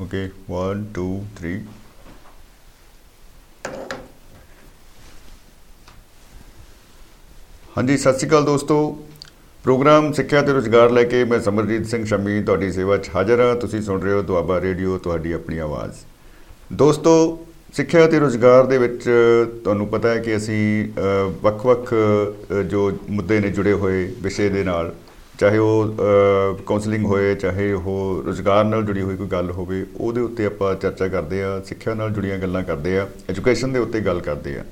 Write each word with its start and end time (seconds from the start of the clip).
Okay 0.00 0.24
1 0.52 0.82
2 0.98 1.06
3 1.42 1.58
ਹਾਂਜੀ 7.76 7.96
ਸਤਿ 7.96 8.18
ਸ਼੍ਰੀ 8.18 8.28
ਅਕਾਲ 8.28 8.44
ਦੋਸਤੋ। 8.44 8.76
ਪ੍ਰੋਗਰਾਮ 9.64 10.12
ਸਿੱਖਿਆ 10.12 10.42
ਤੇ 10.42 10.52
ਰੋਜ਼ਗਾਰ 10.52 10.90
ਲੈ 10.90 11.02
ਕੇ 11.04 11.24
ਮੈਂ 11.24 11.40
ਸਮਰਜੀਤ 11.40 11.86
ਸਿੰਘ 11.86 12.04
ਸ਼ਮੀ 12.04 12.42
ਤੁਹਾਡੀ 12.42 12.70
ਸੇਵਾ 12.72 12.96
'ਚ 12.96 13.10
ਹਾਜ਼ਰ 13.14 13.40
ਹਾਂ। 13.40 13.54
ਤੁਸੀਂ 13.56 13.82
ਸੁਣ 13.82 14.00
ਰਹੇ 14.02 14.12
ਹੋ 14.12 14.22
ਦੁਆਬਾ 14.22 14.60
ਰੇਡੀਓ 14.60 14.98
ਤੁਹਾਡੀ 14.98 15.32
ਆਪਣੀ 15.32 15.58
ਆਵਾਜ਼। 15.58 15.94
ਦੋਸਤੋ 16.72 17.14
ਸਿੱਖਿਆ 17.74 18.06
ਤੇ 18.06 18.18
ਰੋਜ਼ਗਾਰ 18.18 18.66
ਦੇ 18.66 18.78
ਵਿੱਚ 18.78 19.02
ਤੁਹਾਨੂੰ 19.64 19.86
ਪਤਾ 19.88 20.08
ਹੈ 20.08 20.18
ਕਿ 20.18 20.36
ਅਸੀਂ 20.36 20.88
ਅ, 20.88 21.30
ਵੱਖ-ਵੱਖ 21.42 21.94
ਅ, 21.94 22.62
ਜੋ 22.62 22.90
ਮੁੱਦੇ 23.10 23.40
ਨੇ 23.40 23.48
ਜੁੜੇ 23.50 23.72
ਹੋਏ 23.72 24.14
ਵਿਸ਼ੇ 24.22 24.48
ਦੇ 24.48 24.64
ਨਾਲ 24.64 24.94
ਚਾਹੇ 25.40 25.58
ਉਹ 25.58 25.94
ਕਾਉਂਸਲਿੰਗ 26.66 27.04
ਹੋਏ 27.06 27.34
ਚਾਹੇ 27.34 27.72
ਉਹ 27.72 28.22
ਰੋਜ਼ਗਾਰ 28.26 28.64
ਨਾਲ 28.64 28.82
ਜੁੜੀ 28.82 29.02
ਹੋਈ 29.02 29.16
ਕੋਈ 29.16 29.26
ਗੱਲ 29.26 29.50
ਹੋਵੇ 29.50 29.86
ਉਹਦੇ 29.96 30.20
ਉੱਤੇ 30.20 30.46
ਆਪਾਂ 30.46 30.74
ਚਰਚਾ 30.74 31.08
ਕਰਦੇ 31.08 31.42
ਆ 31.42 31.60
ਸਿੱਖਿਆ 31.64 31.94
ਨਾਲ 31.94 32.10
ਜੁੜੀਆਂ 32.10 32.38
ਗੱਲਾਂ 32.38 32.62
ਕਰਦੇ 32.62 32.98
ਆ 32.98 33.06
ਐਜੂਕੇਸ਼ਨ 33.30 33.72
ਦੇ 33.72 33.78
ਉੱਤੇ 33.78 34.00
ਗੱਲ 34.00 34.20
ਕਰਦੇ 34.20 34.58
ਆ 34.58 34.64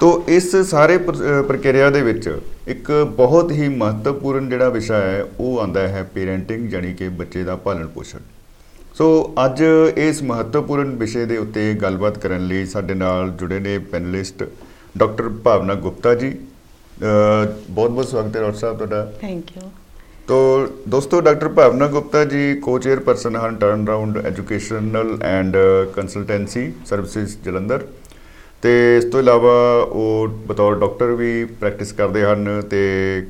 ਤੋ 0.00 0.24
ਇਸ 0.28 0.56
ਸਾਰੇ 0.56 0.98
ਪ੍ਰ- 0.98 1.40
ਅ, 1.40 1.42
ਪ੍ਰਕਿਰਿਆ 1.42 1.90
ਦੇ 1.90 2.02
ਵਿੱਚ 2.02 2.40
ਇੱਕ 2.68 2.92
ਬਹੁਤ 3.16 3.50
ਹੀ 3.52 3.68
ਮਹੱਤਵਪੂਰਨ 3.68 4.48
ਜਿਹੜਾ 4.48 4.68
ਵਿਸ਼ਾ 4.68 4.96
ਹੈ 4.96 5.24
ਉਹ 5.40 5.60
ਆਂਦਾ 5.60 5.88
ਹੈ 5.88 6.02
ਪੇਰੈਂਟਿੰਗ 6.14 6.68
ਜਾਨੀ 6.68 6.94
ਕਿ 6.94 7.08
ਬੱਚੇ 7.08 7.42
ਦਾ 7.44 7.56
ਪਾਲਣ 7.56 7.86
ਪੋਸ਼ਣ। 7.86 8.18
ਸੋ 8.94 9.34
ਅੱਜ 9.44 9.62
ਇਸ 9.96 10.22
ਮਹੱਤਵਪੂਰਨ 10.22 10.96
ਵਿਸ਼ੇ 10.96 11.24
ਦੇ 11.24 11.38
ਉੱਤੇ 11.38 11.74
ਗੱਲਬਾਤ 11.74 12.18
ਕਰਨ 12.18 12.46
ਲਈ 12.46 12.66
ਸਾਡੇ 12.66 12.94
ਨਾਲ 12.94 13.30
ਜੁੜੇ 13.30 13.58
ਨੇ 13.60 13.78
ਪੈਨਲਿਸਟ 13.78 14.44
ਡਾਕਟਰ 14.98 15.28
ਭਾਵਨਾ 15.28 15.74
ਗੁਪਤਾ 15.74 16.14
ਜੀ। 16.14 16.34
ਬਹੁਤ 17.70 17.90
ਬਹੁਤ 17.90 18.08
ਸਵਾਗਤ 18.08 18.36
ਹੈ 18.36 18.40
ਡਾਕਟਰ 18.40 18.56
ਸਾਹਿਬ 18.56 18.76
ਤੁਹਾਡਾ। 18.76 19.12
ਥੈਂਕ 19.20 19.56
ਯੂ 19.56 19.70
ਤੋ 20.28 20.66
ਦੋਸਤੋ 20.88 21.20
doctor 21.20 21.48
Bhavna 21.48 21.86
Gupta 21.86 22.24
ji 22.24 22.54
co chair 22.54 23.00
person 23.00 23.36
ਹਨ 23.36 23.56
Turn 23.56 23.84
Around 23.84 24.26
Educational 24.26 25.18
and 25.22 25.56
Consultancy 25.94 26.72
Services 26.86 27.36
Jalandhar. 27.44 27.86
ਤੇ 28.62 28.96
ਇਸ 28.96 29.04
ਤੋਂ 29.04 29.20
ਇਲਾਵਾ 29.20 29.86
ਉਹ 29.88 30.28
ਬਤੌਰ 30.28 30.74
ਡਾਕਟਰ 30.78 31.06
ਵੀ 31.06 31.44
ਪ੍ਰੈਕਟਿਸ 31.44 31.92
ਕਰਦੇ 31.92 32.24
ਹਨ 32.24 32.62
ਤੇ 32.70 32.78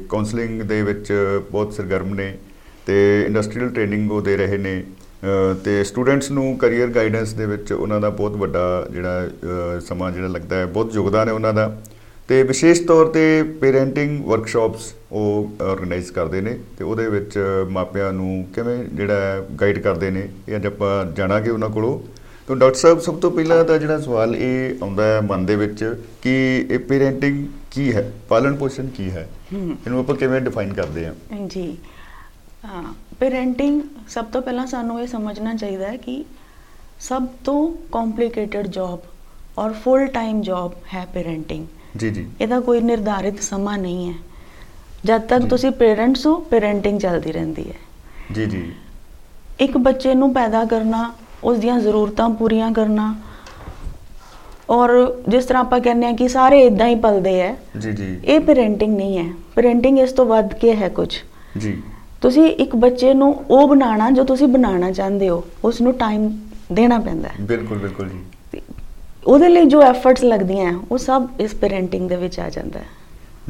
ਕਾਉਂਸਲਿੰਗ 0.08 0.62
ਦੇ 0.62 0.82
ਵਿੱਚ 0.82 1.12
ਬਹੁਤ 1.50 1.72
ਸਰਗਰਮ 1.72 2.14
ਨੇ 2.14 2.38
ਤੇ 2.86 3.22
ਇੰਡਸਟਰੀਅਲ 3.26 3.68
ਟ੍ਰੇਨਿੰਗ 3.68 4.12
ਉਹ 4.12 4.22
ਦੇ 4.22 4.36
ਰਹੇ 4.36 4.56
ਨੇ। 4.58 4.82
ਅ, 4.82 5.54
ਤੇ 5.64 5.84
ਸਟੂਡੈਂਟਸ 5.84 6.30
ਨੂੰ 6.30 6.58
ਕੈਰੀਅਰ 6.58 6.88
ਗਾਈਡੈਂਸ 6.88 7.32
ਦੇ 7.32 7.46
ਵਿੱਚ 7.46 7.72
ਉਹਨਾਂ 7.72 8.00
ਦਾ 8.00 8.10
ਬਹੁਤ 8.10 8.32
ਵੱਡਾ 8.32 8.86
ਜਿਹੜਾ 8.90 9.26
ਅ, 9.26 9.80
ਸਮਾਂ 9.80 10.12
ਜਿਹੜਾ 10.12 10.28
ਲੱਗਦਾ 10.28 10.56
ਹੈ 10.56 10.66
ਬਹੁਤ 10.66 10.94
ਯੋਗਦਾਨ 10.94 11.28
ਹੈ 11.28 11.32
ਉਹਨਾਂ 11.32 11.54
ਦਾ। 11.54 11.82
ਤੇ 12.28 12.42
ਵਿਸ਼ੇਸ਼ 12.42 12.82
ਤੌਰ 12.82 13.06
ਤੇ 13.06 13.42
ਪੇਰੈਂਟਿੰਗ 13.60 14.24
ਵਰਕਸ਼ਾਪਸ 14.24 14.92
ਉਹ 15.12 15.62
ਆਰਗੇਨਾਈਜ਼ 15.62 16.10
ਕਰਦੇ 16.12 16.40
ਨੇ 16.40 16.58
ਤੇ 16.78 16.84
ਉਹਦੇ 16.84 17.08
ਵਿੱਚ 17.08 17.38
ਮਾਪਿਆਂ 17.70 18.12
ਨੂੰ 18.12 18.46
ਕਿਵੇਂ 18.54 18.76
ਜਿਹੜਾ 18.84 19.46
ਗਾਈਡ 19.60 19.78
ਕਰਦੇ 19.78 20.10
ਨੇ 20.10 20.28
ਇਹ 20.48 20.56
ਅੱਜ 20.56 20.66
ਆਪਾਂ 20.66 21.04
ਜਾਣਾਂਗੇ 21.12 21.50
ਉਹਨਾਂ 21.50 21.68
ਕੋਲੋਂ। 21.68 21.98
ਤਾਂ 22.48 22.56
ਡਾਕਟਰ 22.56 22.78
ਸਾਹਿਬ 22.78 23.00
ਸਭ 23.00 23.18
ਤੋਂ 23.20 23.30
ਪਹਿਲਾਂ 23.30 23.64
ਤਾਂ 23.64 23.78
ਜਿਹੜਾ 23.78 23.98
ਸਵਾਲ 24.00 24.34
ਇਹ 24.36 24.82
ਆਉਂਦਾ 24.82 25.04
ਹੈ 25.04 25.20
ਮਨ 25.20 25.46
ਦੇ 25.46 25.56
ਵਿੱਚ 25.56 25.84
ਕਿ 26.22 26.34
ਇਹ 26.70 26.78
ਪੇਰੈਂਟਿੰਗ 26.78 27.46
ਕੀ 27.70 27.92
ਹੈ? 27.92 28.12
ਪਾਲਣ 28.28 28.56
ਪੋਸ਼ਣ 28.56 28.86
ਕੀ 28.86 29.10
ਹੈ? 29.10 29.28
ਇਹਨੂੰ 29.52 29.98
ਆਪਾਂ 30.00 30.14
ਕਿਵੇਂ 30.14 30.40
ਡਿਫਾਈਨ 30.40 30.72
ਕਰਦੇ 30.72 31.06
ਹਾਂ? 31.06 31.14
ਜੀ। 31.46 31.76
ਪੇਰੈਂਟਿੰਗ 33.20 33.80
ਸਭ 34.08 34.24
ਤੋਂ 34.24 34.42
ਪਹਿਲਾਂ 34.42 34.66
ਸਾਨੂੰ 34.66 35.00
ਇਹ 35.02 35.06
ਸਮਝਣਾ 35.06 35.54
ਚਾਹੀਦਾ 35.54 35.86
ਹੈ 35.86 35.96
ਕਿ 35.96 36.24
ਸਭ 37.00 37.26
ਤੋਂ 37.44 37.60
ਕੰਪਲਿਕੇਟਿਡ 37.92 38.66
ਜੌਬ 38.66 39.00
ਔਰ 39.58 39.72
ਫੁੱਲ 39.72 40.06
ਟਾਈਮ 40.06 40.40
ਜੌਬ 40.42 40.72
ਹੈ 40.94 41.06
ਪੇਰੈਂਟਿੰਗ 41.14 41.66
ਜੀ 41.96 42.10
ਜੀ। 42.10 42.26
ਇਹਦਾ 42.40 42.60
ਕੋਈ 42.60 42.80
ਨਿਰਧਾਰਿਤ 42.80 43.42
ਸਮਾਂ 43.42 43.78
ਨਹੀਂ 43.78 44.08
ਹੈ। 44.08 44.14
ਜਦ 45.04 45.20
ਤੱਕ। 45.20 45.42
ਤੁਸੀਂ 45.44 45.70
ਪੇਰੈਂਟਸ 45.70 46.26
ਹੋ 46.26 46.36
ਪੇਰੈਂਟਿੰਗ 46.36 47.00
ਚੱਲਦੀ 47.00 47.32
ਰਹਿੰਦੀ 47.32 47.68
ਹੈ। 47.68 47.74
ਜੀ 48.34 48.46
ਜੀ। 48.46 48.72
ਇੱਕ 49.60 49.78
ਬੱਚੇ 49.78 50.14
ਨੂੰ 50.14 50.34
ਪੈਦਾ 50.34 50.64
ਕਰਨਾ 50.64 51.14
ਉਸ 51.44 51.58
ਦੀਆਂ 51.58 51.80
ਜ਼ਰੂਰਤਾਂ 51.80 52.30
ਪੂਰੀਆਂ 52.30 52.72
ਕਰਨਾ 52.72 53.14
ਔਰ 54.70 55.16
ਜਿਸ 55.28 55.44
ਤਰ੍ਹਾਂ 55.44 55.62
ਆਪਾਂ 55.62 55.80
ਕਹਿੰਦੇ 55.80 56.06
ਆ 56.06 56.12
ਕਿ 56.12 56.28
ਸਾਰੇ 56.28 56.60
ਇਦਾਂ 56.60 56.86
ਹੀ 56.88 56.94
ਪਲਦੇ 56.94 57.42
ਆ 57.42 57.56
ਜੀ 57.78 57.92
ਜੀ। 57.92 58.20
ਇਹ 58.24 58.40
ਪੇਰੈਂਟਿੰਗ 58.40 58.96
ਨਹੀਂ 58.96 59.18
ਹੈ। 59.18 59.32
ਪੇਰੈਂਟਿੰਗ 59.56 59.98
ਇਸ 59.98 60.12
ਤੋਂ 60.12 60.26
ਵੱਧ 60.26 60.54
ਕੇ 60.54 60.76
ਹੈ 60.76 60.88
ਕੁਝ। 60.88 61.14
ਜੀ। 61.58 61.82
ਤੁਸੀਂ 62.20 62.46
ਇੱਕ 62.46 62.76
ਬੱਚੇ 62.76 63.14
ਨੂੰ 63.14 63.44
ਉਹ 63.50 63.68
ਬਣਾਉਣਾ 63.68 64.10
ਜੋ 64.10 64.24
ਤੁਸੀਂ 64.24 64.46
ਬਣਾਉਣਾ 64.46 64.90
ਚਾਹੁੰਦੇ 64.92 65.28
ਹੋ 65.28 65.44
ਉਸ 65.64 65.80
ਨੂੰ 65.80 65.92
ਟਾਈਮ 65.92 66.38
ਦੇਣਾ 66.72 66.98
ਪੈਂਦਾ 66.98 67.28
ਹੈ। 67.28 67.34
ਬਿਲਕੁਲ 67.40 67.78
ਬਿਲਕੁਲ 67.78 68.08
ਜੀ। 68.08 68.18
ਉਹਦੇ 69.26 69.48
ਲਈ 69.48 69.64
ਜੋ 69.64 69.82
ਐਫਰਟਸ 69.82 70.24
ਲੱਗਦੀਆਂ 70.24 70.80
ਉਹ 70.90 70.98
ਸਭ 70.98 71.26
ਇਸ 71.40 71.54
ਪੇਰੈਂਟਿੰਗ 71.54 72.08
ਦੇ 72.08 72.16
ਵਿੱਚ 72.16 72.40
ਆ 72.40 72.48
ਜਾਂਦਾ 72.48 72.78
ਹੈ। 72.78 72.84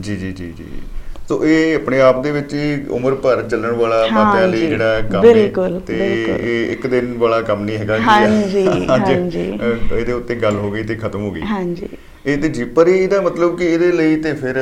ਜੀ 0.00 0.16
ਜੀ 0.16 0.32
ਜੀ 0.32 0.53
ਜੀ। 0.53 0.64
ਸੋ 1.28 1.44
ਇਹ 1.44 1.76
ਆਪਣੇ 1.76 2.00
ਆਪ 2.00 2.22
ਦੇ 2.22 2.31
ਵਿੱਚ 2.31 2.54
ਹੀ 2.54 2.87
ਉਮਰ 2.91 3.14
ਭਰ 3.14 3.42
ਚੱਲਣ 3.42 3.70
ਵਾਲਾ 3.70 4.06
ਮਾਪਿਆਂ 4.12 4.48
ਲਈ 4.48 4.59
ਜੀ, 4.59 4.66
ਜਿਹੜਾ 4.66 5.00
ਕੰਮ 5.00 5.16
ਹੈ 5.16 5.20
ਬਿਲਕੁਲ, 5.20 5.81
ਤੇ। 5.81 6.25
ਇਹ 6.41 6.72
ਇੱਕ 6.72 6.87
ਦਿਨ 6.87 7.19
ਵਾਲਾ 7.19 7.41
ਕੰਮ 7.41 7.64
ਨਹੀਂ 7.64 7.78
ਹੈਗਾ 7.78 7.98
ਹਾਂਜੀ, 7.98 8.69
ਅੱਜ, 8.69 9.10
ਹਾਂਜੀ। 9.10 9.59
ਅ, 9.92 9.94
ਇਹਦੇ 9.94 10.12
ਉੱਤੇ 10.12 10.34
ਗੱਲ 10.34 10.56
ਹੋ 10.56 10.70
ਗਈ 10.70 10.82
ਤੇ 10.82 10.94
ਖਤਮ 10.94 11.22
ਹੋ 11.22 11.31
ਗਈ। 11.31 11.41
ਹਾਂਜੀ। 11.41 11.88
ਇਹ 12.26 12.38
ਤੇ 12.38 12.48
ਜੀ 12.48 12.64
ਪਰ 12.76 12.88
ਇਹਦਾ 12.88 13.20
ਮਤਲਬ 13.20 13.56
ਕਿ 13.59 13.64
ਇਹਦੇ 13.64 13.91
ਲਈ 13.92 14.16
ਤੇ 14.16 14.32
ਫਿਰ 14.32 14.56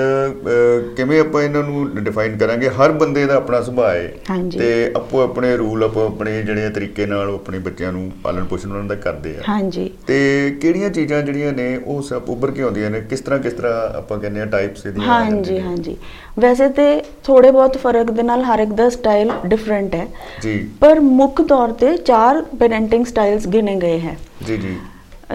ਕਿਵੇਂ 0.97 1.21
ਆਪਾਂ 1.21 1.43
ਇਹਨਾਂ 1.43 1.63
ਨੂੰ 1.63 2.05
ਡਿਫਾਈਨ 2.05 2.37
ਕਰਾਂਗੇ? 2.39 2.69
ਹਰ 2.69 2.93
ਬੰਦੇ 2.93 3.25
ਦਾ 3.27 3.37
ਆਪਣਾ 3.37 3.61
ਸੁਭਾਅ 3.63 3.95
ਹੈ। 3.95 4.41
ਤੇ 4.53 4.93
ਆਪੋ 4.97 5.21
ਆਪਣੇ 5.21 5.57
ਰੂਲ 5.57 5.85
ਆਪੋ 5.85 6.05
ਆਪਣੇ 6.07 6.43
ਜਿਹੜੇ 6.43 6.69
ਤਰੀਕੇ 6.71 7.07
ਨਾਲ 7.07 7.35
ਆਪਣੇ 7.35 7.59
ਬੱਚਿਆਂ 7.59 7.93
ਨੂੰ 7.93 8.11
ਪਾਲਣ 8.23 8.45
ਪੋਸ਼ਣ 8.45 8.71
ਉਹਨਾਂ 8.71 8.85
ਦਾ 8.85 8.95
ਕਰਦੇ 8.95 9.35
ਆ। 9.37 9.43
ਹਾਂਜੀ। 9.49 9.91
ਤੇ 10.07 10.19
ਕਿਹੜੀਆਂ 10.61 10.91
ਚੀਜ਼ਾਂ 10.91 11.23
ਜਿਹੜੀਆਂ 11.23 11.53
ਨੇ 11.53 11.69
ਉਹ 11.85 12.03
ਸਭ 12.03 12.31
ਉੱਭਰ 12.31 12.51
ਕੇ 12.51 12.63
ਆਉਂਦੀਆਂ 12.63 12.91
ਨੇ? 12.91 13.01
ਕਿਸ 13.01 13.21
ਤਰ੍ਹਾਂ 13.21 13.41
ਕਿਸ 13.41 13.53
ਤਰ੍ਹਾਂ 13.53 13.73
ਆਪਾਂ 13.97 14.19
ਕਹਿੰਦੇ 14.19 14.41
ਆ 14.41 14.45
ਟਾਈਪਸ 14.47 14.87
ਇਹਦੀਆਂ 14.87 15.09
ਹਾਂਜੀ? 15.09 15.61
ਹਾਂਜੀ। 15.61 15.97
ਵੈਸੇ 16.39 16.69
ਤੇ 16.69 17.03
ਥੋੜੇ 17.25 17.51
ਬਹੁਤ 17.51 17.77
ਫ਼ਰਕ 17.79 18.11
ਦੇ 18.11 18.23
ਨਾਲ 18.23 18.43
ਹਰ 18.45 18.59
ਇੱਕ 18.59 18.73
ਦਾ 18.73 18.89
ਸਟਾਈਲ 18.89 19.31
ਡਿਫਰੈਂਟ 19.47 19.95
ਹੈ। 19.95 20.07
ਜੀ। 20.43 20.59
ਪਰ 20.81 21.01
ਮੁੱਖ 21.01 21.43
ਤੌਰ 21.43 21.73
ਤੇ 21.73 21.97
ਚਾਰ 21.97 22.43
ਪੇਰੈਂਟਿੰਗ 22.59 23.07
ਸਟਾਈਲਸ 23.07 23.47
ਗਿਣੇ 23.49 23.77
ਗਏ 23.77 23.99
ਹੈ। 23.99 24.17
ਜੀ 24.47 24.57
ਜੀ। 24.57 24.77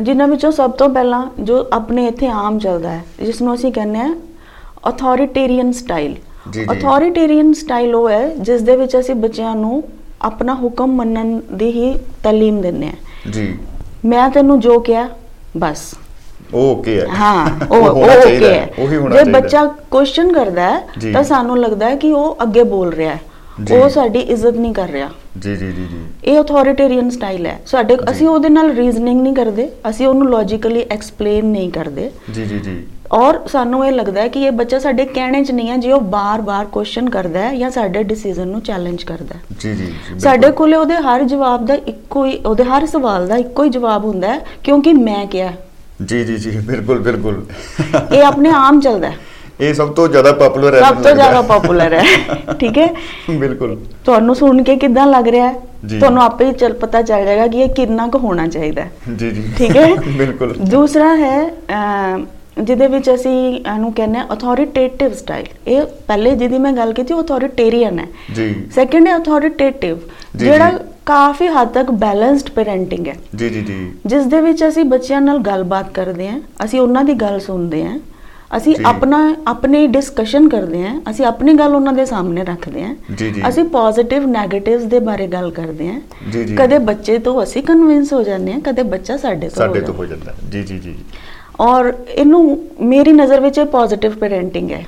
ਜਿਨ੍ਹਾਂ 0.01 0.27
ਵਿੱਚੋਂ 0.27 0.51
ਸਭ 0.51 0.71
ਤੋਂ 0.71 0.89
ਪਹਿਲਾਂ 0.89 1.27
ਜੋ 1.39 1.67
ਆਪਣੇ 1.73 2.07
ਇੱਥੇ 2.07 2.27
ਆਮ 2.27 2.59
ਚੱਲਦਾ 2.59 2.89
ਹੈ 2.89 3.03
ਜਿਸ 3.23 3.41
ਨੂੰ 3.41 3.55
ਅਸੀਂ 3.55 3.71
ਕਹਿੰਦੇ 3.73 3.99
ਆ 3.99 4.15
ਅਥਾਰਟੇਰੀਅਨ 4.89 5.71
ਸਟਾਈਲ 5.71 6.15
ਜੀ, 6.49 6.59
ਜੀ। 6.59 6.65
ਅਥਾਰਟੇਰੀਅਨ 6.71 7.53
ਸਟਾਈਲ 7.53 7.95
ਉਹ 7.95 8.09
ਹੈ 8.09 8.27
ਜਿਸ 8.35 8.61
ਦੇ 8.61 8.75
ਵਿੱਚ 8.75 8.99
ਅਸੀਂ 8.99 9.15
ਬੱਚਿਆਂ 9.15 9.55
ਨੂੰ 9.55 9.83
ਆਪਣਾ 10.21 10.53
ਹੁਕਮ 10.55 10.95
ਮੰਨਣ 10.95 11.39
ਦੀ 11.53 11.71
ਹੀ 11.71 11.99
ਤਾਲੀਮ 12.23 12.61
ਦਿੰਦੇ 12.61 12.87
ਆ 12.87 13.29
ਜੀ। 13.29 13.57
ਮੈਂ 14.05 14.29
ਤੈਨੂੰ 14.29 14.59
ਜੋ 14.59 14.79
ਕਿਹਾ 14.79 15.09
ਬਸ। 15.57 15.95
ਓਕੇ 16.53 17.01
ਹੈ। 17.01 17.05
ਹਾਂ 17.19 17.47
ਉਹ 17.71 17.87
ਓਕੇ 17.87 18.53
ਹੈ। 18.53 18.69
ਉਹੀ 18.79 18.97
ਹੋਣਾ 18.97 19.15
ਜੇ 19.15 19.21
ਚਾਹੀਦਾ 19.23 19.39
ਬੱਚਾ 19.39 19.65
ਕੁਐਸਚਨ 19.91 20.33
ਕਰਦਾ 20.33 20.81
ਜੀ। 20.99 21.07
ਹੈ 21.07 21.13
ਤਾਂ 21.13 21.23
ਸਾਨੂੰ 21.23 21.59
ਲੱਗਦਾ 21.59 21.89
ਹੈ 21.89 21.95
ਕਿ 21.95 22.11
ਉਹ 22.11 22.37
ਅੱਗੇ 22.43 22.63
ਬੋਲ 22.63 22.93
ਰਿਹਾ 22.93 23.13
ਹੈ। 23.13 23.19
ਜੀ। 23.63 23.75
ਉਹ 23.75 23.89
ਸਾਡੀ 23.89 24.19
ਇੱਜ਼ਤ 24.19 24.53
ਨਹੀਂ 24.53 24.73
ਕਰ 24.73 24.89
ਰਿਹਾ। 24.89 25.09
ਜੀ 25.43 25.55
ਜੀ 25.55 25.71
ਜੀ 25.71 25.85
ਇਹ 26.25 26.41
ਅਥਾਰਟੇਰੀਅਨ 26.41 27.09
ਸਟਾਈਲ 27.09 27.45
ਹੈ। 27.45 27.59
ਸਾਡੇ। 27.65 27.97
ਅਸੀਂ 28.11 28.27
ਉਹਦੇ 28.27 28.49
ਨਾਲ 28.49 28.71
ਰੀਜ਼ਨਿੰਗ 28.71 29.21
ਨਹੀਂ 29.21 29.33
ਕਰਦੇ। 29.33 29.69
ਅਸੀਂ 29.89 30.07
ਉਹਨੂੰ 30.07 30.29
ਲੌਜੀਕਲੀ 30.29 30.85
ਐਕਸਪਲੇਨ 30.91 31.45
ਨਹੀਂ 31.45 31.71
ਕਰਦੇ। 31.71 32.11
ਜੀ 32.33 32.45
ਜੀ 32.45 32.59
ਜੀ। 32.59 32.87
ਔਰ 33.11 33.47
ਸਾਨੂੰ 33.47 33.87
ਇਹ 33.87 33.91
ਲੱਗਦਾ 33.91 34.21
ਹੈ 34.21 34.27
ਕਿ 34.27 34.43
ਇਹ 34.43 34.51
ਬੱਚਾ 34.51 34.79
ਸਾਡੇ 34.79 35.05
ਕਹਿਣੇ 35.05 35.43
'ਚ 35.43 35.51
ਨਹੀਂ 35.51 35.69
ਹੈ 35.69 35.77
ਜੇ 35.77 35.91
ਉਹ 35.91 36.01
ਬਾਰ-ਬਾਰ 36.01 36.65
ਕੁਐਸਚਨ 36.65 37.09
ਕਰਦਾ 37.09 37.39
ਹੈ 37.39 37.55
ਜਾਂ 37.55 37.71
ਸਾਡੇ 37.71 38.03
ਡਿਸੀਜਨ 38.03 38.47
ਨੂੰ 38.47 38.61
ਚੈਲੰਜ 38.61 39.03
ਕਰਦਾ 39.03 39.35
ਹੈ। 39.35 39.41
ਜੀ 39.59 39.75
ਜੀ 39.75 39.93
ਸਾਡੇ। 40.19 40.51
ਕੋਲੇ 40.51 40.77
ਉਹਦੇ 40.77 40.95
ਹਰ 40.95 41.23
ਜਵਾਬ 41.23 41.65
ਦਾ 41.65 41.73
ਇੱਕੋ 41.73 42.25
ਹੀ 42.25 42.37
ਉਹਦੇ 42.37 42.63
ਹਰ 42.63 42.85
ਸਵਾਲ 42.85 43.27
ਦਾ 43.27 43.35
ਇੱਕੋ 43.35 43.63
ਹੀ 43.63 43.69
ਜਵਾਬ 43.69 44.05
ਹੁੰਦਾ 44.05 44.33
ਹੈ 44.33 44.39
ਕਿਉਂਕਿ 44.63 44.93
ਮੈਂ 44.93 45.25
ਕਿਹਾ 45.25 45.53
ਜੀ 46.05 46.23
ਜੀ 46.23 46.37
ਜੀ 46.37 46.49
ਬਿਲਕੁਲ 46.49 46.99
ਬਿਲਕੁਲ। 46.99 47.45
ਇਹ 48.13 48.23
ਆਪਣੇ 48.23 48.49
ਆਮ 48.49 48.79
ਚੱਲਦਾ 48.79 49.09
ਹੈ। 49.09 49.28
ਇਹ 49.59 49.73
ਸਭ 49.73 49.91
ਤੋਂ 49.93 50.07
ਜ਼ਿਆਦਾ 50.07 50.31
ਪਪੂਲਰ 50.31 50.75
ਹੈ 50.75 50.79
ਸਭ 50.81 51.01
ਤੋਂ 51.03 51.11
ਜ਼ਿਆਦਾ 51.15 51.41
ਪਪੂਲਰ 51.41 51.93
ਹੈ। 51.93 52.03
ਠੀਕ 52.59 52.77
ਹੈ? 52.77 52.87
ਬਿਲਕੁਲ। 53.29 53.75
ਤੁਹਾਨੂੰ 54.05 54.35
ਸੁਣ 54.35 54.61
ਕੇ 54.63 54.75
ਕਿਦਾਂ 54.75 55.07
ਲੱਗ 55.07 55.27
ਰਿਹਾ 55.27 55.47
ਹੈ। 55.47 55.53
ਤੁਹਾਨੂੰ 55.89 56.21
ਆਪੇ 56.23 56.45
ਹੀ 56.45 56.51
ਚੱਲ 56.51 56.73
ਪਤਾ 56.73 57.01
ਚੱਲ 57.01 57.25
ਜਾਏਗਾ 57.25 57.47
ਕਿ 57.47 57.61
ਇਹ 57.61 57.69
ਕਿੰਨਾ 57.69 58.07
ਕੁ 58.07 58.19
ਹੋਣਾ 58.19 58.47
ਚਾਹੀਦਾ 58.47 58.81
ਹੈ। 58.81 58.91
ਜੀ 59.17 59.31
ਜੀ। 59.31 59.43
ਠੀਕ 59.57 59.75
ਹੈ? 59.77 59.93
ਬਿਲਕੁਲ। 60.17 60.53
ਦੂਸਰਾ 60.69 61.15
ਹੈ 61.15 61.39
ਜਿਹਦੇ 62.59 62.87
ਵਿੱਚ 62.87 63.09
ਅਸੀਂ 63.13 63.31
ਇਹਨੂੰ 63.55 63.91
ਕਹਿੰਦੇ 63.93 64.19
ਆ 64.19 64.25
ਅਥਾਰਟੇਟਿਵ 64.33 65.13
ਸਟਾਈਲ 65.13 65.45
ਇਹ 65.67 65.81
ਪਹਿਲੇ 66.07 66.31
ਜਿਹਦੀ 66.35 66.57
ਮੈਂ 66.57 66.71
ਗੱਲ 66.73 66.93
ਕੀਤੀ 66.93 67.13
ਉਹ 67.13 67.21
ਅਥਾਰਟੇਰੀਅਨ 67.23 67.99
ਹੈ। 67.99 68.07
ਜੀ। 68.35 68.53
ਸੈਕੰਡ 68.75 69.07
ਹੈ 69.07 69.17
ਅਥਾਰਟੇਟਿਵ 69.17 69.97
ਜਿਹੜਾ। 70.35 70.71
ਕਾਫੀ 71.05 71.47
ਹੱਦ 71.47 71.67
ਤੱਕ 71.67 71.89
ਬੈਲੈਂਸਡ 71.91 72.49
ਪੈਰੈਂਟਿੰਗ 72.49 73.07
ਹੈ। 73.07 73.13
ਜੀ 73.35 73.49
ਜੀ 73.49 73.61
ਜੀ। 73.61 73.75
ਜਿਸ 74.05 74.25
ਦੇ 74.25 74.41
ਵਿੱਚ 74.41 74.63
ਅਸੀਂ 74.67 74.83
ਬੱਚਿਆਂ 74.85 75.21
ਨਾਲ 75.21 75.37
ਗੱਲਬਾਤ 75.37 75.89
ਕਰਦੇ 75.93 76.27
ਹਾਂ 76.27 76.39
ਅਸੀਂ 76.63 76.79
ਉਹਨਾਂ 76.79 77.03
ਦੀ 77.03 77.13
ਗੱਲ 77.13 77.39
ਸੁਣਦੇ 77.39 77.83
ਹਾਂ। 77.85 77.97
ਅਸੀਂ। 78.51 78.75
ਆਪਣਾ 78.85 79.17
ਆਪਣੀ 79.47 79.85
ਡਿਸਕਸ਼ਨ 79.87 80.47
ਕਰਦੇ 80.49 80.81
ਹਾਂ 80.83 80.93
ਅਸੀਂ 81.09 81.25
ਆਪਣੀ 81.25 81.53
ਗੱਲ 81.53 81.75
ਉਹਨਾਂ 81.75 81.93
ਦੇ 81.93 82.05
ਸਾਹਮਣੇ 82.05 82.43
ਰੱਖਦੇ 82.43 82.83
ਹਾਂ। 82.83 82.95
ਅਸੀਂ 83.49 83.63
ਪੋਜ਼ਿਟਿਵ 83.69 84.27
ਨੈਗੇਟਿਵਸ 84.29 84.83
ਦੇ 84.85 84.99
ਬਾਰੇ 84.99 85.27
ਗੱਲ 85.27 85.49
ਕਰਦੇ 85.51 85.87
ਹਾਂ। 85.87 85.99
ਕਦੇ 86.57 86.77
ਬੱਚੇ 86.87 87.17
ਤੋਂ 87.19 87.41
ਅਸੀਂ 87.43 87.63
ਕਨਵਿੰਸ 87.63 88.13
ਹੋ 88.13 88.21
ਜਾਂਦੇ 88.23 88.53
ਹਾਂ 88.53 88.59
ਕਦੇ 88.61 88.83
ਬੱਚਾ 88.93 89.17
ਸਾਡੇ 89.17 89.49
ਤੋਂ 89.49 89.55
ਸਾਡੇ 89.57 89.81
ਤੋਂ 89.81 89.93
ਹੋ 89.93 90.05
ਜਾਂਦਾ। 90.05 90.33
ਜੀ 90.51 90.63
ਜੀ 90.63 90.79
ਜੀ 90.79 90.95
ਔਰ 91.59 91.93
ਇਹਨੂੰ 92.09 92.41
ਮੇਰੀ 92.87 93.11
ਨਜ਼ਰ 93.11 93.39
ਵਿੱਚ 93.39 93.57
ਇਹ 93.57 93.65
ਪੋਜ਼ਿਟਿਵ 93.67 94.11
ਪੈਰੈਂਟਿੰਗ 94.19 94.71
ਹੈ 94.71 94.85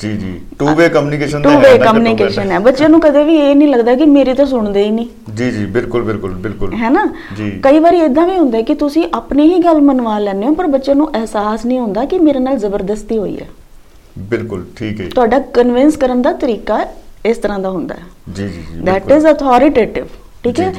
ਜੀ 0.00 0.16
ਜੀ। 0.16 0.40
Two 0.58 0.74
way 0.74 0.88
communication 0.88 1.42
two 1.42 1.50
way 1.50 1.78
communication 1.78 2.50
ਹੈ। 2.50 2.58
ਬੱਚੇ 2.58 2.88
ਨੂੰ 2.88 3.00
ਕਦੇ 3.00 3.24
ਵੀ 3.24 3.36
ਇਹ 3.36 3.56
ਨਹੀਂ 3.56 3.68
ਲੱਗਦਾ 3.68 3.94
ਕਿ 3.94 4.04
ਮੇਰੀ 4.04 4.34
ਤਾਂ 4.34 4.46
ਸੁਣਦੇ 4.46 4.84
ਹੀ 4.84 4.90
ਨਹੀਂ। 4.90 5.06
ਜੀ 5.34 5.50
ਜੀ 5.50 5.64
ਬਿਲਕੁਲ 5.66 6.02
ਬਿਲਕੁਲ 6.02 6.34
ਬਿਲਕੁਲ। 6.34 6.74
ਹੈ 6.74 6.90
ਨਾ? 6.90 7.14
ਜੀ। 7.36 7.50
ਕਈ 7.50 7.78
ਵਾਰੀ 7.78 7.98
ਇਦਾਂ 7.98 8.26
ਵੀ 8.26 8.38
ਹੁੰਦਾ 8.38 8.62
ਕਿ 8.62 8.74
ਤੁਸੀਂ 8.74 9.08
ਆਪਣੀ 9.14 9.54
ਹੀ 9.54 9.58
ਗੱਲ 9.58 9.80
ਮਨਵਾ 9.80 10.18
ਲੈਂਦੇ 10.18 10.46
ਹੋ 10.46 10.54
ਪਰ 10.54 10.66
ਬੱਚੇ 10.66 10.94
ਨੂੰ 10.94 11.12
ਅਹਿਸਾਸ 11.14 11.66
ਨਹੀਂ 11.66 11.78
ਹੁੰਦਾ 11.78 12.04
ਕਿ 12.04 12.18
ਮੇਰੇ 12.18 12.38
ਨਾਲ 12.38 12.56
ਜ਼ਬਰਦਸਤੀ 12.56 13.18
ਹੋਈ 13.18 13.40
ਹੈ। 13.40 13.48
ਬਿਲਕੁਲ 14.18 14.66
ਠੀਕ 14.76 15.00
ਹੈ। 15.00 15.08
ਤੁਹਾਡਾ 15.08 15.38
ਕਨਵਿੰਸ 15.38 15.96
ਕਰਨ 15.96 16.22
ਦਾ 16.22 16.32
ਤਰੀਕਾ 16.32 16.86
ਇਸ 17.26 17.38
ਤਰ੍ਹਾਂ 17.38 17.58
ਦਾ 17.58 17.70
ਹੁੰਦਾ 17.70 17.94
ਹੈ। 17.94 18.00
ਜੀ 18.34 18.42
ਜੀ 18.42 18.48
ਜੀ 18.48 18.80
ਬਿਲਕੁਲ। 18.80 19.12
is 19.12 19.24
authoritative 19.24 20.08
ਠੀਕ 20.44 20.60
ਹੈ। 20.60 20.72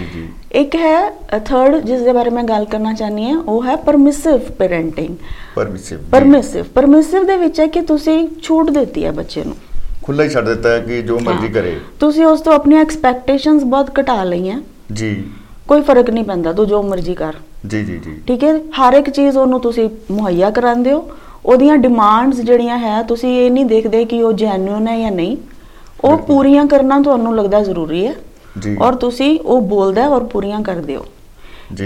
ਇੱਕ 0.52 0.76
ਹੈ 0.76 1.10
ਥਰਡ 1.46 1.76
ਜਿਸ 1.76 2.02
ਦੇ 2.02 2.14
ਬਾਰੇ 2.14 2.30
ਮੈਂ 2.30 2.44
ਗੱਲ 2.44 2.66
ਕਰਨਾ 2.66 2.94
ਚਾਹਨੀ 2.94 3.30
ਹਾਂ 3.32 3.40
ਉਹ 3.40 3.64
ਹੈ 3.64 3.76
ਪਰਮਿਸਿਵ 3.76 4.38
ਪੈਰੈਂਟਿੰਗ 4.38 5.16
ਪਰਮਿਸਿਵ 5.56 6.00
ਪਰਮਿਸਿਵ 6.12 6.66
ਪਰਮਿਸਿਵ 6.76 7.26
ਦੇ 7.26 7.38
ਵਿੱਚ 7.38 7.60
ਹੈ 7.60 7.68
ਕਿ 7.68 7.82
ਤੁਸੀਂ 7.82 8.28
ਛੂਟ 8.44 8.72
ਦਿੱਤੀ 8.72 9.06
ਹੈ 9.06 9.12
ਬੱਚੇ 9.12 9.44
ਨੂੰ। 9.44 9.56
ਖੁੱਲਾ 10.04 10.24
ਹੀ 10.24 10.30
ਛੱਡ 10.30 10.46
ਦਿੱਤਾ 10.46 10.70
ਹੈ 10.70 10.80
ਕਿ 10.80 11.02
ਜੋ 11.02 11.20
ਮਰਜ਼ੀ। 11.20 11.48
ਕਰੇ। 11.48 11.80
ਤੁਸੀਂ 12.00 12.26
ਉਸ 12.26 12.42
ਤੋਂ 12.42 12.54
ਆਪਣੀਆਂ 12.54 12.82
ਐਕਸਪੈਕਟੇਸ਼ਨਸ 12.82 13.64
ਬਹੁਤ 13.64 13.92
ਘਟਾ 14.00 14.24
ਲਈਆਂ। 14.24 14.62
ਜੀ। 14.94 15.24
ਕੋਈ 15.68 15.82
ਫ਼ਰਕ 15.82 16.10
ਨਹੀਂ 16.10 16.24
ਪੈਂਦਾ 16.24 16.54
ਤੂੰ 16.54 16.68
ਜੋ 16.68 16.82
ਮਰਜ਼ੀ 16.84 17.16
ਕਰ। 17.16 17.34
ਜੀ 17.68 17.84
ਜੀ 17.84 17.98
ਜੀ। 17.98 18.22
ਠੀਕ 18.28 18.44
ਹੈ? 18.44 18.58
ਹਰ 18.58 18.94
ਇੱਕ 18.94 19.10
ਚੀਜ਼ 19.10 19.38
ਉਹਨੂੰ 19.38 19.60
ਤੁਸੀਂ 19.60 19.90
ਮੁਹੱਈਆ 20.12 20.50
ਕਰਾਉਂਦੇ 20.50 20.92
ਹੋ। 20.94 21.12
ਉਹਦੀਆਂ 21.46 21.78
ਡਿਮਾਂਡਸ 21.78 22.38
ਜਿਹੜੀਆਂ 22.38 22.78
ਹੈ 22.78 23.04
ਤੁਸੀਂ 23.04 23.40
ਇਹ 23.40 23.52
ਨਹੀਂ 23.52 23.66
ਦੇਖਦੇ 23.66 24.06
ਕਿ 24.06 24.24
ਉਹ 24.24 24.34
ਜੈਨੂਇਨ 24.34 24.88
ਹੈ 24.88 25.00
ਜਾਂ 25.00 25.12
ਨਹੀਂ। 25.12 25.38
ਉਹ। 26.04 26.18
ਪੂਰੀਆਂ 26.18 26.66
ਕਰਨਾ 26.66 27.02
ਤੁਹਾਨੂੰ 27.02 27.36
ਲੱਗਦਾ 27.36 27.64
ਜ਼ਰੂਰੀ 27.64 28.08
ਹੈ। 28.08 28.16
ਔਰ 28.82 28.96
ਤੁਸੀਂ 28.96 29.40
ਉਹ 29.40 29.62
ਬੋਲਦਾ 29.62 30.08
ਔਰ 30.08 30.24
ਪੂਰੀਆਂ 30.24 30.62
ਕਰਦੇ 30.62 30.96
ਹੋ। 30.96 31.06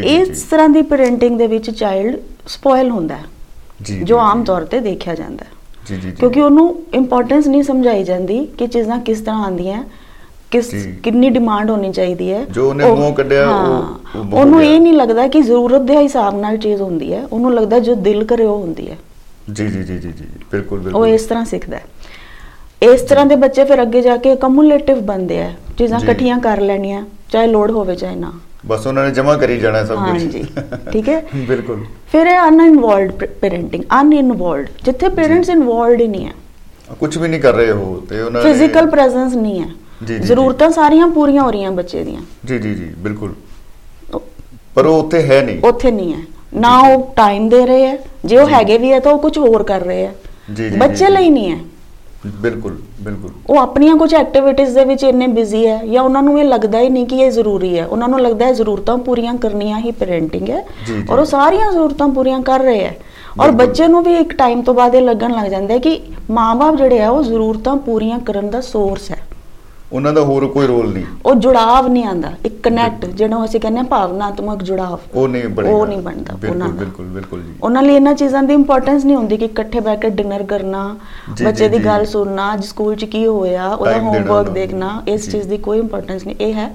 ਇਸ 0.03 0.41
ਤਰ੍ਹਾਂ 0.41 0.69
ਦੀ 0.69 0.81
ਪੈਰੈਂਟਿੰਗ 0.81 1.37
ਦੇ 1.37 1.47
ਵਿੱਚ 1.47 1.71
ਚਾਈਲਡ 1.71 2.19
ਸਪੋਇਲ 2.47 2.89
ਹੁੰਦਾ 2.89 3.15
ਹੈ 3.15 3.23
ਜੀ 3.81 3.99
ਜੋ 4.03 4.17
ਆਮ। 4.17 4.43
ਤੌਰ 4.43 4.65
ਤੇ 4.65 4.79
ਦੇਖਿਆ 4.79 5.15
ਜਾਂਦਾ 5.15 5.45
ਹੈ। 5.45 5.49
ਜੀ 5.87 5.95
ਜੀ 5.95 6.11
ਕਿਉਂਕਿ 6.11 6.41
ਉਹਨੂੰ 6.41 6.83
ਇੰਪੋਰਟੈਂਸ 6.93 7.47
ਨਹੀਂ 7.47 7.63
ਸਮਝਾਈ 7.63 8.03
ਜਾਂਦੀ 8.03 8.45
ਕਿ 8.45 8.67
ਚੀਜ਼ਾਂ 8.67 8.99
ਕਿਸ 8.99 9.19
ਤਰ੍ਹਾਂ 9.19 9.43
ਆਉਂਦੀਆਂ 9.43 9.83
ਕਿਸ। 10.51 10.73
ਕਿੰਨੀ 11.03 11.29
ਡਿਮਾਂਡ 11.29 11.69
ਹੋਣੀ 11.69 11.91
ਚਾਹੀਦੀ 11.91 12.31
ਹੈ। 12.31 12.45
ਜੋ 12.45 12.69
ਉਹਨੇ 12.69 12.83
ਉਹ- 12.83 12.95
ਮੂੰਹੋਂ 12.95 13.13
ਕੱਢਿਆ, 13.13 13.49
ਉਹ- 13.49 13.85
ਉਹ 14.19 14.39
ਉਹਨੂੰ। 14.39 14.63
ਇਹ 14.63 14.81
ਨਹੀਂ 14.81 14.93
ਲੱਗਦਾ 14.93 15.27
ਕਿ 15.27 15.41
ਜ਼ਰੂਰਤ 15.41 15.81
ਦੇ 15.81 15.97
ਹਿਸਾਬ 15.97 16.39
ਨਾਲ 16.39 16.57
ਚੀਜ਼ 16.57 16.81
ਹੁੰਦੀ 16.81 17.13
ਹੈ। 17.13 17.25
ਉਹਨੂੰ 17.25 17.53
ਲੱਗਦਾ 17.53 17.79
ਜੋ 17.79 17.95
ਦਿਲ 17.95 18.23
ਕਰੇ 18.23 18.45
ਉਹ 18.45 18.61
ਹੁੰਦੀ 18.61 18.91
ਹੈ। 18.91 18.97
ਜੀ 19.53 19.67
ਜੀ 19.67 19.83
ਜੀ 19.83 19.97
ਜੀ 19.97 20.11
ਜੀ 20.11 20.25
ਬਿਲਕੁਲ 20.51 20.79
ਉਹ 20.79 20.83
ਬਿਲਕੁਲ 20.83 21.07
ਇਸ 21.07 21.23
ਤਰ੍ਹਾਂ 21.23 21.45
ਸਿੱਖਦਾ 21.45 21.77
ਹੈ। 21.77 21.83
ਇਸ 22.83 23.01
ਤਰ੍ਹਾਂ 23.01 23.25
ਦੇ 23.25 23.35
ਬੱਚੇ 23.35 23.63
ਫਿਰ 23.63 23.81
ਅੱਗੇ 23.81 24.01
ਜਾ 24.01 24.17
ਕੇ 24.17 24.35
ਕਮੂਲੇਟਿਵ 24.35 24.99
ਬਣਦੇ 24.99 25.41
ਆ 25.41 25.51
ਚੀਜ਼ਾਂ 25.77 25.99
ਜੀ। 25.99 26.05
ਇਕੱਠੀਆਂ 26.05 26.39
ਕਰ 26.39 26.61
ਲੈਣੀਆਂ 26.61 27.05
ਚਾਹੇ 27.29 27.47
ਲੋਡ 27.47 27.71
ਹੋਵੇ 27.71 27.95
ਚਾਹੇ 27.95 28.15
ਨਾ। 28.15 28.33
ਬਸ 28.65 28.87
ਉਹਨਾਂ 28.87 29.03
ਨੇ 29.05 29.11
ਜਮਾ 29.11 29.37
ਕਰੀ 29.37 29.57
ਜਾਣਾ 29.57 29.85
ਸਭ 29.85 29.95
ਕੁਝ 29.95 29.99
ਹਾਂਜੀ, 29.99 30.45
ਠੀਕ 30.91 31.09
ਹੈ। 31.09 31.23
ਬਿਲਕੁਲ। 31.35 31.85
ਫਿਰ 32.11 32.27
ਇਹ 32.27 32.47
ਅਨਇਨਵੋਲਵਡ 32.47 33.25
ਪੈਰੈਂਟਿੰਗ 33.25 33.83
ਅਨਇਨਵੋਲਵਡ 34.01 34.67
ਜਿੱਥੇ 34.85 35.09
ਪੇਰੈਂਟਸ 35.09 35.49
ਇਨਵੋਲਵਡ 35.49 36.01
ਹੀ 36.01 36.07
ਨਹੀਂ 36.07 36.25
ਹੈ। 36.25 36.31
ਕੁਝ 36.99 37.17
ਵੀ 37.17 37.27
ਨਹੀਂ 37.27 37.41
ਕਰ 37.41 37.53
ਰਹੇ 37.53 37.71
ਹੋ 37.71 38.03
ਤੇ 38.09 38.21
ਉਹਨਾਂ 38.21 38.43
ਨੇ- 38.43 38.53
ਫਿਜ਼ੀਕਲ 38.53 38.89
ਪ੍ਰੈਜ਼ੈਂਸ 38.89 39.35
ਨਹੀਂ 39.35 39.61
ਹੈ। 39.61 39.67
ਜੀ, 40.07 40.15
ਜੀ, 40.17 40.23
ਜ਼ਰੂਰਤਾਂ 40.23 40.69
ਸਾਰੀਆਂ 40.69 41.07
ਪੂਰੀਆਂ 41.07 41.43
ਹੋ 41.43 41.51
ਰਹੀਆਂ 41.51 41.71
ਬੱਚੇ 41.71 42.03
ਦੀਆਂ। 42.03 42.21
ਜੀ 42.45 42.59
ਜੀ 42.59 42.75
ਜੀ 42.75 42.93
ਬਿਲਕੁਲ। 42.97 43.33
ਪਰ 44.75 44.85
ਉਹ 44.85 45.03
ਉੱਥੇ 45.03 45.21
ਹੈ 45.23 45.41
ਨਹੀਂ। 45.43 45.59
ਉੱਥੇ 45.63 45.91
ਨਹੀਂ 45.91 46.13
ਹੈ। 46.13 46.19
ਨਾ 46.53 46.79
ਉਹ 46.79 47.13
ਟਾਈਮ 47.15 47.49
ਦੇ 47.49 47.65
ਰਹੇ 47.65 47.87
ਹੈ। 47.87 47.97
ਜੇ 48.25 48.37
ਉਹ 48.37 48.47
ਜੀ। 48.47 48.53
ਹੈਗੇ 48.53 48.77
ਵੀ 48.77 48.91
ਹੈ 48.91 48.99
ਤਾਂ 48.99 49.11
ਉਹ 49.11 49.19
ਕੁਝ 49.19 49.37
ਹੋਰ 49.37 49.63
ਕਰ 49.63 49.81
ਰਹੇ 49.81 50.05
ਹੈ। 50.05 50.15
ਜੀ, 50.53 50.69
ਜੀ, 50.69 50.77
ਬੱਚੇ 50.77 51.05
ਜੀ। 51.05 51.11
ਲਈ 51.11 51.29
ਨਹੀਂ 51.29 51.51
ਹੈ। 51.51 51.57
ਬਿਲਕੁਲ 52.27 52.77
ਬਿਲਕੁਲ 53.01 53.31
ਉਹ 53.49 53.57
ਆਪਣੀਆਂ 53.57 53.95
ਕੁਝ 53.95 54.13
ਐਕਟੀਵਿਟੀਜ਼ 54.13 54.75
ਦੇ 54.75 54.85
ਵਿੱਚ 54.85 55.03
ਇੰਨੇ 55.03 55.27
ਬਿਜ਼ੀ 55.27 55.67
ਹੈ 55.67 55.85
ਜਾਂ 55.85 56.03
ਉਹਨਾਂ 56.03 56.23
ਨੂੰ 56.23 56.39
ਇਹ 56.39 56.45
ਲੱਗਦਾ 56.45 56.79
ਹੀ 56.79 56.89
ਨਹੀਂ 56.89 57.05
ਕਿ 57.05 57.15
ਇਹ 57.15 57.31
ਜ਼ਰੂਰੀ 57.31 57.79
ਹੈ 57.79 57.85
ਉਹਨਾਂ 57.85 58.07
ਨੂੰ 58.07 58.21
ਲੱਗਦਾ 58.21 58.45
ਹੈ 58.45 58.53
ਜ਼ਰੂਰਤਾਂ 58.53 58.97
ਪੂਰੀਆਂ 58.97 59.33
ਕਰਨੀਆਂ 59.33 59.79
ਹੀ 59.79 59.91
ਪੈਰੈਂਟਿੰਗ 59.91 60.49
ਹੈ। 60.49 60.65
ਔਰ 61.11 61.19
ਉਹ 61.19 61.25
ਸਾਰੀਆਂ 61.25 61.71
ਜ਼ਰੂਰਤਾਂ 61.71 62.07
ਪੂਰੀਆਂ 62.07 62.41
ਕਰ 62.41 62.59
ਰਹੇ 62.59 62.85
ਹੈ 62.85 62.95
ਔਰ। 63.39 63.51
ਬੱਚੇ 63.51 63.87
ਨੂੰ 63.87 64.03
ਵੀ 64.03 64.15
ਇੱਕ 64.15 64.33
ਟਾਈਮ 64.33 64.61
ਤੋਂ 64.61 64.73
ਬਾਅਦ 64.73 64.95
ਇਹ 64.95 65.01
ਲੱਗਣ 65.01 65.31
ਲੱਗ 65.31 65.47
ਜਾਂਦਾ 65.51 65.73
ਹੈ 65.73 65.79
ਕਿ 65.79 66.01
ਮਾਪੇ 66.29 66.77
ਜਿਹੜੇ 66.77 67.01
ਆ 67.01 67.09
ਉਹ 67.09 67.23
ਜ਼ਰੂਰਤਾਂ 67.23 67.75
ਪੂਰੀਆਂ 67.75 68.19
ਕਰਨ 68.19 68.49
ਦਾ 68.49 68.61
ਸੋਰਸ 68.61 69.11
ਹੈ 69.11 69.17
ਉਹਨਾਂ 69.93 70.13
ਦਾ 70.13 70.21
ਹੋਰ 70.21 70.45
ਕੋਈ 70.47 70.67
ਰੋਲ 70.67 70.91
ਨਹੀਂ 70.93 71.05
ਉਹ 71.25 71.35
ਜੁੜਾਵ 71.35 71.87
ਨਹੀਂ 71.87 72.05
ਆਂਦਾ 72.05 72.31
ਇੱਕ 72.45 72.53
ਕਨੈਕਟ 72.63 73.05
ਜਿਹਨੂੰ 73.05 73.43
ਅਸੀਂ 73.45 73.59
ਕਹਿੰਦੇ 73.59 73.79
ਹਾਂ 73.79 73.85
ਭਾਵਨਾਤਮਕ 73.85 74.63
ਜੁੜਾਵ 74.63 74.97
ਉਹ 75.15 75.27
ਨਹੀਂ 75.27 75.47
ਬਣੇਗਾ 75.49 75.75
ਉਹ 75.75 75.85
ਨਹੀਂ 75.87 75.99
ਬਣਦਾ 76.01 76.35
ਬਿਲਕੁਲ। 76.35 76.71
ਬਿਲਕੁਲ 76.71 77.05
ਬਿਲਕੁਲ 77.05 77.41
ਜੀ 77.41 77.53
ਉਹਨਾਂ 77.63 77.81
ਲਈ 77.83 77.95
ਇਹਨਾਂ 77.95 78.13
ਚੀਜ਼ਾਂ 78.13 78.43
ਦੀ 78.43 78.53
ਇੰਪੋਰਟੈਂਸ 78.53 79.05
ਨਹੀਂ 79.05 79.15
ਹੁੰਦੀ 79.15 79.37
ਕਿ 79.37 79.45
ਇਕੱਠੇ 79.45 79.79
ਬੈਠ 79.79 79.99
ਕੇ 80.01 80.09
ਡਿਨਰ 80.09 80.43
ਕਰਨਾ 80.43 80.83
ਬੱਚੇ 81.43 81.67
ਦੀ। 81.69 81.79
ਗੱਲ 81.85 82.05
ਸੁਣਨਾ 82.05 82.55
ਸਕੂਲ 82.57 82.95
'ਚ 82.95 83.05
ਕੀ 83.05 83.25
ਹੋਇਆ 83.27 83.67
ਉਹਦਾ 83.69 83.97
ਹੋਮਵਰਕ। 83.99 84.49
ਦੇਖਣਾ 84.49 85.01
ਇਸ। 85.07 85.29
ਚੀਜ਼ 85.31 85.47
ਦੀ 85.47 85.57
ਕੋਈ 85.57 85.79
ਇੰਪੋਰਟੈਂਸ 85.79 86.25
ਨਹੀਂ 86.25 86.35
ਇਹ 86.39 86.53
ਹੈ 86.53 86.69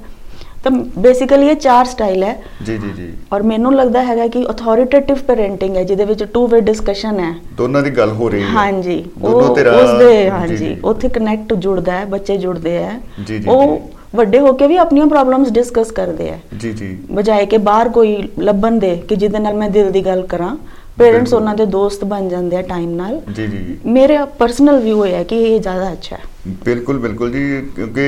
ਤਾਂ 0.64 0.72
ਬੇਸਿਕਲੀ 0.99 1.46
ਇਹ 1.46 1.55
ਚਾਰ 1.55 1.84
ਸਟਾਈਲ 1.84 2.22
ਹੈ। 2.22 2.43
ਜੀ 2.66 2.78
ਜੀ 2.78 2.90
ਜੀ। 2.96 3.12
ਔਰ 3.32 3.43
ਮੈਨੂੰ 3.43 3.75
ਲੱਗਦਾ 3.75 4.05
ਹੈਗਾ 4.05 4.26
ਕਿ 4.26 4.46
ਅਥਾਰਟੇਟਿਵ 4.50 5.16
ਪੈਰੈਂਟਿੰਗ 5.16 5.76
ਹੈ 5.76 5.84
ਜਿਹਦੇ 5.84 6.05
ਵਿੱਚ 6.05 6.25
ਟੂ 6.25 6.46
ਵੇ 6.46 6.60
ਡਿਸਕਸ਼ਨ 6.60 7.20
ਹੈ। 7.20 7.34
ਦੋਨਾਂ 7.56 7.82
ਦੀ 7.82 7.90
ਗੱਲ 7.90 8.10
ਹੋ 8.10 8.28
ਰਹੀ 8.28 8.43
ਹੈ। 8.43 8.46
ਹਾਂਜੀ। 8.46 9.05
ਦੋਨੋਂ 9.19 9.56
ਧਿਰਾਂ- 9.56 9.76
ਉਸ 9.76 9.99
ਦੇ 9.99 10.31
ਹਾਂਜੀ। 10.31 10.76
ਉੱਥੇ 10.84 11.08
ਕਨੈਕਟ 11.08 11.55
ਜੁੜਦਾ 11.55 11.93
ਹੈ 11.93 12.05
ਬੱਚੇ 12.05 12.37
ਜੁੜਦੇ 12.37 12.76
ਹੈ। 12.76 13.00
ਜੀ, 13.26 13.38
ਜੀ, 13.38 13.49
ਉਹ 13.49 13.90
ਵੱਡੇ 14.14 14.38
ਹੋ 14.38 14.52
ਕੇ 14.52 14.66
ਵੀ 14.66 14.76
ਆਪਣੀਆਂ 14.76 15.06
ਪ੍ਰੋਬਲਮਸ 15.06 15.50
ਡਿਸਕਸ 15.50 15.90
ਕਰਦੇ 15.90 16.31
ਹੈ। 16.31 16.40
ਜੀ 16.61 16.72
ਜੀ। 16.72 16.99
ਬਜਾਏ 17.11 17.46
ਕਿ 17.46 17.58
ਬਾਹਰ 17.58 17.88
ਕੋਈ 17.88 18.28
ਲੱਭਣ 18.38 18.78
ਦੇ 18.78 18.96
ਕਿ 18.96 19.16
ਜਿਹਦੇ 19.16 19.38
ਨਾਲ 19.38 19.54
ਮੈਂ 19.54 19.70
ਦਿਲ 19.70 19.90
ਦੀ 19.90 20.06
ਗੱਲ 20.06 20.22
ਕਰਾਂ। 20.22 20.56
ਪੇਰੈਂਟਸ। 20.99 21.35
ਉਹਨਾਂ 21.35 21.55
ਦੇ 21.55 21.67
ਦੋਸਤ 21.69 22.05
ਬਣ 22.05 22.29
ਜਾਂਦੇ 22.29 22.56
ਆ 22.56 22.62
ਟਾਈਮ 22.65 22.91
ਨਾਲ। 22.97 23.21
ਜੀ 23.37 23.47
ਜੀ 23.47 23.77
ਮੇਰਾ 23.87 24.25
ਪਰਸਨਲ 24.39 24.81
ਵਿਊ 24.81 25.05
ਹੈ 25.06 25.23
ਕਿ 25.25 25.43
ਇਹ 25.45 25.61
ਜ਼ਿਆਦਾ 25.61 25.93
ਅੱਛਾ 25.93 26.17
ਹੈ। 26.17 26.23
ਬਿਲਕੁਲ 26.65 26.99
ਬਿਲਕੁਲ 26.99 27.31
ਜੀ 27.33 27.41
ਕਿਉਂਕਿ 27.77 28.03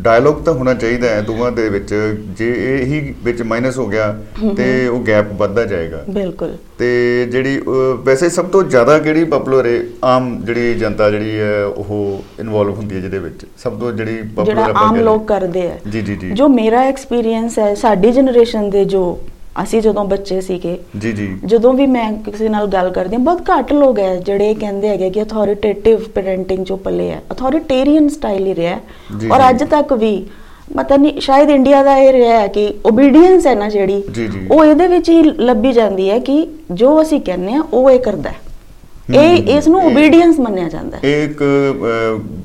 ਡਾਇਲੌਗ 0.00 0.42
ਤਾਂ 0.44 0.52
ਹੋਣਾ 0.54 0.74
ਚਾਹੀਦਾ 0.74 1.08
ਹੈ 1.08 1.20
ਦੋਵਾਂ 1.22 1.50
ਦੇ 1.52 1.68
ਵਿੱਚ। 1.68 1.94
ਜੇ 2.38 2.50
ਇਹੀ 2.72 3.14
ਵਿੱਚ 3.24 3.42
ਮਾਈਨਸ 3.42 3.78
ਹੋ 3.78 3.86
ਗਿਆ 3.86 4.12
ਤੇ 4.56 4.66
ਉਹ 4.88 5.00
ਗੈਪ 5.06 5.32
ਵੱਧਦਾ 5.38 5.64
ਜਾਏਗਾ। 5.64 6.02
ਬਿਲਕੁਲ। 6.10 6.56
ਤੇ 6.78 6.90
ਜਿਹੜੀ 7.32 7.60
ਵੈਸੇ 8.04 8.28
ਸਭ 8.28 8.46
ਤੋਂ 8.48 8.62
ਜ਼ਿਆਦਾ 8.64 8.98
ਕਿਹੜੀ 8.98 9.24
ਪਪੂਲਰ 9.24 9.66
ਹੈ 9.66 9.78
ਆਮ 10.04 10.30
ਜਿਹੜੀ 10.44 10.74
ਜਨਤਾ 10.74 11.10
ਜਿਹੜੀ 11.10 11.38
ਹੈ 11.38 11.64
ਉਹ 11.64 12.22
ਇਨਵੋਲਵ 12.40 12.74
ਹੁੰਦੀ 12.74 12.96
ਹੈ 12.96 13.00
ਜਿਹਦੇ 13.00 13.18
ਵਿੱਚ? 13.18 13.44
ਸਭ 13.62 13.78
ਤੋਂ 13.80 13.92
ਜਿਹੜਾ 13.92 14.22
ਪਪੂਲਰ 14.36 14.72
ਆਮ 14.76 14.96
ਲੋਕ 15.00 15.26
ਕਰਦੇ 15.28 15.66
ਆ। 15.70 15.76
ਜੀ 15.90 16.00
ਜੀ 16.00 16.16
ਜੀ। 16.16 16.30
ਜੋ 16.32 16.48
ਮੇਰਾ 16.50 16.82
ਐਕਸਪੀਰੀਅੰਸ 16.84 17.58
ਹੈ 17.58 17.74
ਸਾਡੀ 17.76 18.12
ਜਨਰੇਸ਼ਨ 18.12 18.70
ਦੇ 18.70 18.84
ਜੋ 18.86 19.02
ਅਸੀਂ 19.62 19.80
ਜਦੋਂ 19.82 20.04
ਬੱਚੇ 20.04 20.40
ਸੀਗੇ 20.40 20.76
ਜੀ 20.98 21.12
ਜੀ 21.12 21.28
ਜਦੋਂ 21.44 21.72
ਵੀ 21.72 21.86
ਮੈਂ 21.86 22.12
ਕਿਸੇ 22.24 22.48
ਨਾਲ 22.48 22.66
ਗੱਲ 22.66 22.90
ਕਰਦੀ 22.90 23.16
ਹਾਂ 23.16 23.22
ਬਹੁਤ 23.22 23.42
ਘੱਟ 23.50 23.72
ਲੋਕ 23.72 23.98
ਹੈ 23.98 24.14
ਜਿਹੜੇ 24.16 24.54
ਕਹਿੰਦੇ 24.54 24.88
ਹੈਗੇ 24.88 25.10
ਕਿ 25.10 25.22
ਅਥਾਰਟੇਟਿਵ 25.22 26.00
ਪੈਰੈਂਟਿੰਗ 26.14 26.64
ਜੋ 26.64 26.76
ਪੱਲੇ 26.76 27.10
ਹੈ 27.10 27.22
ਅਥਾਰਟੇਰੀਅਨ 27.32 28.08
ਸਟਾਈਲ 28.08 28.46
ਹੀ 28.46 28.54
ਰਿਹਾ 28.54 28.78
ਔਰ। 29.32 29.48
ਅੱਜ 29.50 29.64
ਤੱਕ 29.64 29.92
ਵੀ 29.92 30.12
ਪਤਾ 30.76 30.96
ਨਹੀਂ 30.96 31.20
ਸ਼ਾਇਦ 31.20 31.50
ਇੰਡੀਆ 31.50 31.82
ਦਾ 31.82 31.96
ਇਹ 31.96 32.12
ਰਿਹਾ 32.12 32.38
ਹੈ 32.40 32.46
ਕਿ 32.46 32.66
ਓਬੀਡੀਐਂਸ 32.86 33.46
ਹੈ 33.46 33.54
ਨਾ 33.54 33.68
ਜਿਹੜੀ। 33.68 34.02
ਉਹ 34.50 34.64
ਇਹਦੇ 34.64 34.86
ਵਿੱਚ 34.86 35.08
ਹੀ 35.10 35.22
ਲੱਭੀ 35.22 35.72
ਜਾਂਦੀ 35.72 36.10
ਹੈ 36.10 36.18
ਕਿ 36.18 36.46
ਜੋ 36.72 37.00
ਅਸੀਂ 37.02 37.20
ਕਹਿੰਦੇ 37.20 37.54
ਆ 37.54 37.62
ਉਹ 37.72 37.90
ਇਹ 37.90 37.98
ਕਰਦਾ 38.00 38.30
ਹੈ 38.30 38.36
ਇਹ 39.14 39.48
ਇਸ 39.56 39.68
ਨੂੰ 39.68 39.80
ਓਬੀਡੀਐਂਸ 39.86 40.38
ਮੰਨਿਆ 40.40 40.68
ਜਾਂਦਾ 40.68 40.96
ਹੈ। 40.96 41.08
ਇਹ 41.08 41.24
ਇੱਕ 41.24 41.42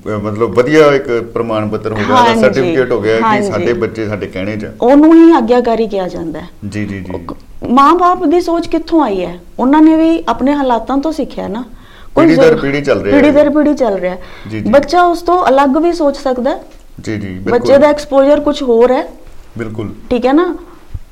ਮਤਲਬ 0.08 0.54
ਵਧੀਆ 0.56 0.86
ਇੱਕ 0.94 1.08
ਪ੍ਰਮਾਣ 1.34 1.68
ਪੱਤਰ 1.70 1.92
ਹੋ 1.92 1.98
ਗਿਆ 1.98 2.36
ਸਰਟੀਫਿਕੇਟ 2.36 2.92
ਹੋ 2.92 3.00
ਗਿਆ 3.02 3.20
ਕਿ। 3.20 3.44
ਸਾਡੇ 3.44 3.74
ਬੱਚੇ 3.74 4.08
ਸਾਡੇ 4.08 4.28
ਕਹਿਣੇ 4.28 4.56
'ਚ। 4.58 4.66
ਉਹਨੂੰ 4.82 5.14
ਹੀ 5.14 5.32
ਆਗਿਆਕਾਰੀ 5.32 5.88
ਕਿਹਾ 5.88 6.08
ਜਾਂਦਾ 6.08 6.40
ਹੈ। 6.40 6.48
ਜੀ 6.70 6.86
ਜੀ 6.86 7.00
ਜੀ। 7.00 7.26
ਮਾਂ-ਬਾਪ 7.70 8.26
ਦੀ 8.26 8.42
ਸੋਚ 8.42 8.68
ਕਿੱਥੋਂ 8.68 9.04
ਆਈ 9.04 9.26
ਹੈ? 9.26 9.40
ਉਹਨਾਂ 9.60 9.82
ਨੇ 9.82 9.96
ਵੀ 9.96 10.24
ਆਪਣੇ 10.28 10.54
ਹਾਲਾਤਾਂ 10.54 10.98
ਤੋਂ 10.98 11.12
ਸਿੱਖਿਆ 11.12 11.48
ਨਾ। 11.48 11.64
ਪੀੜ੍ਹੀ 12.16 12.36
ਦਰ 12.36 12.56
ਪੀੜ੍ਹੀ 12.56 12.82
ਚੱਲ 12.82 13.02
ਰਿਹਾ 13.02 13.18
ਹੈ। 13.18 13.32
ਦਰ 13.32 13.50
ਪੀੜ੍ਹੀ 13.50 13.74
ਚੱਲ 13.74 13.98
ਰਿਹਾ 14.00 14.16
ਹੈ। 14.16 14.62
ਬੱਚਾ 14.72 15.02
ਉਸ 15.04 15.22
ਤੋਂ 15.22 15.44
ਅਲੱਗ 15.50 15.78
ਵੀ 15.78 15.92
ਸੋਚ 15.94 16.18
ਸਕਦਾ 16.18 16.52
ਹੈ। 16.52 16.64
ਜੀ 17.02 17.18
ਜੀ 17.18 17.28
ਬੱਚੇ 17.28 17.52
ਬਿਲਕੁਲ। 17.52 17.78
ਦਾ 17.78 17.88
ਐਕਸਪੋਜ਼ਰ 17.88 18.40
ਕੁਝ 18.40 18.62
ਹੋਰ 18.64 18.92
ਹੈ। 18.92 19.08
ਬਿਲਕੁਲ। 19.58 19.90
ਠੀਕ 20.10 20.26
ਹੈ 20.26 20.34
ਨਾ? 20.34 20.56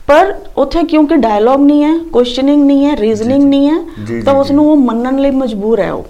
ਪਰ 0.08 0.36
ਉੱਥੇ 0.58 0.84
ਕਿਉਂਕਿ 0.84 1.16
ਡਾਇਲੌਗ 1.16 1.60
ਨਹੀਂ 1.62 1.84
ਹੈ 1.84 1.98
ਕੁਐਸਚਨਿੰਗ 1.98 2.66
ਨਹੀਂ 2.66 2.86
ਹੈ 2.86 2.98
ਰੀਜ਼ਨਿੰਗ 2.98 3.44
ਨਹੀਂ 3.44 3.70
ਹੈ 3.70 3.78
ਤਾਂ 4.26 4.34
ਉਸ 4.34 4.52
ਨੂੰ 4.52 4.72
ਉਹ 4.72 4.78
ਮੰਨਣ 4.78 5.18
ਲਈ 5.18 5.32
ਮਜਬੂਰ 5.32 5.80
ਹੈ 5.80 5.92
ਉਹ। 5.92 6.04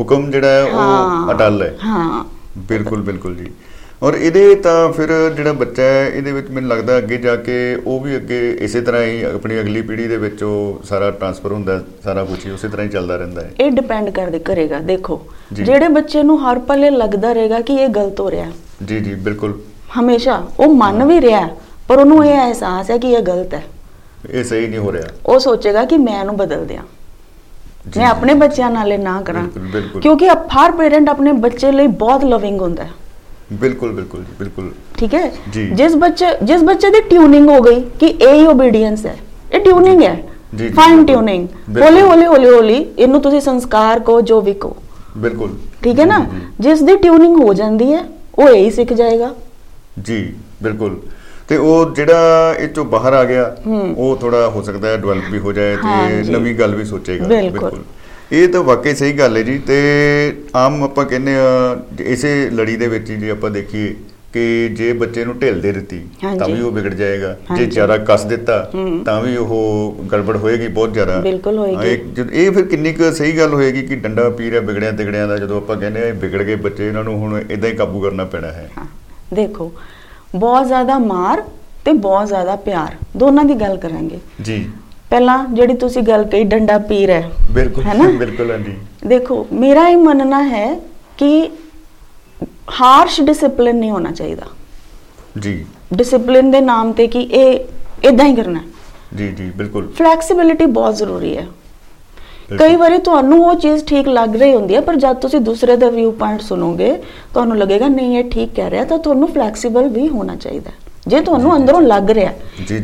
ਹੁਕਮ 0.00 0.30
ਜਿਹੜਾ 0.30 0.48
ਹੈ 0.48 0.62
ਉਹ 0.62 1.32
ਅਟਲ 1.32 1.62
ਹੈ। 1.62 1.76
ਹਾਂ। 1.84 2.24
ਬਿਲਕੁਲ 2.58 3.02
ਬਿਲਕੁਲ 3.02 3.36
ਜੀ। 3.36 3.46
ਔਰ 4.02 4.14
ਇਹਦੇ 4.14 4.54
ਤਾਂ 4.54 4.92
ਫਿਰ 4.92 5.32
ਜਿਹੜਾ 5.36 5.52
ਬੱਚਾ 5.52 5.82
ਹੈ 5.82 6.08
ਇਹਦੇ 6.08 6.32
ਵਿੱਚ 6.32 6.50
ਮੈਨੂੰ 6.50 6.70
ਲੱਗਦਾ 6.70 6.98
ਅੱਗੇ 6.98 7.16
ਜਾ 7.16 7.36
ਕੇ 7.36 7.82
ਉਹ 7.86 8.00
ਵੀ 8.00 8.16
ਅੱਗੇ 8.16 8.58
ਇਸੇ 8.60 8.80
ਤਰ੍ਹਾਂ 8.80 9.02
ਹੀ 9.02 9.22
ਆਪਣੀ 9.22 9.60
ਅਗਲੀ 9.60 9.82
ਪੀੜ੍ਹੀ 9.82 10.08
ਦੇ 10.08 10.16
ਵਿੱਚ 10.16 10.42
ਉਹ 10.42 10.80
ਸਾਰਾ 10.84 11.10
ਟਰਾਂਸਫਰ 11.10 11.52
ਹੁੰਦਾ 11.52 11.84
ਸਾਰਾ 12.04 12.24
ਕੁਝ 12.24 12.46
ਹੀ 12.46 12.50
ਉਸੇ 12.50 12.68
ਤਰ੍ਹਾਂ 12.68 12.86
ਹੀ 12.86 12.90
ਚੱਲਦਾ 12.90 13.16
ਰਹਿੰਦਾ 13.16 13.40
ਹੈ। 13.42 13.50
ਇਹ 13.60 13.70
ਡਿਪੈਂਡ 13.70 14.10
ਕਰਦੇ 14.10 14.38
ਕਰੇਗਾ। 14.38 14.78
ਦੇਖੋ। 14.78 15.26
ਜਿਹੜੇ 15.52 15.88
ਬੱਚੇ 15.88 16.22
ਨੂੰ 16.22 16.40
ਹਰ 16.42 16.58
ਪਲੇ 16.58 16.90
ਲੱਗਦਾ 16.90 17.32
ਰਹੇਗਾ 17.32 17.60
ਕਿ 17.60 17.74
ਇਹ 17.74 17.88
ਗਲਤ 17.88 18.20
ਹੋ 18.20 18.30
ਰਿਹਾ। 18.30 18.44
ਹੈ 18.44 18.52
ਜੀ 18.84 19.00
ਜੀ 19.00 19.14
ਬਿਲਕੁਲ। 19.14 19.60
ਹਮੇਸ਼ਾ 20.00 20.46
ਉਹ 20.60 20.74
ਮੰਨ 20.74 21.04
ਵੀ 21.04 21.20
ਰਿਹਾ। 21.20 21.48
ਹੈ, 21.92 21.96
ਪਰ 21.96 22.00
ਉਹਨੂੰ 22.00 22.26
ਇਹ 22.26 22.38
ਅਹਿਸਾਸ 22.38 22.90
ਹੈ 22.90 22.98
ਕਿ 22.98 23.12
ਇਹ 23.12 23.22
ਗਲਤ 23.22 23.54
ਹੈ। 23.54 23.62
ਇਹ 24.30 24.44
ਸਹੀ 24.44 24.66
ਨਹੀਂ 24.66 24.78
ਹੋ 24.78 24.92
ਰਿਹਾ। 24.92 25.04
ਉਹ 25.26 25.38
ਸੋਚੇਗਾ 25.38 25.84
ਕਿ 25.84 25.98
ਮੈਂ 25.98 26.20
ਇਹਨੂੰ 26.20 26.36
ਬਦਲ 26.36 26.64
ਦਿਆਂ। 26.66 26.82
ਮੈਂ। 27.96 28.06
ਆਪਣੇ 28.06 28.34
ਬੱਚਿਆਂ 28.34 28.70
ਨਾਲ 28.70 28.92
ਇਹ 28.92 28.98
ਨਾ 28.98 29.22
ਕਰਾਂ। 29.22 29.48
ਕਿਉਂਕਿ 30.00 30.28
ਹਰ 30.28 30.72
ਪੇਰੈਂਟ 30.72 31.08
ਆਪਣੇ 31.08 31.32
ਬੱਚੇ 31.32 31.72
ਲਈ 31.72 31.86
ਬਹੁਤ 31.86 32.24
ਲਵਿੰਗ 32.24 32.60
ਹੁੰਦਾ 32.60 32.84
ਹੈ। 32.84 32.90
ਬਿਲਕੁਲ 33.52 33.92
ਬਿਲਕੁਲ 33.92 34.20
ਜੀ 34.20 34.32
ਬਿਲਕੁਲ। 34.38 34.72
ਠੀਕ 34.98 35.14
ਹੈ। 35.14 35.32
ਜਿਸ 35.74 35.96
ਬੱਚੇ 35.96 36.26
ਜਿਸ 36.42 36.62
ਬੱਚੇ 36.62 36.90
ਦੀ 36.90 37.00
ਟਿਊਨਿੰਗ 37.00 37.48
ਹੋ 37.48 37.60
ਗਈ 37.60 37.80
ਕਿ 38.00 38.06
ਇਹ 38.06 38.34
ਹੀ 38.34 38.46
ਓਬੀਡੀਐਂਸ 38.46 39.06
ਹੈ। 39.06 39.16
ਇਹ 39.52 39.60
ਟਿਊਨਿੰਗ 39.60 40.02
ਹੈ 40.02 40.22
ਫਾਈਨ। 40.76 41.04
ਟਿਊਨਿੰਗ। 41.06 41.48
ਹੌਲੀ 41.82 42.00
ਹੌਲੀ 42.00 42.26
ਹੌਲੀ 42.26 42.48
ਹੌਲੀ 42.48 42.86
ਇਹਨੂੰ 42.98 43.20
ਤੁਸੀਂ 43.20 43.40
ਸੰਸਕਾਰ 43.40 44.00
ਕਹੋ 44.00 44.20
ਜੋ 44.20 44.40
ਵੀ 44.40 44.54
ਕਹੋ। 44.54 44.76
ਬਿਲਕੁਲ। 45.18 45.56
ਠੀਕ 45.82 46.00
ਹੈ 46.00 46.06
ਨਾ? 46.06 46.26
ਜਿਸ 46.60 46.82
ਦੀ 46.82 46.96
ਟਿਊਨਿੰਗ 46.96 47.36
ਹੋ 47.36 47.54
ਜਾਂਦੀ 47.54 47.92
ਹੈ 47.92 48.04
ਉਹ 48.38 48.48
ਇਹੀ 48.48 48.70
ਸਿੱਖ 48.70 48.92
ਜਾਏਗਾ। 48.92 49.34
ਜੀ 50.02 50.34
ਬਿਲਕੁਲ। 50.62 51.00
ਤੇ 51.52 51.56
ਉਹ 51.58 51.94
ਜਿਹੜਾ 51.94 52.54
ਇਹ 52.58 52.68
ਚੋਂ 52.68 52.84
ਬਾਹਰ 52.84 53.12
ਆ 53.12 53.24
ਗਿਆ। 53.24 53.42
ਉਹ 53.96 54.16
ਥੋੜਾ 54.16 54.46
ਹੋ 54.48 54.62
ਸਕਦਾ 54.62 54.88
ਹੈ 54.88 54.96
ਡਿਵੈਲਪ 54.96 55.24
ਵੀ 55.32 55.38
ਹੋ 55.38 55.52
ਜਾਏ 55.52 55.76
ਤੇ। 55.76 56.30
ਨਵੀਂ 56.32 56.54
ਗੱਲ 56.54 56.74
ਵੀ 56.74 56.84
ਸੋਚੇਗਾ 56.84 57.26
ਬਿਲਕੁਲ। 57.26 57.82
ਇਹ 58.32 58.48
ਤਾਂ 58.48 58.62
ਵਾਕਈ 58.62 58.94
ਸਹੀ 58.94 59.12
ਗੱਲ 59.12 59.36
ਹੈ 59.36 59.42
ਜੀ 59.42 59.58
ਤੇ 59.58 59.76
ਆਮ 60.56 60.82
ਆਪਾਂ 60.84 61.04
ਕਹਿੰਦੇ 61.04 61.34
ਆ 61.36 61.76
ਇਸੇ 62.04 62.30
ਲੜੀ 62.50 62.76
ਦੇ 62.76 62.88
ਵਿੱਚ 62.88 63.12
ਜੇ 63.12 63.30
ਆਪਾਂ 63.30 63.50
ਦੇਖੀਏ 63.50 63.94
ਕਿ 64.32 64.68
ਜੇ 64.72 64.92
ਬੱਚੇ 64.92 65.24
ਨੂੰ 65.24 65.38
ਢਿੱਲ 65.38 65.60
ਦੇ 65.60 65.72
ਦਿੱਤੀ 65.72 66.00
ਤਾਂ। 66.38 66.48
ਵੀ 66.48 66.60
ਉਹ 66.60 66.70
ਵਿਗੜ 66.72 66.94
ਜਾਏਗਾ 66.94 67.36
ਜੇ। 67.56 67.66
ਜ਼ਿਆਦਾ 67.66 67.96
ਕੱਸ 68.04 68.24
ਦਿੱਤਾ। 68.24 68.58
ਤਾਂ 69.04 69.20
ਵੀ 69.22 69.36
ਉਹ 69.36 70.04
ਗੜਬੜ 70.12 70.36
ਹੋਏਗੀ 70.36 70.68
ਬਹੁਤ 70.68 70.92
ਜ਼ਿਆਦਾ 70.92 71.20
ਬਿਲਕੁਲ 71.20 71.58
ਹੋਏਗੀ। 71.58 72.24
ਇਹ 72.32 72.50
ਫਿਰ 72.52 72.64
ਕਿੰਨੀ 72.64 72.92
ਕੁ 72.92 73.12
ਸਹੀ 73.12 73.38
ਗੱਲ 73.38 73.54
ਹੋਏਗੀ 73.54 73.82
ਕਿ 73.82 73.96
ਡੰਡਾ 73.96 74.28
ਪੀਰ 74.30 74.54
ਹੈ 74.54 74.60
ਵਿਗੜਿਆ 74.60 74.90
ਤਿਗੜਿਆਂ 74.92 75.28
ਦਾ 75.28 75.36
ਜਦੋਂ 75.36 75.56
ਆਪਾਂ 75.56 75.76
ਕਹਿੰਦੇ 75.76 76.08
ਆ 76.10 76.12
ਵਿਗੜ 76.14 76.42
ਗਏ 76.42 76.54
ਬੱਚੇ 76.54 76.88
ਇਹਨਾਂ 76.88 77.04
ਨੂੰ 77.04 77.18
ਹੁਣ 77.18 77.40
ਇਦਾਂ 77.50 77.70
ਹੀ 77.70 77.76
ਕਾਬੂ 77.76 78.00
ਕਰਨਾ 78.00 78.24
ਪੈਣਾ 78.24 78.52
ਹਾਂ 78.78 78.86
ਦੇਖੋ 79.34 79.72
ਬਹੁਤ 80.34 80.66
ਜ਼ਿਆਦਾ 80.66 80.98
ਮਾਰ 80.98 81.42
ਤੇ 81.84 81.92
ਬਹੁਤ 81.92 82.26
ਜ਼ਿਆਦਾ 82.26 82.56
ਪਿਆਰ। 82.56 82.94
ਦੋਨਾਂ 83.16 83.44
ਦੀ 83.44 83.54
ਗੱਲ 83.54 83.76
ਕਰਾਂਗੇ। 83.76 84.18
ਜੀ। 84.42 84.70
ਪਹਿਲਾਂ 85.10 85.44
ਜਿਹੜੀ 85.48 85.74
ਤੁਸੀਂ 85.74 86.02
ਗੱਲ 86.02 86.24
ਕਹੀ 86.24 86.44
ਡੰਡਾ 86.44 86.78
ਪੀਰ 86.78 87.10
ਹੈ। 87.10 87.30
ਬਿਲਕੁਲ 87.50 87.84
ਹੈ 87.84 87.94
ਨਾ? 87.94 88.08
ਬਿਲਕੁਲ 88.18 88.50
ਹਾਂਜੀ 88.50 88.76
ਦੇਖੋ 89.06 89.46
ਮੇਰਾ 89.52 89.88
ਇਹ 89.88 89.96
ਮੰਨਣਾ 89.96 90.42
ਹੈ 90.42 90.80
ਕਿ 91.18 91.50
ਹਾਰਸ਼ 92.80 93.20
ਡਿਸਪਲਿਨ 93.20 93.76
ਨਹੀਂ 93.76 93.90
ਹੋਣਾ 93.90 94.10
ਚਾਹੀਦਾ। 94.10 94.46
ਜੀ। 95.38 95.64
ਡਿਸਪਲਿਨ 95.94 96.50
ਦੇ 96.50 96.60
ਨਾਮ 96.60 96.92
ਤੇ 96.92 97.06
ਕਿ 97.06 97.20
ਇਹ 97.22 97.60
ਇਦਾਂ 98.04 98.26
ਹੀ 98.26 98.34
ਕਰਨਾ 98.36 98.60
ਜੀ 99.16 99.28
ਜੀ 99.28 99.50
ਬਿਲਕੁਲ। 99.56 99.92
ਫਲੈਕਸੀਬਿਲਿਟੀ 99.98 100.66
ਬਹੁਤ 100.66 100.96
ਜ਼ਰੂਰੀ 100.96 101.36
ਹੈ। 101.36 101.46
ਕਈ 102.58 102.76
ਵਾਰੀ 102.76 102.98
ਤੁਹਾਨੂੰ 102.98 103.44
ਉਹ 103.44 103.54
ਚੀਜ਼ 103.54 103.84
ਠੀਕ 103.84 104.08
ਲੱਗ 104.08 104.36
ਰਹੀ 104.36 104.54
ਹੁੰਦੀ 104.54 104.74
ਹੈ 104.74 104.80
ਪਰ 104.80 104.96
ਜਦ 104.96 105.16
ਤੁਸੀਂ 105.16 105.40
ਦੂਸਰੇ 105.40 105.76
ਦਾ 105.76 105.90
ਵਿਊ 105.90 106.10
ਪੁਆਇੰਟ 106.10 106.40
ਸੁਣੋਗੇ 106.40 106.92
ਤੁਹਾਨੂੰ 107.34 107.58
ਲੱਗੇਗਾ 107.58 107.88
ਨਹੀਂ 107.88 108.18
ਇਹ 108.18 108.24
ਠੀਕ 108.30 108.54
ਕਹਿ 108.54 108.70
ਰਿਹਾ 108.70 108.84
ਤਾਂ 108.84 108.98
ਤੁਹਾਨੂੰ 108.98 109.28
ਫਲੈਕਸੀਬਲ 109.28 109.88
ਵੀ 109.88 110.08
ਹੋਣਾ 110.08 110.36
ਚਾਹੀਦਾ। 110.36 110.70
ਜੇ 111.06 111.20
ਤੁਹਾਨੂੰ 111.20 111.56
ਅੰਦਰੋਂ 111.56 111.80
ਲੱਗ 111.80 112.10
ਰਿਹਾ 112.10 112.32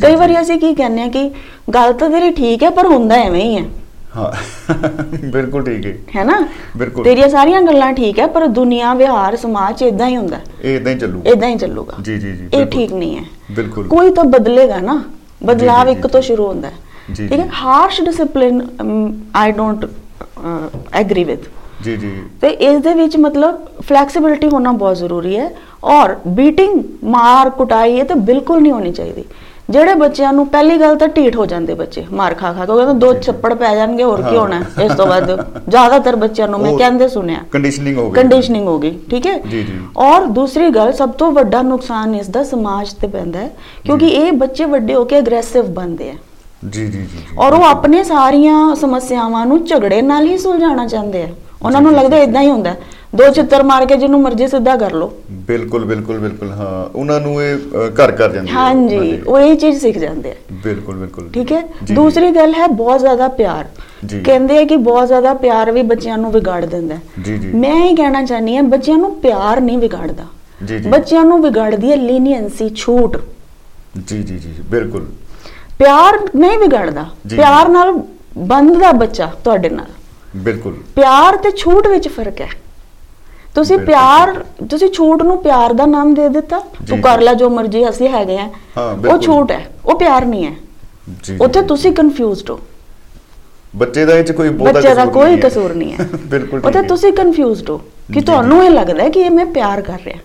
ਕਈ 0.03 0.15
ਵਾਰੀ। 0.15 0.41
ਅਸੀਂ 0.41 0.59
ਕੀ 0.59 0.73
ਕਹਿੰਦੇ 0.75 1.01
ਆ 1.01 1.07
ਕਿ 1.07 1.29
ਗੱਲ 1.73 1.93
ਤਾਂ 1.93 2.09
ਤੇਰੀ 2.09 2.31
ਠੀਕ 2.31 2.63
ਹੈ 2.63 2.69
ਪਰ 2.69 2.85
ਹੁੰਦਾ 2.87 3.15
ਐਵੇਂ 3.15 3.41
ਹੀ 3.41 3.57
ਹੈ। 3.57 3.63
ਹਾਂ। 4.17 4.31
ਬਿਲਕੁਲ 5.31 5.63
ਠੀਕ 5.63 5.85
ਹੈ। 5.85 5.97
ਹੈ 6.15 6.23
ਨਾ? 6.23 6.47
ਬਿਲਕੁਲ। 6.77 7.03
ਤੇਰੀਆਂ 7.03 7.29
ਸਾਰੀਆਂ 7.29 7.61
ਗੱਲਾਂ 7.61 7.93
ਠੀਕ 7.93 8.19
ਹੈ 8.19 8.27
ਪਰ 8.27 8.47
ਦੁਨੀਆ 8.47 8.93
ਵਿਹਾਰ 8.93 9.35
ਸਮਾਜ 9.35 9.83
ਇਦਾਂ 9.83 10.07
ਹੀ 10.07 10.17
ਹੁੰਦਾ 10.17 10.37
ਇਹ 10.63 10.75
ਇਦਾਂ 10.75 10.91
ਹੀ 10.93 10.97
ਚੱਲੂ 10.99 11.21
ਇਦਾਂ 11.25 11.49
ਹੀ 11.49 11.57
ਚੱਲੂਗਾ। 11.57 11.93
ਜੀ 12.01 12.17
ਜੀ 12.17 12.31
ਜੀ 12.31 12.49
ਇਹ। 12.53 12.65
ਠੀਕ 12.65 12.93
ਨਹੀਂ 12.93 13.17
ਹੈ। 13.17 13.23
ਬਿਲਕੁਲ। 13.51 13.87
ਕੋਈ 13.87 14.09
ਤਾਂ 14.09 14.23
ਬਦਲੇਗਾ 14.23 14.77
ਨਾ। 14.77 15.03
ਬਦਲਾਵ 15.45 15.89
ਇੱਕ 15.89 16.07
ਤੋਂ। 16.07 16.21
ਸ਼ੁਰੂ 16.21 16.47
ਹੁੰਦਾ 16.47 16.67
ਹੈ। 16.67 16.73
ਹੈ 17.09 17.37
ਜੀ। 17.37 17.49
Harsh 17.55 18.01
discipline 18.01 18.61
I 19.35 19.51
don't 19.51 19.85
agree 20.93 21.23
with 21.23 21.43
ਜੀ 21.83 21.95
ਜੀ 21.97 22.11
ਤੇ 22.41 22.47
ਇਸ 22.61 22.81
ਦੇ 22.81 22.93
ਵਿੱਚ 22.93 23.15
ਮਤਲਬ 23.17 23.59
ਫਲੈਕਸੀਬਿਲਿਟੀ 23.81 24.47
ਹੋਣਾ 24.49 24.71
ਬਹੁਤ 24.71 24.97
ਜ਼ਰੂਰੀ 24.97 25.37
ਹੈ 25.37 25.49
ਔਰ 25.89 26.15
ਬੀਟਿੰਗ 26.29 26.81
ਮਾਰ 27.09 27.49
ਕੁਟਾਈ 27.49 27.95
ਇਹ 27.97 28.03
ਤਾਂ 28.05 28.15
ਬਿਲਕੁਲ 28.15 28.61
ਨਹੀਂ 28.61 28.71
ਹੋਣੀ 28.71 28.91
ਚਾਹੀਦੀ 28.91 29.23
ਜਿਹੜੇ 29.69 29.93
ਬੱਚਿਆਂ 29.93 30.31
ਨੂੰ 30.33 30.45
ਪਹਿਲੀ 30.47 30.77
ਗੱਲ 30.79 30.95
ਤਾਂ 30.95 31.07
ਢੀਠ 31.07 31.35
ਹੋ 31.35 31.45
ਜਾਂਦੇ 31.45 31.73
ਬੱਚੇ 31.73 32.03
ਮਾਰ 32.11 32.33
ਖਾ 32.33 32.51
ਖਾ 32.53 32.65
ਕੇ 32.65 32.71
ਉਹ 32.71 32.77
ਕਹਿੰਦੇ 32.77 32.93
ਦੋ 32.99 33.13
ਛੱਪੜ 33.21 33.53
ਪੈ 33.53 33.73
ਜਾਣਗੇ 33.75 34.03
ਹੋਰ 34.03 34.21
ਕੀ। 34.21 34.35
ਹੋਣਾ 34.37 34.59
ਇਸ 34.83 34.91
ਤੋਂ 34.97 35.05
ਬਾਅਦ 35.07 35.31
ਜ਼ਿਆਦਾਤਰ 35.69 36.15
ਬੱਚਿਆਂ 36.15 36.47
ਨੂੰ 36.47 36.59
ਮੈਂ 36.59 36.73
ਕਹਿੰਦੇ 36.77 37.07
ਸੁਣਿਆ 37.07 37.39
ਕੰਡੀਸ਼ਨਿੰਗ 37.51 37.97
ਹੋ 37.97 38.09
ਗਈ 38.09 38.15
ਕੰਡੀਸ਼ਨਿੰਗ 38.15 38.67
ਹੋ 38.67 38.77
ਗਈ 38.79 38.97
ਠੀਕ 39.11 39.27
ਹੈ 39.27 39.37
ਜੀ, 39.41 39.63
ਜੀ। 39.63 39.79
ਔਰ 39.97 40.25
ਦੂਸਰੀ 40.29 40.69
ਗੱਲ 40.69 40.91
ਸਭ 40.93 41.11
ਤੋਂ 41.17 41.31
ਵੱਡਾ 41.31 41.61
ਨੁਕਸਾਨ 41.61 42.15
ਇਸ 42.15 42.27
ਦਾ 42.29 42.43
ਸਮਾਜ 42.43 42.93
ਤੇ 42.93 43.07
ਪੈਂਦਾ 43.07 43.39
ਹੈ 43.39 43.49
ਕਿਉਂਕਿ 43.85 44.07
ਇਹ 44.07 44.31
ਬੱਚੇ 44.35 44.65
ਵੱਡੇ 44.65 44.95
ਹੋ 44.95 45.03
ਕੇ 45.05 45.19
ਅਗਰੈਸਿਵ 45.19 45.65
ਬਣਦੇ 45.73 46.09
ਆ 46.09 46.15
ਜੀ 46.61 46.85
ਜੀ 46.85 47.01
ਜੀ 47.03 47.23
ਔਰ 47.39 47.53
ਉਹ 47.53 47.63
ਆਪਣੇ 47.63 48.03
ਸਾਰੀਆਂ 48.03 48.75
ਸਮੱਸਿਆਵਾਂ 48.75 49.45
ਨੂੰ 49.45 49.63
ਝਗੜੇ 49.65 50.01
ਨਾਲ 50.01 50.25
ਹੀ 50.27 50.37
ਸੁਲਝਾਉਣਾ 50.37 50.87
ਚਾਹੁੰਦੇ 50.87 51.21
ਆ 51.23 51.27
ਉਹਨਾਂ 51.61 51.81
ਨੂੰ 51.81 51.93
ਲੱਗਦਾ। 51.93 52.17
ਇਦਾਂ 52.17 52.41
ਹੀ 52.41 52.49
ਹੁੰਦਾ। 52.49 52.75
ਦੋ 53.15 53.27
ਚਿੱਤਰ 53.33 53.63
ਮਾਰ 53.63 53.85
ਕੇ 53.85 53.95
ਜਿਹਨੂੰ 53.97 54.19
ਮਰਜ਼ੀ 54.21 54.47
ਸਿੱਧਾ 54.47 54.75
ਕਰ 54.77 54.93
ਲਓ 54.93 55.11
ਬਿਲਕੁਲ 55.47 55.85
ਬਿਲਕੁਲ 55.85 56.17
ਬਿਲਕੁਲ 56.19 56.51
ਹਾਂ 56.51 56.83
ਉਹਨਾਂ 56.95 57.19
ਨੂੰ 57.21 57.41
ਇਹ 57.43 57.57
ਘਰ 57.99 58.11
ਕਰ 58.11 58.31
ਜਾਂਦੇ 58.31 58.51
ਆ 58.51 58.53
ਹਾਂਜੀ। 58.53 59.21
ਉਹ 59.27 59.39
ਇਹ 59.39 59.55
ਚੀਜ਼ 59.55 59.79
ਸਿੱਖ 59.81 59.97
ਜਾਂਦੇ 59.97 60.31
ਆ 60.31 60.35
ਬਿਲਕੁਲ 60.63 60.95
ਬਿਲਕੁਲ 60.95 61.29
ਠੀਕ 61.33 61.51
ਹੈ 61.51 61.61
ਦੂਸਰੀ 61.91 62.31
ਗੱਲ 62.31 62.53
ਹੈ 62.53 62.67
ਬਹੁਤ 62.73 62.99
ਜ਼ਿਆਦਾ 62.99 63.27
ਪਿਆਰ। 63.39 63.65
ਕਹਿੰਦੇ 64.25 64.57
ਆ 64.57 64.63
ਕਿ 64.63 64.77
ਬਹੁਤ 64.77 65.07
ਜ਼ਿਆਦਾ 65.07 65.33
ਪਿਆਰ 65.37 65.71
ਵੀ 65.71 65.81
ਬੱਚਿਆਂ 65.83 66.17
ਨੂੰ 66.17 66.31
ਵਿਗਾੜ 66.31 66.63
ਦਿੰਦਾ 66.65 66.95
ਹੈ। 66.95 67.01
ਜੀ, 67.23 67.37
ਜੀ। 67.37 67.51
ਮੈਂ 67.53 67.75
ਇਹ 67.85 67.95
ਕਹਿਣਾ 67.95 68.23
ਚਾਹਨੀ 68.23 68.55
ਹਾਂ 68.57 68.63
ਬੱਚਿਆਂ 68.65 68.97
ਨੂੰ 68.97 69.13
ਪਿਆਰ 69.21 69.61
ਨਹੀਂ 69.61 69.77
ਵਿਗਾੜਦਾ 69.77 70.25
ਜੀ, 70.63 70.77
ਜੀ। 70.79 70.89
ਬੱਚਿਆਂ 70.89 71.23
ਨੂੰ 71.25 71.41
ਵਿਗਾੜਦੀ 71.41 71.91
ਹੈ 71.91 71.95
ਲੀਨੀਅੰਸੀ 71.95 72.69
ਛੂਟ 72.75 73.17
ਜੀ 73.99 74.21
ਜੀ 74.23 74.37
ਜੀ 74.37 74.53
ਬਿਲਕੁਲ 74.71 75.05
ਪਿਆਰ 75.79 76.13
ਨਹੀਂ 76.35 76.57
ਵਿਗੜਦਾ। 76.57 77.05
ਪਿਆਰ 77.29 77.69
ਨਾਲ 77.69 77.91
ਬੰਧਦਾ 78.37 78.91
ਬੱਚਾ 78.91 79.25
ਤੁਹਾਡੇ 79.43 79.69
ਨਾਲ। 79.69 79.85
ਬਿਲਕੁਲ। 80.35 80.73
ਪਿਆਰ 80.95 81.37
ਤੇ 81.37 81.51
ਛੂਟ 81.51 81.87
ਵਿੱਚ 81.87 82.07
ਫ਼ਰਕ 82.07 82.41
ਹੈ। 82.41 82.49
ਤੁਸੀਂ 83.55 83.77
ਪਿਆਰ 83.77 84.33
ਤੁਸੀਂ 84.69 84.89
ਛੂਟ 84.89 85.23
ਨੂੰ 85.23 85.37
ਪਿਆਰ 85.43 85.73
ਦਾ 85.73 85.85
ਨਾਮ 85.85 86.13
ਦੇ 86.13 86.29
ਦਿੱਤਾ। 86.29 86.59
ਤੂੰ। 86.59 87.01
ਕਰ 87.01 87.21
ਲੈ 87.21 87.33
ਜੋ 87.33 87.49
ਮਰਜ਼ੀ 87.49 87.89
ਅਸੀਂ 87.89 88.09
ਹੈਗੇ 88.09 88.37
ਆ 88.37 88.49
ਉਹ। 89.09 89.19
ਛੂਟ 89.19 89.51
ਹੈ। 89.51 89.65
ਉਹ 89.85 89.99
ਪਿਆਰ 89.99 90.25
ਨਹੀਂ 90.25 90.45
ਹੈ। 90.45 90.55
ਜੀ 91.23 91.37
ਉੱਥੇ। 91.41 91.61
ਤੁਸੀਂ 91.61 91.91
ਕਨਫਿਊਜ਼ਡ 91.91 92.49
ਹੋ। 92.49 92.59
ਬੱਚੇ 93.75 94.05
ਦਾ 94.05 94.13
ਇਹ 94.13 94.23
ਚ 94.23 94.31
ਕੋਈ 94.31 94.49
ਬਹੁਤਾ 94.49 94.73
ਬੱਚੇ 94.73 94.93
ਦਾ 94.93 95.05
ਕੋਈ। 95.05 95.37
ਕਸੂਰ 95.37 95.73
ਨਹੀਂ 95.73 95.93
ਹੈ। 95.93 96.07
ਬਿਲਕੁਲ 96.25 96.61
ਉੱਥੇ। 96.65 96.81
ਤੁਸੀਂ 96.81 97.13
ਕਨਫਿਊਜ਼ਡ 97.13 97.69
ਹੋ 97.69 97.77
ਕਿ 98.13 98.21
ਤੁਹਾਨੂੰ 98.21 98.65
ਇਹ 98.65 98.69
ਲੱਗਦਾ 98.69 99.03
ਹੈ 99.03 99.09
ਕਿ 99.09 99.19
ਇਹ 99.19 99.31
ਮੈਂ 99.31 99.45
ਪਿਆਰ 99.45 99.81
ਕਰ 99.81 99.99
ਰਿਹਾ। 100.05 100.17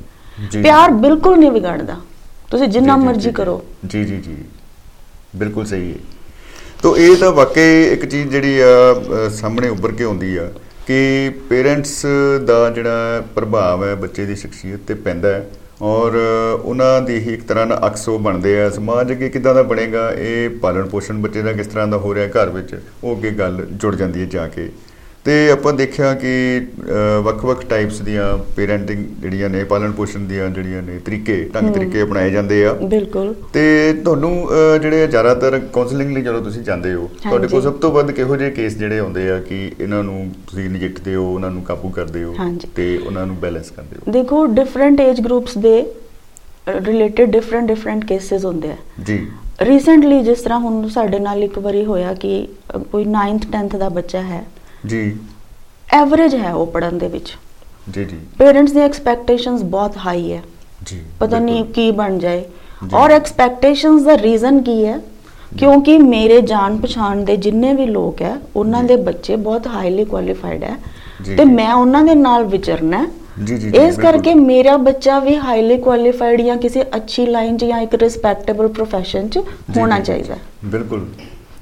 ਪਿਆਰ 0.62 0.90
ਬਿਲਕੁਲ 0.90 1.38
ਨਹੀਂ 1.38 1.50
ਵਿਗੜਦਾ। 1.50 1.96
ਤੁਸੀਂ 2.50 2.68
ਜਿੰਨਾ 2.68 2.96
ਮਰਜ਼ੀ 2.96 3.32
ਕਰੋ। 3.32 3.62
ਜੀ 3.87 4.04
ਜੀ 4.04 4.16
ਜੀ। 4.16 4.37
ਬਿਲਕੁਲ 5.37 5.67
ਸਹੀ 5.67 5.93
ਹੈ। 5.93 5.99
ਤੋ 6.83 6.97
ਇਹ 6.97 7.17
ਤਾਂ 7.17 7.31
ਵਾਕਈ 7.33 7.83
ਇੱਕ 7.85 8.05
ਚੀਜ਼ 8.05 8.29
ਜਿਹੜੀ 8.31 8.59
ਆ 8.61 8.67
ਅ, 8.93 9.29
ਸਾਹਮਣੇ 9.31 9.69
ਉੱਭਰ 9.69 9.93
ਕੇ 9.93 10.05
ਆਉਂਦੀ 10.05 10.37
ਆ 10.37 10.49
ਕਿ 10.87 11.31
ਪੇਰੈਂਟਸ 11.49 12.07
ਦਾ 12.47 12.71
ਜਿਹੜਾ 12.71 13.23
ਪ੍ਰਭਾਵ 13.35 13.85
ਹੈ 13.85 13.95
ਬੱਚੇ 13.95 14.25
ਦੀ 14.26 14.35
ਸ਼ਖਸੀਅਤ 14.37 14.81
ਤੇ 14.87 14.95
ਪੈਂਦਾ 14.95 15.29
ਹੈ 15.29 15.47
ਔਰ 15.83 16.17
ਉਹਨਾਂ 16.64 17.00
ਦੀ 17.03 17.19
ਹੀ 17.19 17.33
ਇੱਕ 17.35 17.43
ਤਰ੍ਹਾਂ 17.43 17.67
ਨਾਲ 17.67 17.87
ਅਕਸ 17.87 18.09
ਉਹ 18.09 18.19
ਬਣਦੇ 18.19 18.61
ਆ। 18.62 18.69
ਸਮਾਜ 18.71 19.11
ਅੱਗੇ 19.12 19.29
ਕਿਦਾਂ 19.29 19.55
ਦਾ 19.55 19.62
ਬਣੇਗਾ 19.62 20.11
ਇਹ 20.11 20.50
ਪਾਲਣ 20.50 20.88
ਪੋਸ਼ਣ 20.88 21.19
ਬੱਚੇ 21.19 21.43
ਦਾ 21.43 21.53
ਕਿਸ 21.53 21.67
ਤਰ੍ਹਾਂ 21.67 21.87
ਦਾ 21.87 21.97
ਹੋ 21.97 22.14
ਰਿਹਾ 22.14 22.29
ਘਰ 22.29 22.50
ਵਿੱਚ 22.50 22.75
ਉਹ 23.05 23.17
ਅੱਗੇ 23.17 23.31
ਗੱਲ 23.31 23.67
ਜੁੜ 23.73 23.95
ਜਾਂਦੀ 23.95 24.21
ਹੈ 24.21 24.26
ਜਾ 24.26 24.47
ਕੇ। 24.49 24.69
ਤੇ 25.25 25.35
ਆਪਾਂ 25.50 25.73
ਦੇਖਿਆ 25.73 26.12
ਕਿ 26.14 26.31
ਵੱਖ-ਵੱਖ 27.25 27.64
ਟਾਈਪਸ 27.66 28.00
ਦੀਆਂ 28.02 28.26
ਪੇਰੈਂਟਿੰਗ 28.57 29.04
ਜਿਹੜੀਆਂ 29.21 29.49
ਨੇ 29.50 29.62
ਪਾਲਣ 29.64 29.93
ਪੋਸ਼ਣ 29.93 30.21
ਦੀਆਂ 30.28 30.49
ਜਿਹੜੀਆਂ 30.50 30.83
ਨੇ 30.83 30.99
ਤਰੀਕੇ 31.04 31.37
ਢੰਗ 31.54 31.73
ਤਰੀਕੇ 31.75 32.02
ਅਪਣਾਏ 32.02 32.31
ਜਾਂਦੇ 32.31 32.64
ਆ। 32.66 32.73
ਬਿਲਕੁਲ। 32.85 33.35
ਤੇ 33.52 33.93
ਤੁਹਾਨੂੰ 34.04 34.49
ਜਿਹੜੇ 34.83 35.07
ਜ਼ਿਆਦਾਤਰ 35.07 35.59
ਕਾਉਂਸਲਿੰਗ 35.73 36.12
ਲਈ 36.14 36.23
ਜਦੋਂ 36.23 36.43
ਤੁਸੀਂ 36.43 36.62
ਜਾਂਦੇ 36.62 36.93
ਹੋ 36.95 37.09
ਤੁਹਾਡੇ 37.23 37.49
ਕੋਲ। 37.49 37.62
ਸਭ 37.62 37.75
ਤੋਂ 37.83 37.93
ਵੱਧ 37.93 38.11
ਕਿਹੋ 38.11 38.37
ਜਿਹੇ 38.37 38.50
ਕੇਸ 38.50 38.76
ਜਿਹੜੇ 38.78 38.99
ਆਉਂਦੇ 38.99 39.28
ਆ 39.31 39.38
ਕਿ 39.40 39.61
ਇਹਨਾਂ 39.81 40.02
ਨੂੰ 40.04 40.31
ਤੁਸੀਂ 40.49 40.69
ਨਜਿੱਠਦੇ 40.71 41.14
ਹੋ 41.14 41.25
ਉਹਨਾਂ 41.35 41.50
ਨੂੰ 41.50 41.62
ਕਾਬੂ 41.62 41.88
ਕਰਦੇ 41.90 42.25
ਹੋ। 42.25 42.35
ਤੇ 42.76 42.97
ਉਹਨਾਂ 42.99 43.26
ਨੂੰ 43.26 43.37
ਬੈਲੈਂਸ 43.40 43.71
ਕਰਦੇ 43.71 43.97
ਹੋ? 43.97 44.12
ਦੇਖੋ 44.12 44.45
ਡਿਫਰੈਂਟ 44.54 45.00
ਏਜ 45.00 45.21
ਗਰੁੱਪਸ 45.21 45.57
ਦੇ 45.59 45.85
ਰਿਲੇਟਡ 46.69 47.31
ਡਿਫਰੈਂਟ 47.31 47.66
ਡਿਫਰੈਂਟ 47.69 48.04
ਕੇसेस 48.04 48.45
ਹੁੰਦੇ 48.45 48.71
ਆ। 48.71 48.76
ਜੀ। 49.07 49.19
ਰੀਸੈਂਟਲੀ 49.62 50.21
ਜਿਸ 50.23 50.40
ਤਰ੍ਹਾਂ 50.40 50.59
ਹੁਣ 50.59 50.88
ਸਾਡੇ 50.88 51.19
ਨਾਲ 51.19 51.43
ਇੱਕ 51.45 51.59
ਵਾਰੀ 51.59 51.85
ਹੋਇਆ 51.85 52.12
ਕਿ 52.14 52.47
ਕੋਈ 52.93 53.04
9th 53.07 53.49
10th 53.50 53.78
ਦਾ 53.78 53.88
ਬੱਚਾ 53.90 54.23
ਹੈ 54.23 54.43
ਜੀ 54.87 55.17
ਐਵਰੇਜ 55.93 56.35
ਹੈ 56.35 56.55
ਉਹ 56.55 56.67
ਪੜਨ 56.67 56.99
ਦੇ 56.99 57.09
ਵਿੱਚ 57.09 57.37
ਜੀ 57.91 58.05
ਜੀ 58.05 58.19
ਪੇਰੈਂਟਸ 58.38 58.73
ਦੀ 58.73 58.81
ਐਕਸਪੈਕਟੇਸ਼ਨਸ 58.81 59.62
ਬਹੁਤ 59.62 59.97
ਹਾਈ 59.97 60.33
ਹੈ 60.33 60.43
ਜੀ 60.87 61.03
ਪਤਾ 61.21 61.38
ਨਹੀਂ। 61.38 61.64
ਕੀ 61.64 61.91
ਬਣ 61.91 62.19
ਜਾਏ। 62.19 62.45
ਔਰ 62.95 63.11
ਐਕਸਪੈਕਟੇਸ਼ਨਸ 63.11 64.03
ਦਾ 64.03 64.19
ਰੀਜ਼ਨ 64.19 64.62
ਕੀ 64.62 64.85
ਹੈ 64.87 65.00
ਕਿਉਂਕਿ 65.59 65.99
ਮੇਰੇ 65.99 66.41
ਜਾਣ 66.41 66.76
ਪਛਾਣ 66.76 67.17
ਦੇ 67.17 67.37
ਜਿੰਨੇ 67.37 67.73
ਵੀ 67.73 67.87
ਲੋਕ 67.87 68.23
ਹੈ 68.23 68.37
ਉਹਨਾਂ। 68.57 68.83
ਦੇ 68.85 68.97
ਬੱਚੇ 68.97 69.37
ਬਹੁਤ 69.37 69.67
ਹਾਈਲੀ 69.67 70.05
ਕੁਆਲੀਫਾਈਡ 70.05 70.64
ਹੈ 70.64 70.76
ਤੇ। 71.37 71.45
ਮੈਂ 71.45 71.75
ਉਹਨਾਂ 71.75 72.03
ਦੇ 72.03 72.14
ਨਾਲ 72.14 72.45
ਵਿਚਰਨਾ 72.45 73.03
ਹੈ 73.03 73.07
ਜੀ, 73.45 73.57
ਜੀ, 73.57 73.71
ਇਸ। 73.71 73.97
ਕਰਕੇ 73.97 74.35
ਮੇਰਾ 74.35 74.76
ਬੱਚਾ 74.76 75.19
ਵੀ 75.19 75.37
ਹਾਈਲੀ 75.37 75.79
ਕੁਆਲੀਫਾਈਡ 75.79 76.43
ਜਾਂ 76.43 76.57
ਕਿਸੇ 76.57 76.83
ਅੱਛੀ 76.83 77.26
ਲਾਈਨ 77.26 77.57
'ਚ 77.57 77.64
ਜਾਂ 77.64 77.81
ਇੱਕ 77.81 77.95
ਰਿਸਪੈਕਟੇਬਲ 77.95 78.67
profession 78.67 79.29
'ਚ 79.29 79.38
ਹੋਣਾ 79.76 80.00
ਚਾਹੀਦਾ। 80.00 80.37
ਬਿਲਕੁਲ 80.64 81.07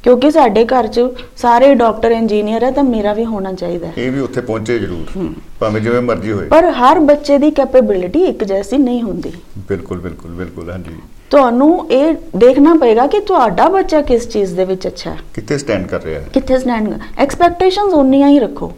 ਕਿਉਂਕਿ 0.02 0.30
ਸਾਡੇ 0.30 0.64
ਘਰ 0.64 0.87
'ਚ 0.87 1.00
ਸਾਰੇ 1.37 1.75
ਡਾਕਟਰ 1.75 2.11
ਇੰਜੀਨੀਅਰ 2.11 2.64
ਹੈ 2.64 2.71
ਤਾਂ 2.71 2.85
ਮੇਰਾ 2.85 3.12
ਵੀ 3.12 3.25
ਹੋਣਾ 3.25 3.52
ਚਾਹੀਦਾ 3.52 3.87
ਹੈ। 3.87 3.92
ਇਹ 3.99 4.11
ਵੀ 4.11 4.21
ਉੱਥੇ 4.21 4.40
ਪਹੁੰਚੇ 4.40 4.78
ਜ਼ਰੂਰ। 4.78 5.32
ਭਾਵੇਂ 5.61 5.80
ਜਿਵੇਂ 5.80 6.00
ਮਰਜ਼ੀ 6.02 6.32
ਹੋਏ। 6.32 6.47
ਪਰ 6.49 6.71
ਹਰ 6.71 6.99
ਬੱਚੇ 7.00 7.38
ਦੀ 7.38 7.50
ਕੈਪੇਬਿਲਿਟੀ 7.50 8.25
ਇੱਕ 8.25 8.44
ਜੈਸੀ 8.44 8.78
ਨਹੀਂ 8.78 9.02
ਹੁੰਦੀ। 9.02 9.32
ਬਿਲਕੁਲ 9.68 10.00
ਬਿਲਕੁਲ 10.00 10.30
ਬਿਲਕੁਲ 10.30 10.71
ਹਾਂਜੀ। 10.71 10.97
ਤੁਹਾਨੂੰ 11.30 11.87
ਇਹ 11.90 12.14
ਦੇਖਣਾ 12.37 12.75
ਪਏਗਾ 12.75 13.06
ਕਿ 13.06 13.21
ਤੁਹਾਡਾ 13.21 13.68
ਬੱਚਾ 13.68 14.00
ਕਿਸ 14.00 14.28
ਚੀਜ਼ 14.28 14.54
ਦੇ 14.54 14.64
ਵਿੱਚ 14.64 14.87
ਅੱਛਾ 14.87 15.11
ਹੈ। 15.11 15.16
ਕਿੱਥੇ 15.35 15.59
ਸਟੈਂਡ 15.59 15.87
ਕਰ 15.87 16.02
ਰਿਹਾ 16.02 16.21
ਹੈ। 16.21 16.28
ਕਿੱਥੇ 16.32 16.59
ਸਟੈਂਡ 16.59 16.92
ਐਕਸਪੈਕਟੇਸ਼ਨਸ 17.18 17.94
ਉਨੀਆਂ 17.94 18.28
ਹੀ 18.28 18.38
ਰੱਖੋ। 18.38 18.73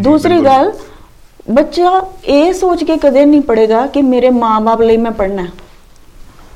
ਦੂਸਰੀ। 0.00 0.38
ਗੱਲ 0.40 0.72
ਬੱਚਾ 1.50 1.90
ਇਹ 2.24 2.52
ਸੋਚ 2.52 2.84
ਕੇ 2.84 2.96
ਕਦੇ 2.96 3.24
ਨਹੀਂ 3.24 3.40
ਪੜੇਗਾ 3.40 3.86
ਕਿ 3.86 4.02
ਮੇਰੇ 4.02 4.30
ਮਾਪੇ 4.30 4.84
ਲਈ 4.84 4.96
ਮੈਂ 4.96 5.10
ਪੜਨਾ 5.10 5.42
ਹੈ। 5.42 5.48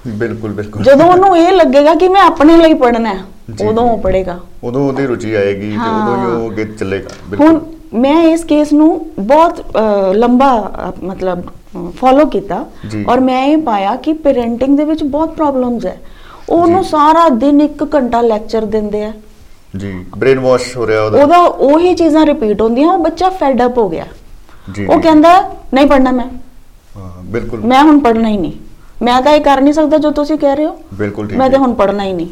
ਬਿਲਕੁਲ 0.08 0.52
ਬਿਲਕੁਲ। 0.52 0.82
ਜਦੋਂ 0.82 1.06
ਉਹਨੂੰ 1.06 1.36
ਇਹ 1.38 1.50
ਲੱਗੇਗਾ 1.52 1.94
ਕਿ 1.94 2.08
ਮੈਂ 2.08 2.22
ਆਪਣੇ 2.22 2.56
ਲਈ 2.56 2.74
ਪੜਨਾ 2.74 3.14
ਹੈ 3.14 3.20
ਉਦੋਂ। 3.68 3.88
ਉਹ 3.90 3.98
ਪੜੇਗਾ 3.98 4.38
ਉਦੋਂ 4.64 4.86
ਉਹਦੀ 4.88 5.06
ਰੁਚੀ 5.06 5.34
ਆਏਗੀ 5.34 5.70
ਤੇ 5.72 5.88
ਉਦੋਂ 5.90 6.16
ਹੀ 6.18 6.26
ਉਹ 6.32 6.50
ਅੱਗੇ 6.50 6.64
ਚੱਲੇਗਾ 6.64 7.36
ਹੁਣ 7.40 7.58
ਮੈਂ 8.00 8.22
ਇਸ 8.22 8.44
ਕੇਸ 8.44 8.72
ਨੂੰ 8.72 8.90
ਬਹੁਤ 9.20 9.62
ਲੰਬਾ 10.14 10.92
ਮਤਲਬ 11.04 11.42
ਫੋਲੋ 11.96 12.24
ਕੀਤਾ। 12.26 12.64
ਔਰ 13.08 13.20
ਮੈਂ 13.20 13.42
ਇਹ 13.46 13.56
ਪਾਇਆ 13.62 13.94
ਕਿ 13.96 14.12
ਪੈਰੈਂਟਿੰਗ 14.24 14.76
ਦੇ 14.76 14.84
ਵਿੱਚ 14.84 15.02
ਬਹੁਤ 15.04 15.34
ਪ੍ਰੋਬਲਮਸ 15.34 15.86
ਹੈ। 15.86 15.96
ਉਹਨੂੰ। 16.48 16.84
ਸਾਰਾ 16.84 17.28
ਦਿਨ 17.28 17.60
1 17.60 17.84
ਘੰਟਾ 17.94 18.20
ਲੈਕਚਰ 18.20 18.64
ਦਿੰਦੇ 18.66 19.04
ਆ। 19.04 19.12
ਜੀ 19.76 19.92
ਬ੍ਰੇਨ 20.18 20.38
ਵਾਸ਼ 20.40 20.76
ਹੋ 20.76 20.86
ਰਿਹਾ 20.86 21.02
ਉਹਦਾ। 21.02 21.22
ਉਹਦਾ 21.22 21.36
ਉਹੀ 21.66 21.94
ਚੀਜ਼ਾਂ 21.94 22.24
ਰਿਪੀਟ 22.26 22.62
ਹੁੰਦੀਆਂ 22.62 22.88
ਉਹ 22.88 22.98
ਬੱਚਾ 22.98 23.28
ਫੈਡ 23.30 23.62
ਅਪ 23.66 23.78
ਹੋ 23.78 23.88
ਗਿਆ। 23.88 24.04
ਜੀ 24.74 24.86
ਉਹ। 24.86 25.00
ਕਹਿੰਦਾ 25.00 25.38
ਨਹੀਂ 25.74 25.86
ਪੜਨਾ 25.86 26.10
ਮੈਂ। 26.10 26.26
ਹਾਂ 26.96 27.22
ਬਿਲਕੁਲ। 27.24 27.60
ਮੈਂ 27.64 27.82
ਹੁਣ 27.82 27.98
ਪੜਨਾ 28.00 28.28
ਹੀ 28.28 28.36
ਨਹੀਂ। 28.36 28.52
ਮੈਂ 29.02 29.22
ਤਾਂ 29.22 29.32
ਇਹ 29.32 29.40
ਕਰ 29.40 29.60
ਨਹੀਂ 29.60 29.72
ਸਕਦਾ 29.72 29.98
ਜੋ 29.98 30.10
ਤੁਸੀਂ 30.10 30.38
ਕਹਿ 30.38 30.56
ਰਹੇ 30.56 30.66
ਹੋ। 30.66 30.76
ਬਿਲਕੁਲ 30.94 31.28
ਠੀਕ 31.28 31.38
ਮੈਂ 31.38 31.46
ਹੈ। 31.46 31.52
ਤਾਂ 31.52 31.60
ਹੁਣ 31.60 31.74
ਪੜਨਾ 31.74 32.04
ਹੀ 32.04 32.12
ਨਹੀਂ। 32.12 32.28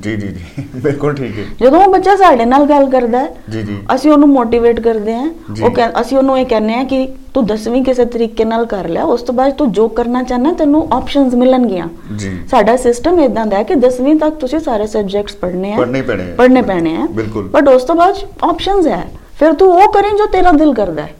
ਜੀ 0.00 0.16
ਜੀ 0.16 0.28
ਜੀ। 0.28 0.62
ਬਿਲਕੁਲ 0.74 1.14
ਠੀਕ 1.14 1.38
ਹੈ 1.38 1.44
ਜਦੋਂ 1.62 1.80
ਉਹ 1.80 1.92
ਬੱਚਾ 1.92 2.16
ਸਾਡੇ 2.16 2.44
ਨਾਲ 2.44 2.64
ਗੱਲ 2.64 2.90
ਕਰਦਾ 2.90 3.18
ਹੈ 3.18 3.34
ਜੀ 3.50 3.62
ਜੀ। 3.62 3.78
ਅਸੀਂ 3.94 4.10
ਉਹਨੂੰ 4.10 4.28
ਮੋਟੀਵੇਟ 4.28 4.80
ਕਰਦੇ 4.80 5.14
ਹਾਂ। 5.14 5.30
ਉਹ 5.62 6.00
ਅਸੀਂ 6.00 6.18
ਉਹਨੂੰ 6.18 6.38
ਇਹ 6.38 6.46
ਕਹਿੰਦੇ 6.46 6.74
ਆ 6.74 6.84
ਕਿ 6.84 7.08
ਤੂੰ 7.34 7.46
ਦਸਵੀਂ 7.46 7.84
ਕਿਸੇ 7.84 8.04
ਤਰੀਕੇ 8.04 8.44
ਨਾਲ 8.44 8.66
ਕਰ 8.66 8.88
ਲੈ 8.88 9.02
ਉਸ 9.02 9.22
ਤੋਂ 9.22 9.34
ਬਾਅਦ 9.34 9.52
ਤੂੰ 9.52 9.72
ਜੋ 9.72 9.88
ਕਰਨਾ 9.88 10.22
ਚਾਹਨਾ 10.22 10.52
ਤੈਨੂੰ 10.52 10.88
ਆਪਸ਼ਨਸ 10.92 11.34
ਮਿਲਣਗੀਆਂ। 11.34 11.88
ਜੀ। 12.16 12.38
ਸਾਡਾ 12.50 12.76
ਸਿਸਟਮ 12.76 13.20
ਇਦਾਂ 13.20 13.46
ਦਾ 13.46 13.56
ਹੈ 13.56 13.62
ਕਿ 13.62 13.74
10ਵੀਂ 13.74 14.16
ਤੱਕ 14.16 14.34
ਤੁਸੀਂ 14.34 14.58
ਸਾਰੇ 14.58 14.86
ਸਬਜੈਕਟਸ 14.86 15.34
ਪੜ੍ਹਨੇ 15.34 15.72
ਆ। 15.72 15.76
ਪੜ੍ਹਨੇ 15.76 15.98
ਹੀ 15.98 16.04
ਪੈਣੇ 16.04 16.22
ਆ। 16.22 16.34
ਪੜ੍ਹਨੇ 16.38 16.62
ਪੈਣੇ 16.62 16.96
ਆ। 16.96 17.06
ਬਿਲਕੁਲ। 17.10 17.48
ਬਟ 17.48 17.68
ਉਸ 17.68 17.82
ਤੋਂ 17.84 17.94
ਬਾਅਦ 17.94 18.16
ਆਪਸ਼ਨਸ 18.42 18.86
ਹੈ। 18.86 19.04
ਫਿਰ 19.38 19.52
ਤੂੰ 19.52 19.72
ਉਹ 19.72 19.92
ਕਰੀ 19.92 20.10
ਜੋ 20.10 20.26
ਤੇਰਾ 20.26 20.52
ਦਿਲ 20.52 20.74
ਕਰਦਾ 20.74 21.02
ਹੈ। 21.02 21.10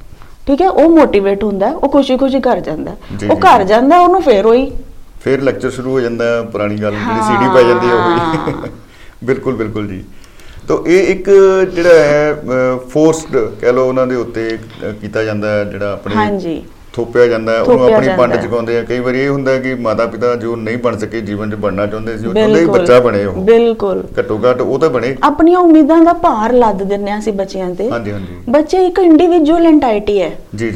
ਠੀਕ 0.47 0.63
ਹੈ? 0.63 0.69
ਉਹ 0.69 0.89
ਮੋਟੀਵੇਟ 0.91 1.45
ਹੁੰਦਾ 1.45 1.69
ਉਹ 1.73 1.89
ਖੁਸ਼ੀ-ਖੁਸ਼ੀ 1.89 2.41
ਘਰ 2.41 2.61
ਜਾਂਦਾ 2.61 2.97
ਉਹ 3.31 3.37
ਘਰ। 3.37 3.65
ਜਾਂਦਾ 3.65 3.99
ਉਹਨੂੰ 3.99 4.21
ਫੇਰ 4.23 4.47
ਉਹੀ 4.47 4.71
ਫਿਰ 5.21 5.41
ਲੈਕਚਰ 5.43 5.71
ਸ਼ੁਰੂ 5.71 5.91
ਹੋ 5.91 6.01
ਜਾਂਦਾ 6.01 6.25
ਪੁਰਾਣੀ 6.43 6.77
ਗੱਲ 6.77 6.93
ਜਿਹੜੀ। 6.95 7.23
ਸੀਡੀ 7.23 7.49
ਪੈ 7.55 7.63
ਜਾਂਦੀ 7.63 7.89
ਹੈ 7.89 7.95
ਉਹ। 7.95 8.69
ਬਿਲਕੁਲ 9.25 9.55
ਬਿਲਕੁਲ 9.55 9.87
ਜੀ। 9.89 10.03
ਤਾਂ 10.69 10.77
ਇਹ 10.87 11.09
ਇੱਕ 11.09 11.31
ਜਿਹੜਾ 11.75 11.95
ਹੈ 12.03 12.35
ਫੋਰਸਡ 12.91 13.37
ਕਹਿ 13.61 13.73
ਲਓ 13.73 13.89
ਉਹਨਾਂ 13.89 14.07
ਦੇ 14.07 14.17
ਉੱਤੇ 14.17 14.49
ਕੀਤਾ 15.01 15.23
ਜਾਂਦਾ 15.25 15.63
ਜਿਹੜਾ 15.65 15.93
ਆਪਣੇ 15.93 16.15
ਹਾਂਜੀ। 16.15 16.63
ਥੋਪਿਆ 16.97 17.27
ਜਾਂਦਾ 17.27 17.53
ਹੈ 17.53 17.61
ਉਹਨੂੰ 17.61 17.95
ਆਪਣੀ 17.95 18.09
ਪੰਡ 18.19 18.33
ਹੈ। 18.33 18.41
ਚੁਕਾਉਂਦੇ 18.43 18.79
ਆ। 18.79 18.83
ਕਈ 18.83 18.99
ਵਾਰੀ 18.99 19.21
ਇਹ 19.21 19.29
ਹੁੰਦਾ 19.29 19.57
ਕਿ 19.59 19.75
ਮਾਤਾ 19.75 20.07
ਪਿਤਾ 20.07 20.35
ਜੋ 20.35 20.55
ਨਹੀਂ 20.57 20.79
ਬਣ 20.79 20.97
ਸਕੇ 20.97 21.21
ਜੀਵਨ 21.21 21.51
'ਚ 21.51 21.55
ਬਣਨਾ 21.55 21.87
ਚਾਹੁੰਦੇ 21.87 22.17
ਸੀ 22.19 22.27
ਉਹ 22.27 22.35
ਚਾਹੁੰਦੇ 22.35 22.55
ਸੀ 22.55 22.65
ਬਿਲਕੁਲ 22.65 22.79
ਬੱਚਾ 22.81 23.01
ਬਣੇ 23.01 23.25
ਉਹ। 23.25 23.35
ਬਿਲਕੁਲ। 23.43 24.03
ਘੱਟੋ 24.19 24.39
ਘੱਟ 24.45 24.61
ਉਹ 24.61 24.79
ਤਾਂ 24.79 24.91
ਬਣੇ। 24.91 25.17
ਆਪਣੀਆਂ 25.23 25.59
ਉਮੀਦਾਂ 25.59 26.01
ਦਾ 26.03 26.13
ਭਾਰ 26.13 26.53
ਲੱਦ 26.53 26.83
ਦਿੰਨੇ 26.83 27.11
ਆ 27.11 27.19
ਅਸੀਂ 27.19 27.33
ਬੱਚਿਆਂ 27.33 27.75
ਤੇ। 27.75 27.91
ਹਾਂਜੀ 27.91 28.13
ਹਾਂਜੀ। 28.13 28.37
ਬੱਚੇ 28.49 28.87
ਇੱਕ 28.87 28.99
ਇੰਡੀਵਿਜੂਅਲ 28.99 29.67
ਐਂਟੀਟੀ 29.67 30.21
ਹੈ। 30.21 30.31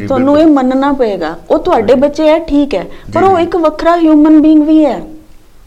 ਤੁਹਾਨੂੰ 0.08 0.38
ਇਹ। 0.40 0.46
ਮੰਨਣਾ 0.46 0.92
ਪਏਗਾ। 0.92 1.34
ਉਹ 1.50 1.58
ਤੁਹਾਡੇ 1.58 1.94
ਬੱਚੇ 1.94 2.28
ਹੈ 2.28 2.38
ਠੀਕ 2.38 2.74
ਹੈ। 2.74 2.84
ਪਰ 3.14 3.22
ਉਹ। 3.22 3.38
ਇੱਕ 3.38 3.56
ਵੱਖਰਾ 3.56 3.96
ਹਿਊਮਨ 3.96 4.40
ਬੀਇੰਗ 4.42 4.62
ਵੀ 4.62 4.84
ਹੈ। 4.84 5.00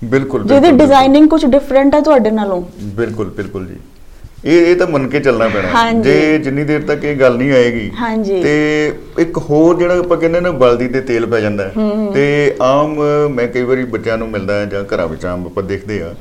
ਬਿਲਕੁਲ 0.03 0.43
ਜਿਹਦੀ 0.43 0.71
ਡਿਜ਼ਾਈਨਿੰਗ 0.71 1.29
ਕੁਝ 1.29 1.45
ਡਿਫਰੈਂਟ 1.45 1.95
ਹੈ 1.95 1.99
ਤੁਹਾਡੇ 2.01 2.31
ਨਾਲੋਂ। 2.31 2.61
ਬਿਲਕੁਲ 2.83 3.29
ਬਿਲਕੁਲ 3.29 3.65
ਜੀ। 3.65 3.75
ਇਹ 4.45 4.65
ਇਹ 4.67 4.75
ਤਾਂ 4.75 4.87
ਮੰਨ 4.87 5.07
ਕੇ 5.09 5.19
ਚੱਲਣਾ 5.19 5.47
ਪੈਣਾ। 5.47 5.91
ਜੇ 6.03 6.37
ਜਿੰਨੀ 6.37 6.63
ਦੇਰ 6.63 6.81
ਤੱਕ 6.87 7.03
ਇਹ 7.05 7.15
ਗੱਲ 7.15 7.37
ਨਹੀਂ 7.37 7.51
ਆਏਗੀ। 7.51 7.89
ਤੇ 8.41 8.91
ਇੱਕ 9.19 9.37
ਹੋਰ 9.39 9.77
ਜਿਹੜਾ 9.77 9.97
ਆਪਾਂ 9.99 10.17
ਕਹਿੰਦੇ 10.17 10.39
ਨਾ 10.41 10.51
ਬਲਦੀ 10.63 10.87
ਤੇ 10.87 11.01
ਤੇਲ 11.01 11.25
ਪੈ 11.25 11.39
ਜਾਂਦਾ 11.41 11.69
ਤੇ 12.13 12.25
ਆਮ 12.61 12.95
ਮੈਂ 13.33 13.47
ਕਈ 13.47 13.61
ਵਾਰੀ 13.63 13.83
ਬੱਚਿਆਂ 13.93 14.17
ਨੂੰ 14.17 14.29
ਮਿਲਦਾ 14.29 14.63
ਜਾਂ 14.65 14.83
ਘਰਾਂ 14.93 15.07
ਵਿੱਚ 15.07 15.25
ਆਮ 15.25 15.45
ਆਪਾਂ 15.45 15.63
ਦੇਖਦੇ 15.63 16.01
ਆ 16.01 16.13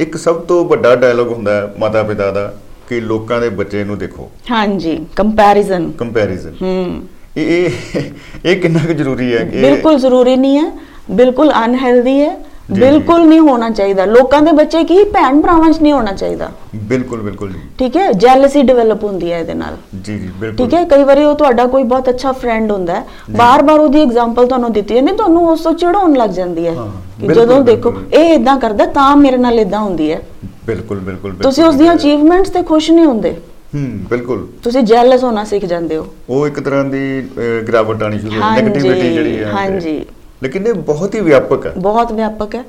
ਇੱਕ 0.00 0.16
ਸਭ 0.16 0.40
ਤੋਂ 0.48 0.64
ਵੱਡਾ 0.68 0.94
ਡਾਇਲੋਗ 0.96 1.32
ਹੁੰਦਾ 1.32 1.52
ਹੈ 1.52 1.72
ਮਾਤਾ 1.78 2.02
ਪਿਤਾ 2.02 2.30
ਦਾ 2.30 2.52
ਕਿ 2.88 3.00
ਲੋਕਾਂ 3.00 3.40
ਦੇ 3.40 3.48
ਬੱਚੇ 3.58 3.84
ਨੂੰ 3.84 3.98
ਦੇਖੋ। 3.98 4.30
ਹਾਂਜੀ 4.50 4.96
ਕੰਪੈਰੀਜ਼ਨ 5.16 5.90
ਕੰਪੈਰੀਜ਼ਨ 5.98 6.54
ਹੂੰ। 6.62 7.02
ਇਹ 7.36 7.70
ਇਹ 8.44 8.56
ਕਿੰਨਾ 8.62 8.80
ਕੁ 8.86 8.92
ਜ਼ਰੂਰੀ 8.92 9.32
ਹੈ 9.34 9.44
ਕਿ 9.44 9.60
ਬਿਲਕੁਲ 9.60 9.98
ਜ਼ਰੂਰੀ 9.98 10.34
ਨਹੀਂ 10.36 10.58
ਹੈ 10.58 10.70
ਬਿਲਕੁਲ 11.10 11.52
ਅਨਹੈਲਦੀ 11.64 12.20
ਹੈ। 12.20 12.36
ਬਿਲਕੁਲ 12.70 13.26
ਨਹੀਂ 13.28 13.40
ਹੋਣਾ 13.40 13.68
ਚਾਹੀਦਾ। 13.70 14.04
ਲੋਕਾਂ 14.04 14.40
ਦੇ 14.42 14.52
ਬੱਚੇ 14.52 14.82
ਕੀ? 14.84 15.02
ਭੈਣ 15.04 15.40
ਭਰਾਵਾਂ 15.40 15.70
'ਚ 15.72 15.80
ਨਹੀਂ 15.82 15.92
ਹੋਣਾ 15.92 16.12
ਚਾਹੀਦਾ। 16.12 16.50
ਬਿਲਕੁਲ 16.84 17.20
ਬਿਲਕੁਲ 17.20 17.50
ਜੀ। 17.52 17.58
ਠੀਕ 17.78 17.96
ਹੈ? 17.96 18.10
ਜੈਲਸੀ 18.14 18.62
ਡਿਵੈਲਪ 18.62 19.04
ਹੁੰਦੀ 19.04 19.32
ਹੈ 19.32 19.38
ਇਹਦੇ 19.40 19.54
ਨਾਲ। 19.54 19.76
ਜੀ 19.96 20.18
ਜੀ 20.18 20.28
ਬਿਲਕੁਲ। 20.40 20.56
ਠੀਕ 20.56 20.74
ਹੈ? 20.74 20.84
ਕਈ 20.86 21.04
ਵਾਰੀ 21.04 21.24
ਉਹ 21.24 21.34
ਤੁਹਾਡਾ 21.34 21.66
ਕੋਈ 21.66 21.82
ਬਹੁਤ 21.84 22.08
ਅੱਛਾ 22.10 22.32
ਫਰੈਂਡ 22.32 22.70
ਹੁੰਦਾ 22.72 22.94
ਹੈ। 22.94 23.04
ਬਾਰ-ਬਾਰ 23.30 23.80
ਉਹਦੀ 23.80 24.02
ਐਗਜ਼ਾਮਪਲ 24.02 24.46
ਤੁਹਾਨੂੰ 24.46 24.72
ਦਿੱਤੀ 24.72 24.94
ਜਾਂਦੀ 24.94 25.12
ਤੁਹਾਨੂੰ 25.12 25.46
ਉਸ 25.48 25.60
ਤੋਂ 25.60 25.72
ਚਿੜਾਉਣ 25.74 26.16
ਲੱਗ 26.16 26.30
ਜਾਂਦੀ 26.30 26.66
ਹੈ 26.66 26.74
ਕਿ 27.20 27.28
ਜਦੋਂ 27.28 27.60
ਦੇਖੋ। 27.64 27.94
ਇਹ 28.12 28.34
ਇਦਾਂ 28.34 28.58
ਕਰਦਾ 28.60 28.86
ਤਾਂ 28.94 29.14
ਮੇਰੇ 29.16 29.36
ਨਾਲ 29.36 29.60
ਇਦਾਂ 29.60 29.80
ਹੁੰਦੀ 29.80 30.10
ਹੈ। 30.12 30.20
ਬਿਲਕੁਲ 30.66 31.00
ਬਿਲਕੁਲ 31.00 31.34
ਤੁਸੀਂ 31.42 31.64
ਉਸ 31.64 31.74
ਦੀਆਂ 31.74 31.94
ਅਚੀਵਮੈਂਟਸ 31.94 32.50
ਤੇ 32.50 32.62
ਖੁਸ਼ 32.62 32.90
ਨਹੀਂ 32.90 33.06
ਹੁੰਦੇ। 33.06 33.36
ਹੂੰ 33.74 33.86
ਬਿਲਕੁਲ। 34.10 34.46
ਤੁਸੀਂ 34.62 34.82
ਜੈਲਸ 34.82 35.24
ਹੋਣਾ 35.24 35.44
ਸਿੱਖ 35.44 35.64
ਜਾਂਦੇ 35.64 35.96
ਹੋ। 35.96 36.06
ਉਹ 36.30 36.46
ਇੱਕ 36.46 36.60
ਤਰ੍ਹਾਂ 36.60 36.84
ਦੀ 36.84 37.00
ਗਿਰਾਵਟ 37.68 38.02
ਆਣੀ 38.02 38.18
ਸ਼ੁਰੂ 38.18 38.40
ਹੋ 38.40 38.50
ਨੈਗੇਟਿਵਿਟੀ 38.50 39.12
ਜਿਹੜੀ 39.14 39.38
ਹੈ। 39.38 39.52
ਹਾਂਜੀ। 39.52 40.04
ਲੇਕਿਨ 40.42 40.66
ਇਹ 40.66 40.74
ਬਹੁਤ 40.74 41.14
ਹੀ 41.14 41.20
ਵਿਆਪਕ 41.20 41.66
ਹੈ। 41.66 41.72
ਬਹੁਤ 41.78 42.12
ਵਿਆਪਕ 42.12 42.54
ਹੈ 42.54 42.64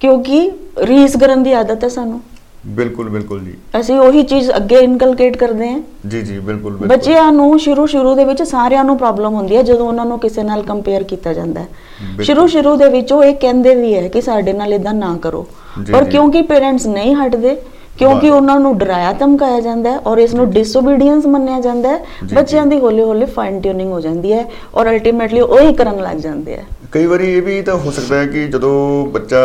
ਕਿਉਂਕਿ 0.00 0.50
ਰੀਸ 0.78 1.16
ਕਰਨ 1.16 1.42
ਦੀ 1.42 1.52
ਆਦਤ 1.52 1.84
ਹੈ 1.84 1.88
ਸਾਨੂੰ। 1.88 2.20
ਬਿਲਕੁਲ 2.66 3.08
ਬਿਲਕੁਲ 3.08 3.40
ਜੀ। 3.40 3.54
ਅਸੀਂ 3.80 3.94
ਉਹੀ 3.94 4.22
ਚੀਜ਼ 4.22 4.50
ਅੱਗੇ 4.56 4.76
ਇਨਕਲਕੇਟ 4.76 5.36
ਕਰਦੇ 5.36 5.70
ਹਾਂ। 5.70 5.82
ਜੀ 6.08 6.22
ਜੀ 6.22 6.38
ਬਿਲਕੁਲ 6.38 6.70
ਬਿਲਕੁਲ। 6.70 6.88
ਬੱਚਿਆਂ 6.88 7.32
ਨੂੰ 7.32 7.58
ਸ਼ੁਰੂ 7.58 7.86
ਸ਼ੁਰੂ 7.86 8.14
ਦੇ 8.14 8.24
ਵਿੱਚ 8.24 8.42
ਸਾਰਿਆਂ 8.42 8.84
ਨੂੰ 8.84 8.98
ਪ੍ਰੋਬਲਮ 8.98 9.34
ਹੁੰਦੀ 9.34 9.56
ਹੈ 9.56 9.62
ਜਦੋਂ 9.62 9.88
ਉਹਨਾਂ 9.88 10.06
ਨੂੰ 10.06 10.18
ਕਿਸੇ 10.18 10.42
ਨਾਲ 10.42 10.62
ਕੰਪੇਅਰ 10.62 11.02
ਕੀਤਾ 11.02 11.32
ਜਾਂਦਾ 11.32 11.60
ਹੈ। 11.60 11.68
ਸ਼ੁਰੂ 12.22 12.46
ਸ਼ੁਰੂ 12.46 12.76
ਦੇ 12.76 12.88
ਵਿੱਚ 12.88 13.12
ਉਹ 13.12 13.24
ਇਹ 13.24 13.34
ਕਹਿੰਦੇ 13.34 13.74
ਵੀ 13.74 13.94
ਹੈ 13.94 14.08
ਕਿ 14.08 14.20
ਸਾਡੇ 14.20 14.52
ਨਾਲ 14.52 14.74
ਇਦਾਂ 14.74 14.94
ਨਾ 14.94 15.18
ਕਰੋ। 15.22 15.46
ਪਰ। 15.92 16.04
ਕਿਉਂਕਿ 16.04 16.42
ਪੇਰੈਂਟਸ 16.42 16.86
ਨਹੀਂ 16.86 17.14
ਹਟਦੇ 17.14 17.56
ਕਿਉਂਕਿ। 17.98 18.30
ਉਹਨਾਂ 18.30 18.58
ਨੂੰ 18.60 18.76
ਡਰਾਇਆ 18.78 19.12
ਧਮਕਾਇਆ 19.12 19.60
ਜਾਂਦਾ 19.60 19.90
ਹੈ 19.90 19.98
ਔਰ 20.06 20.18
ਇਸ 20.18 20.34
ਨੂੰ 20.34 20.50
ਡਿਸਓਬੀਡੀਐਂਸ 20.52 21.26
ਮੰਨਿਆ 21.26 21.60
ਜਾਂਦਾ 21.60 21.88
ਹੈ 21.88 21.98
ਬੱਚਿਆਂ। 22.34 22.66
ਦੀ 22.66 22.78
ਹੌਲੀ 22.80 23.02
ਹੌਲੀ 23.02 23.26
ਫਾਈਨ 23.34 23.60
ਟਿਊਨਿੰਗ 23.60 23.92
ਹੋ 23.92 24.00
ਜਾਂਦੀ 24.00 24.32
ਹੈ 24.32 24.44
ਔਰ 24.74 24.90
ਅਲਟੀਮੇਟਲੀ 24.90 25.40
ਉਹ 25.40 25.60
ਹੀ 25.60 25.72
ਕਰਨ 25.74 26.02
ਲੱਗ 26.02 26.16
ਜਾਂਦੇ 26.18 26.56
ਆ 26.56 26.62
ਕਈ 26.92 27.06
ਵਾਰੀ 27.06 27.32
ਇਹ 27.34 27.42
ਵੀ 27.42 27.60
ਤਾਂ 27.62 27.74
ਹੋ 27.76 27.90
ਸਕਦਾ 27.90 28.16
ਹੈ 28.16 28.26
ਕਿ 28.26 28.46
ਜਦੋਂ 28.48 28.74
ਬੱਚਾ 29.12 29.38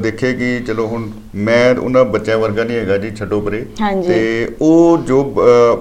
ਦੇਖੇ 0.00 0.32
ਕਿ 0.34 0.58
ਚਲੋ 0.66 0.86
ਹੁਣ 0.86 1.08
ਮੈਂ 1.44 1.74
ਉਹਨਾਂ 1.74 2.04
ਬੱਚਿਆਂ 2.06 2.38
ਵਰਗਾ 2.38 2.64
ਨਹੀਂ 2.64 2.78
ਹੈਗਾ 2.78 2.96
ਜੀ 2.98 3.10
ਛੱਡੋ 3.16 3.40
ਪਰੇ। 3.40 3.64
ਤੇ 4.06 4.48
ਉਹ 4.60 4.98
ਜੋ 5.06 5.20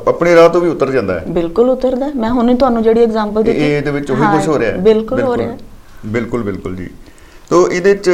ਆਪਣੇ 0.07 0.35
ਰਾਹ 0.35 0.49
ਤੋਂ 0.49 0.61
ਵੀ 0.61 0.69
ਉਤਰ 0.69 0.91
ਜਾਂਦਾ 0.91 1.19
ਹੈ 1.19 1.23
ਬਿਲਕੁਲ 1.29 1.69
ਉਤਰਦਾ। 1.69 2.09
ਮੈਂ 2.15 2.29
ਹੁਣੇ 2.31 2.53
ਤੁਹਾਨੂੰ 2.55 2.83
ਜਿਹੜੀ 2.83 3.03
ਐਗਜ਼ਾਮਪਲ 3.03 3.43
ਦਿੱਤੀ 3.43 3.59
ਇਹ 3.59 3.77
ਇਹਦੇ 3.77 3.91
ਵਿੱਚ 3.91 4.11
ਉਹੀ 4.11 4.21
ਕੁਝ 4.31 4.47
ਹੋ 4.47 4.59
ਰਿਹਾ 4.59 4.71
ਹੈ 4.71 4.77
ਬਿਲਕੁਲ 4.81 5.21
ਹੋ 5.21 5.35
ਰਿਹਾ 5.37 5.51
ਹੈ। 5.51 5.57
ਬਿਲਕੁਲ 6.07 6.43
ਬਿਲਕੁਲ 6.43 6.75
ਜੀ 6.75 6.87
ਤੋ 7.51 7.57
ਇਹਦੇ 7.71 7.93
ਚ 7.95 8.11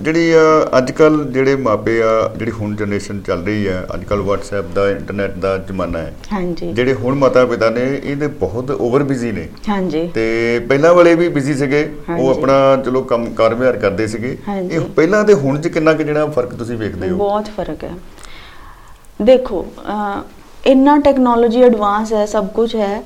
ਜਿਹੜੀ 0.00 0.32
ਅੱਜ 0.78 0.90
ਕੱਲ 0.90 1.24
ਜਿਹੜੇ 1.24 1.56
ਮਾਪੇ 1.56 1.92
ਆ 2.02 2.08
ਜਿਹੜੀ 2.36 2.52
ਹੁਣ 2.52 2.74
ਜਨਰੇਸ਼ਨ 2.76 3.20
ਚੱਲ 3.26 3.44
ਰਹੀ 3.44 3.68
ਹੈ 3.68 3.84
ਅੱਜ 3.94 4.04
ਕੱਲ 4.04 4.20
WhatsApp 4.20 4.72
ਦਾ 4.74 4.88
ਇੰਟਰਨੈਟ 4.90 5.36
ਦਾ 5.36 5.56
ਜ਼ਮਾਨਾ 5.58 5.98
ਹੈ। 5.98 6.12
ਹਾਂਜੀ। 6.32 6.72
ਜਿਹੜੇ 6.72 6.94
ਹੁਣ 6.94 7.14
ਮਾਤਾ 7.14 7.44
ਪਿਤਾ 7.46 7.68
ਨੇ 7.70 7.84
ਇਹਦੇ 8.04 8.26
ਬਹੁਤ 8.40 8.70
ਓਵਰ 8.70 9.02
ਬਿਜ਼ੀ 9.02 9.30
ਨੇ। 9.32 9.48
ਹਾਂਜੀ। 9.68 10.06
ਤੇ 10.14 10.26
ਪਹਿਲਾਂ 10.68 10.92
ਵਾਲੇ 10.94 11.14
ਵੀ 11.14 11.28
ਬਿਜ਼ੀ 11.28 11.54
ਸੀਗੇ। 11.54 11.88
ਉਹ। 12.18 12.30
ਆਪਣਾ 12.30 12.76
ਚਲੋ 12.84 13.02
ਕੰਮ 13.02 13.32
ਕਾਰ 13.34 13.54
ਵਿਹਾਰ 13.54 13.76
ਕਰਦੇ 13.76 14.06
ਸੀਗੇ। 14.06 14.36
ਇਹ 14.70 14.80
ਪਹਿਲਾਂ 14.80 15.24
ਤੇ 15.24 15.34
ਹੁਣ 15.34 15.60
ਚ 15.60 15.68
ਕਿੰਨਾ 15.68 15.92
ਕਿ 15.92 16.04
ਜਿਹੜਾ 16.04 16.26
ਫ਼ਰਕ 16.26 16.54
ਤੁਸੀਂ 16.54 16.76
ਵੇਖਦੇ 16.76 17.10
ਹੋ? 17.10 17.16
ਬਹੁਤ 17.16 17.48
ਫ਼ਰਕ 17.56 17.84
ਹੈ। 17.84 17.94
ਦੇਖੋ 19.22 19.66
ਇੰਨਾ 20.66 20.96
ਟੈਕਨੋਲੋਜੀ 20.98 21.62
ਐਡਵਾਂਸ 21.62 22.12
ਹੈ 22.12 22.24
ਸਭ 22.26 22.46
ਕੁਝ 22.54 22.74
ਹੈ। 22.76 23.00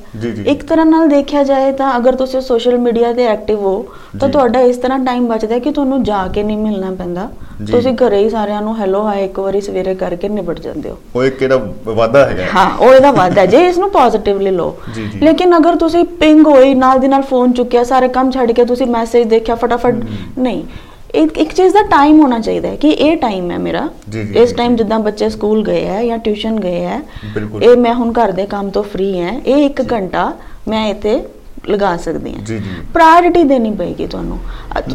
ਇੱਕ 0.47 0.63
ਤਰ੍ਹਾਂ 0.63 0.87
ਨਾਲ 0.87 1.09
ਦੇਖਿਆ 1.09 1.43
ਜਾਏ 1.43 1.73
ਤਾਂ 1.73 1.97
ਅਗਰ 1.97 2.15
ਤੁਸੀਂ 2.17 2.41
ਸੋਸ਼ਲ 2.41 2.79
ਮੀਡੀਆ 2.79 3.13
ਤੇ 3.13 3.27
ਐਕਟਿਵ 3.27 3.59
ਹੋ 3.59 3.75
ਤਾਂ। 4.21 4.29
ਤੁਹਾਡਾ 4.29 4.61
ਇਸ 4.63 4.77
ਤਰ੍ਹਾਂ 4.77 4.99
ਟਾਈਮ 4.99 5.27
ਬਚਦਾ 5.29 5.59
ਕਿ 5.59 5.71
ਤੁਹਾਨੂੰ 5.71 6.03
ਜਾ 6.03 6.27
ਕੇ 6.29 6.43
ਨਹੀਂ 6.43 6.57
ਮਿਲਣਾ 6.59 6.91
ਪੈਂਦਾ। 6.91 7.29
ਤੁਸੀਂ 7.71 7.93
ਘਰੇ 7.97 8.19
ਹੀ 8.19 8.31
ਸਾਰਿਆਂ 8.31 8.63
ਨੂੰ 8.63 8.77
ਹੈਲੋ 8.79 9.03
ਹਾਈ 9.03 9.25
ਇੱਕ 9.25 9.39
ਵਾਰੀ 9.41 9.61
ਸਵੇਰੇ 9.61 9.95
ਕਰਕੇ 9.95 10.29
ਨਿਬਟ 10.29 10.61
ਜਾਂਦੇ 10.61 10.91
ਹੋ 10.91 10.97
ਉਹ 11.17 11.25
ਇੱਕ 11.25 11.43
ਇਹਦਾ 11.43 11.57
ਵਾਧਾ 11.87 12.25
ਹੈਗਾ 12.27 12.45
ਹਾਂ 12.55 12.71
ਉਹ 12.79 12.95
ਇਹਦਾ 12.95 13.13
ਹੈ 13.39 13.45
ਜੇ 13.47 13.67
ਇਸ 13.69 13.79
ਨੂੰ 13.79 13.91
ਪੋਜ਼ਿਟਿਵਲੀ 13.91 14.51
ਲਓ। 14.51 14.77
ਲੇਕਿਨ 15.23 15.57
ਅਗਰ 15.57 15.77
ਤੁਸੀਂ 15.77 16.05
ਪਿੰਗ 16.21 16.47
ਹੋਈ 16.47 16.75
ਨਾਲ 16.75 16.99
ਦੀ 16.99 17.09
ਨਾਲ 17.09 17.23
ਫੋਨ 17.23 17.53
ਚੁੱਕਿਆ 17.53 17.85
ਸਾਰੇ 17.85 18.09
ਕੰਮ 18.09 18.31
ਛੱਡ 18.31 18.53
ਕੇ 18.53 18.65
ਤੁਸੀਂ 18.65 18.87
ਮੈਸੇਜ 18.87 19.29
ਦੇਖਿਆ 19.29 19.55
ਫਟਾਫਟ 19.55 20.03
ਨਹੀਂ 20.39 20.65
ਇੱਕ 21.15 21.39
ਇੱਕ 21.39 21.53
ਚੀਜ਼ 21.53 21.75
ਦਾ 21.75 21.83
ਟਾਈਮ 21.91 22.21
ਹੋਣਾ 22.21 22.39
ਚਾਹੀਦਾ 22.39 22.69
ਹੈ 22.69 22.77
ਕਿ 22.77 22.89
ਇਹ 22.89 23.17
ਟਾਈਮ 23.17 23.51
ਹੈ 23.51 23.59
ਮੇਰਾ 23.59 23.89
ਇਸ 24.37 24.53
ਟਾਈਮ। 24.53 24.77
ਜਿੱਦਾਂ 24.77 24.99
ਬੱਚੇ 25.01 25.29
ਸਕੂਲ 25.29 25.63
ਗਏ 25.65 25.85
ਹੈ 25.87 26.05
ਜਾਂ 26.05 26.19
ਟਿਊਸ਼ਨ 26.19 26.59
ਗਏ 26.61 26.81
ਹੈ। 26.81 27.01
ਇਹ 27.63 27.77
ਮੈਂ 27.77 27.95
ਹੁਣ 27.95 28.13
ਘਰ 28.13 28.33
ਦੇ 28.33 28.47
ਕੰਮ 28.47 28.71
ਤੋਂ 28.71 28.83
ਫ੍ਰੀ 28.83 29.21
ਹਾਂ 29.21 29.33
ਇਹ 29.33 29.65
1 29.67 29.83
ਘੰਟਾ 29.93 30.33
ਮੈਂ 30.69 30.87
ਇੱਥੇ 30.89 31.23
ਲਗਾ 31.69 31.97
ਸਕਦੀ 31.97 32.33
ਹਾਂ 32.35 32.41
ਜੀ, 32.41 32.59
ਜੀ। 32.59 32.71
ਪ੍ਰਾਇੋਰਟੀ 32.95 33.43
ਦੇਣੀ 33.43 33.71
ਪਏਗੀ 33.73 34.07
ਤੁਹਾਨੂੰ 34.07 34.39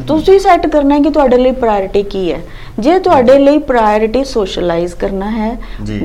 ਤੁਸੀਂ 0.08 0.40
ਸੈੱਟ 0.40 0.68
ਕਰਨਾ 0.68 0.96
ਹੈ 0.96 1.00
ਕਿ 1.02 1.10
ਤੁਹਾਡੇ 1.10 1.38
ਲਈ 1.38 1.52
ਪ੍ਰਾਇੋਰਟੀ 1.52 2.04
ਕੀ 2.04 2.32
ਹੈ 2.32 2.42
ਜੇ 2.80 2.98
ਤੁਹਾਡੇ 3.00 3.38
ਲਈ 3.40 3.58
ਪ੍ਰਾਇੋਰਟੀ 3.70 4.24
ਸੋਸ਼ਲਾਈਜ਼ 4.24 4.94
ਕਰਨਾ 4.96 5.30
ਹੈ। 5.32 5.58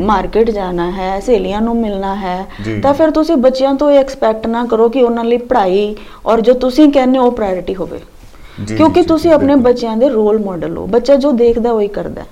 ਮਾਰਕੀਟ 0.03 0.51
ਜਾਣਾ 0.51 0.91
ਹੈ 0.91 1.19
ਸਹੇਲੀਆਂ 1.21 1.61
ਨੂੰ 1.61 1.77
ਮਿਲਣਾ 1.77 2.15
ਹੈ। 2.15 2.47
ਤਾਂ 2.83 2.95
ਫਿਰ 2.95 3.11
ਤੁਸੀਂ 3.11 3.37
ਬੱਚਿਆਂ 3.37 3.75
ਤੋਂ 3.75 3.91
ਇਹ 3.91 3.99
ਐਕਸਪੈਕਟ 3.99 4.47
ਨਾ 4.47 4.65
ਕਰੋ 4.67 4.89
ਕਿ 4.89 5.03
ਉਹਨਾਂ 5.03 5.25
ਲਈ 5.25 5.37
ਪੜ੍ਹਾਈ 5.45 5.95
ਔਰ 6.27 6.41
ਜੋ 6.41 6.53
ਤੁਸੀਂ 6.65 6.91
ਕਹਿੰਦੇ 6.93 7.19
ਹੋ 7.19 7.25
ਉਹ 7.25 7.33
ਪ੍ਰਾਇੋਰਟੀ 7.33 7.75
ਹੋਵੇ 7.75 8.01
ਕਿਉਂਕਿ 8.69 9.03
ਤੁਸੀਂ 9.03 9.33
ਆਪਣੇ। 9.33 9.55
ਬੱਚਿਆਂ 9.57 9.97
ਦੇ 9.97 10.09
ਰੋਲ 10.09 10.39
ਮਾਡਲ 10.45 10.77
ਹੋ। 10.77 10.87
ਬੱਚਾ 10.87 11.17
ਜੋ 11.17 11.33
ਦੇਖਦਾ 11.33 11.73
ਉਹੀ 11.73 11.89
ਕਰਦਾ 11.89 12.23
ਹੈ। 12.23 12.27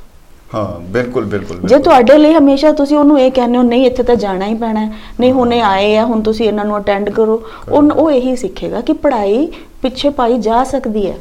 ਬਿਲਕੁਲ 0.89 1.25
ਬਿਲਕੁਲ 1.25 1.59
ਜੇ। 1.65 1.79
ਤੁਹਾਡੇ 1.79 2.17
ਲਈ 2.19 2.33
ਹਮੇਸ਼ਾ 2.35 2.73
ਤੁਸੀਂ 2.73 2.97
ਉਹਨੂੰ 2.99 3.21
ਇਹ 3.21 3.31
ਕਹਿੰਦੇ 3.33 3.59
ਹੋ 3.59 3.63
ਨਹੀਂ 3.63 3.87
ਇੱਥੇ 3.87 4.03
ਤਾਂ 4.03 4.17
ਜਾਣਾ 4.17 4.47
ਹੀ 4.47 4.55
ਪੈਣਾ 4.55 4.81
ਨਹੀਂ 5.21 5.33
ਹੁਣੇ 5.33 5.61
ਆਏ 5.61 5.97
ਆ 5.97 6.05
ਹੁਣ 6.05 6.21
ਤੁਸੀਂ 6.23 6.47
ਇਹਨਾਂ 6.47 6.65
ਨੂੰ 6.65 6.79
ਅਟੈਂਡ 6.79 7.11
ਕਰੋ। 7.11 7.43
ਉਹ 7.73 7.83
ਉਹ 7.83 8.11
ਇਹੀ 8.11 8.35
ਸਿੱਖੇਗਾ 8.37 8.81
ਕਿ 8.81 8.93
ਪੜ੍ਹਾਈ 8.93 9.47
ਪਿੱਛੇ 9.83 10.11
ਪਾਈ 10.11 10.39
ਜਾ 10.39 10.63
ਸਕਦੀ 10.65 11.11
ਹੈ। 11.11 11.17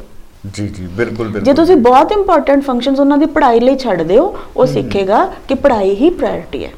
ਜੀ 0.54 0.68
ਜੀ 0.68 0.86
ਬਿਲਕੁਲ 0.86 1.26
ਬਿਲਕੁਲ। 1.26 1.42
ਜੇ 1.42 1.52
ਤੁਸੀਂ 1.52 1.76
ਬਹੁਤ 1.76 2.12
ਇੰਪੋਰਟੈਂਟ 2.12 2.62
ਫੰਕਸ਼ਨਸ 2.64 3.00
ਉਹਨਾਂ 3.00 3.18
ਦੀ 3.18 3.26
ਪੜ੍ਹਾਈ 3.26 3.60
ਲਈ 3.60 3.76
ਛੱਡ 3.76 4.02
ਦਿਓ 4.02 4.34
ਉਹ 4.56 4.66
ਸਿੱਖੇਗਾ 4.66 5.24
ਕਿ 5.48 5.54
ਪੜ੍ਹਾਈ 5.54 5.94
ਹੀ 5.94 6.10
ਪ੍ਰਾਇੋਰਟੀ 6.10 6.64
ਹੈ। 6.64 6.70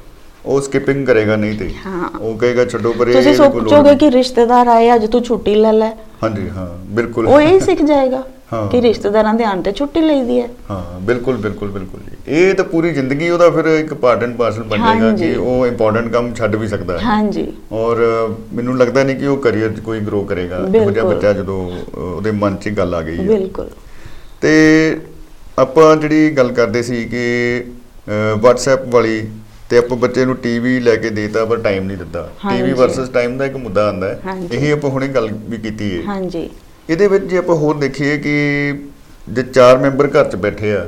ਉਹ 0.44 0.60
ਸਕਿਪਿੰਗ 0.60 1.06
ਕਰੇਗਾ 1.06 1.36
ਨਹੀਂ 1.36 1.58
ਤੇ 1.58 1.70
ਹਾਂ। 1.86 2.08
ਉਹ 2.20 2.36
ਕਹੇਗਾ 2.38 2.64
ਛੱਡੋ 2.66 2.92
ਪਰੇ 2.92 3.12
ਤੁਸੀਂ 3.12 3.34
ਸੋਚੋਗੇ। 3.34 3.94
ਕਿ 3.96 4.10
ਰਿਸ਼ਤੇਦਾਰ 4.10 4.68
ਆਏ 4.68 4.94
ਅੱਜ 4.94 5.06
ਤੂੰ 5.06 5.22
ਛੁੱਟੀ 5.22 5.54
ਲੈ 5.54 5.72
ਲੈ 5.72 5.90
ਹਾਂਜੀ 6.22 6.48
ਹਾਂ 6.48 6.66
ਬਿਲਕੁਲ 6.90 7.26
ਉਹ 7.26 7.40
ਇਹ 7.40 7.58
ਸਿੱਖ 7.60 7.82
ਜਾਏਗਾ 7.82 8.22
ਹਾਂ। 8.52 8.66
ਕਿ 8.68 8.80
ਰਿਸ਼ਤੇਦਾਰਾਂ 8.82 9.32
ਦੇ 9.34 9.44
ਆਉਣ 9.44 9.62
ਤੇ 9.62 9.72
ਛੁੱਟੀ 9.72 10.00
ਲਈਦੀ 10.00 10.40
ਹੈ 10.40 10.48
ਹਾਂ 10.70 11.00
ਬਿਲਕੁਲ 11.00 11.36
ਬਿਲਕੁਲ 11.36 11.68
ਬਿਲਕੁਲ 11.70 12.00
ਜੀ 12.00 12.16
ਇਹ 12.38 12.54
ਤਾਂ 12.54 12.64
ਪੂਰੀ 12.64 12.90
ਜ਼ਿੰਦਗੀ 12.92 13.30
ਉਹਦਾ 13.30 13.48
ਫਿਰ 13.50 13.66
ਇੱਕ 13.68 13.94
ਪਾਰਟ 13.94 14.22
ਐਂਡ 14.22 14.34
ਪਾਰਸਲ 14.36 14.62
ਬਣ 14.64 14.78
ਜਾਏਗਾ। 14.78 15.10
ਕਿ 15.16 15.34
ਉਹ 15.36 15.66
ਇੰਪੋਰਟੈਂਟ 15.66 16.12
ਕੰਮ 16.12 16.32
ਛੱਡ 16.34 16.56
ਵੀ 16.56 16.68
ਸਕਦਾ 16.68 16.98
ਹੈ 16.98 17.04
ਹਾਂਜੀ 17.04 17.46
ਔਰ 17.74 18.02
ਮੈਨੂੰ 18.54 18.76
ਲੱਗਦਾ 18.78 19.02
ਨਹੀਂ 19.04 19.16
ਕਿ 19.16 19.26
ਉਹ 19.26 19.36
ਕੈਰੀਅਰ 19.38 19.72
'ਚ 19.72 19.80
ਕੋਈ 19.80 20.00
ਗਰੋ 20.00 20.22
ਕਰੇਗਾ 20.24 20.56
ਇਹੋ 20.58 20.68
ਜਿਹਾ 20.68 20.84
ਬਿਲਕੁਲ। 20.84 21.14
ਬੱਚਾ 21.14 21.32
ਜਦੋਂ 21.32 21.58
ਉਹਦੇ 21.94 22.30
ਮਨ 22.34 22.56
'ਚ 22.56 22.68
ਗੱਲ 22.76 22.94
ਆ 22.94 23.00
ਗਈ 23.02 23.18
ਹੈ 23.18 23.24
ਬਿਲਕੁਲ 23.28 23.68
ਤੇ 24.42 24.52
ਆਪਾਂ 25.58 25.94
ਜਿਹੜੀ 25.96 26.30
ਗੱਲ 26.36 26.52
ਕਰਦੇ 26.52 26.82
ਸੀ 26.82 27.04
ਕਿ 27.04 27.24
WhatsApp 28.42 28.90
ਵਾਲੀ 28.90 29.20
ਤੇ 29.70 29.78
ਆਪਾਂ 29.78 29.96
ਬੱਚੇ 29.96 30.24
ਨੂੰ 30.24 30.36
ਟੀਵੀ 30.36 30.78
ਲੈ 30.80 30.94
ਕੇ 30.96 31.10
ਦੇਤਾ 31.10 31.44
ਪਰ 31.44 31.56
ਟਾਈਮ 31.56 31.84
ਨਹੀਂ 31.84 31.96
ਦਿੱਤਾ। 31.96 32.28
ਟੀਵੀ 32.50 32.72
ਵਰਸਸ 32.72 33.08
ਟਾਈਮ 33.08 33.36
ਦਾ 33.38 33.46
ਇੱਕ 33.46 33.56
ਮੁੱਦਾ 33.56 33.88
ਆਂਦਾ 33.88 34.08
ਹੈ। 34.08 34.36
ਇਹ 34.52 34.72
ਆਪਾਂ 34.72 34.90
ਹੁਣੇ 34.90 35.08
ਗੱਲ 35.08 35.28
ਵੀ 35.48 35.56
ਕੀਤੀ 35.56 35.96
ਹੈ। 35.96 36.02
ਹਾਂਜੀ। 36.06 36.48
ਇਹਦੇ 36.90 37.06
ਵਿੱਚ 37.08 37.24
ਜੇ 37.24 37.36
ਆਪਾਂ 37.36 37.56
ਹੋਰ 37.56 37.76
ਦੇਖੀਏ 37.76 38.16
ਕਿ 38.18 38.34
ਜੇ 39.28 39.42
ਚਾਰ 39.42 39.78
ਮੈਂਬਰ 39.78 40.08
ਘਰ 40.08 40.24
'ਚ 40.24 40.36
ਬੈਠੇ 40.36 40.72
ਆ 40.72 40.84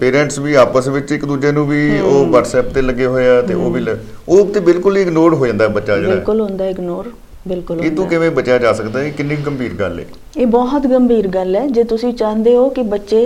ਪੇਰੈਂਟਸ 0.00 0.38
ਵੀ 0.38 0.54
ਆਪਸ 0.54 0.88
ਵਿੱਚ 0.88 1.12
ਇੱਕ 1.12 1.24
ਦੂਜੇ 1.24 1.52
ਨੂੰ 1.52 1.66
ਵੀ 1.68 1.78
ਉਹ 2.00 2.26
WhatsApp 2.34 2.72
ਤੇ 2.74 2.82
ਲੱਗੇ 2.82 3.06
ਹੋਏ 3.06 3.28
ਆ 3.28 3.40
ਤੇ 3.42 3.54
ਉਹ 3.54 3.70
ਵੀ 3.70 3.84
ਉਹ 4.28 4.52
ਤੇ 4.54 4.60
ਬਿਲਕੁਲ 4.60 4.96
ਹੀ 4.96 5.02
ਇਗਨੋਰ 5.02 5.34
ਹੋ 5.34 5.46
ਜਾਂਦਾ 5.46 5.68
ਬੱਚਾ 5.68 5.96
ਜਿਹੜਾ। 5.96 6.14
ਬਿਲਕੁਲ 6.14 6.40
ਹੁੰਦਾ 6.40 6.66
ਇਗਨੋਰ 6.66 7.10
ਬਿਲਕੁਲ 7.48 7.80
ਇਹ 7.80 7.90
ਤੋਂ 7.90 8.06
ਕਿਵੇਂ 8.06 8.30
ਬਚਿਆ 8.30 8.58
ਜਾ 8.58 8.72
ਸਕਦਾ 8.72 9.00
ਹੈ? 9.00 9.04
ਇਹ 9.04 9.12
ਕਿੰਨੀ 9.12 9.36
ਗੰਭੀਰ 9.36 9.72
ਗੱਲ 9.74 9.98
ਹੈ? 10.00 10.04
ਇਹ 10.36 10.46
ਬਹੁਤ 10.46 10.86
ਗੰਭੀਰ 10.86 11.28
ਗੱਲ 11.28 11.56
ਹੈ। 11.56 11.66
ਜੇ 11.66 11.84
ਤੁਸੀਂ 11.84 12.12
ਚਾਹੁੰਦੇ 12.14 12.54
ਹੋ 12.56 12.68
ਕਿ 12.68 12.82
ਬੱਚੇ 12.82 13.24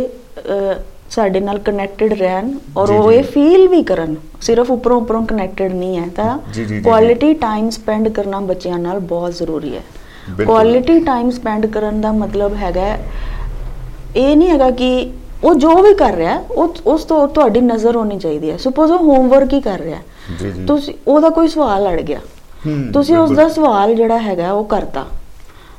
ਸਾਡੇ 1.13 1.41
ਨਾਲ 1.41 1.59
ਕਨੈਕਟਡ 1.59 2.13
ਰਹਿਣ 2.13 2.53
ਔਰ 2.77 2.91
ਉਹ। 2.91 3.11
ਇਹ 3.13 3.23
ਫੀਲ 3.23 3.67
ਵੀ 3.69 3.83
ਕਰਨ। 3.83 4.15
ਸਿਰਫ 4.41 4.71
ਉੱਪਰੋਂ 4.71 5.01
ਉੱਪਰੋਂ 5.01 5.25
ਕਨੈਕਟਡ 5.27 5.73
ਨਹੀਂ 5.73 5.97
ਹੈ। 5.99 6.07
ਤਾਂ 6.17 6.39
ਕੁਆਲਿਟੀ 6.83 7.33
ਟਾਈਮ 7.35 7.69
ਸਪੈਂਡ 7.71 8.09
ਕਰਨਾ 8.09 8.41
ਬੱਚਿਆਂ 8.41 8.79
ਨਾਲ 8.79 8.99
ਬਹੁਤ 8.99 9.35
ਜ਼ਰੂਰੀ 9.35 9.75
ਹੈ। 9.77 9.83
ਕੁਆਲਿਟੀ 10.45 10.99
ਟਾਈਮ 11.01 11.31
ਸਪੈਂਡ 11.31 11.67
ਕਰਨ 11.67 12.01
ਦਾ 12.01 12.13
ਮਤਲਬ 12.13 12.55
ਹੈਗਾ 12.57 12.97
ਇਹ 14.17 14.37
ਨਹੀਂ 14.37 14.49
ਹੈਗਾ 14.51 14.71
ਕਿ 14.71 15.11
ਉਹ 15.45 15.55
ਜੋ 15.55 15.71
ਵੀ 15.83 15.95
ਕਰ 15.95 16.15
ਰਿਹਾ 16.15 16.37
ਉਹ 16.51 16.75
ਉਸ 16.87 17.05
ਤੋਂ 17.05 17.27
ਤੁਹਾਡੀ 17.29 17.61
ਨਜ਼ਰ 17.61 17.97
ਹੋਣੀ 17.97 18.19
ਚਾਹੀਦੀ 18.19 18.51
ਹੈ। 18.51 18.57
ਸੁਪੋਜ਼ 18.57 18.93
ਉਹ 18.93 18.99
ਹੋਮਵਰਕ 18.99 19.53
ਹੀ 19.53 19.61
ਕਰ 19.61 19.79
ਰਿਹਾ। 19.79 19.99
ਜੀ 20.41 20.51
ਜੀ। 20.51 20.65
ਤੁਸੀਂ 20.67 20.95
ਉਹਦਾ 21.09 21.29
ਕੋਈ 21.29 21.49
ਸਵਾਲ 21.49 21.89
ਅੜ 21.93 22.01
ਗਿਆ। 22.01 22.19
ਤੁਸੀਂ 22.93 23.17
ਉਸ। 23.17 23.31
ਦਾ 23.31 23.49
ਸਵਾਲ 23.49 23.95
ਜਿਹੜਾ 23.95 24.19
ਹੈਗਾ 24.19 24.53
ਉਹ 24.53 24.65
ਕਰਤਾ। 24.65 25.05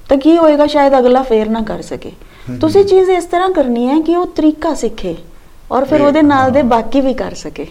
ਤਾਂ 0.10 0.18
ਕੀ 0.18 0.38
ਹੋਏਗਾ 0.38 0.66
ਸ਼ਾਇਦ 0.68 0.98
ਅਗਲਾ 1.00 1.22
ਫੇਰ 1.24 1.50
ਨਾ 1.50 1.62
ਕਰ 1.62 1.82
ਸਕੇ। 1.82 2.12
ਤੁਸੀਂ 2.62 2.84
ਚੀਜ਼ 2.86 3.10
ਇਸ 3.10 3.26
ਤਰ੍ਹਾਂ 3.26 3.50
ਕਰਨੀ 3.50 3.88
ਹੈ 3.88 4.00
ਕਿ 4.00 4.16
ਉਹ 4.16 4.26
ਤਰੀਕਾ 4.26 4.74
ਸਿੱਖੇ 4.74 5.16
ਔਰ 5.72 5.86
ਫਿਰ 5.86 6.02
ਉਹਦੇ 6.02 6.22
ਨਾਲ 6.22 6.52
ਦੇ। 6.52 6.62
ਬਾਕੀ 6.62 7.02
ਵੀ 7.02 7.14
ਕਰ 7.14 7.34
ਸਕੇ। 7.34 7.68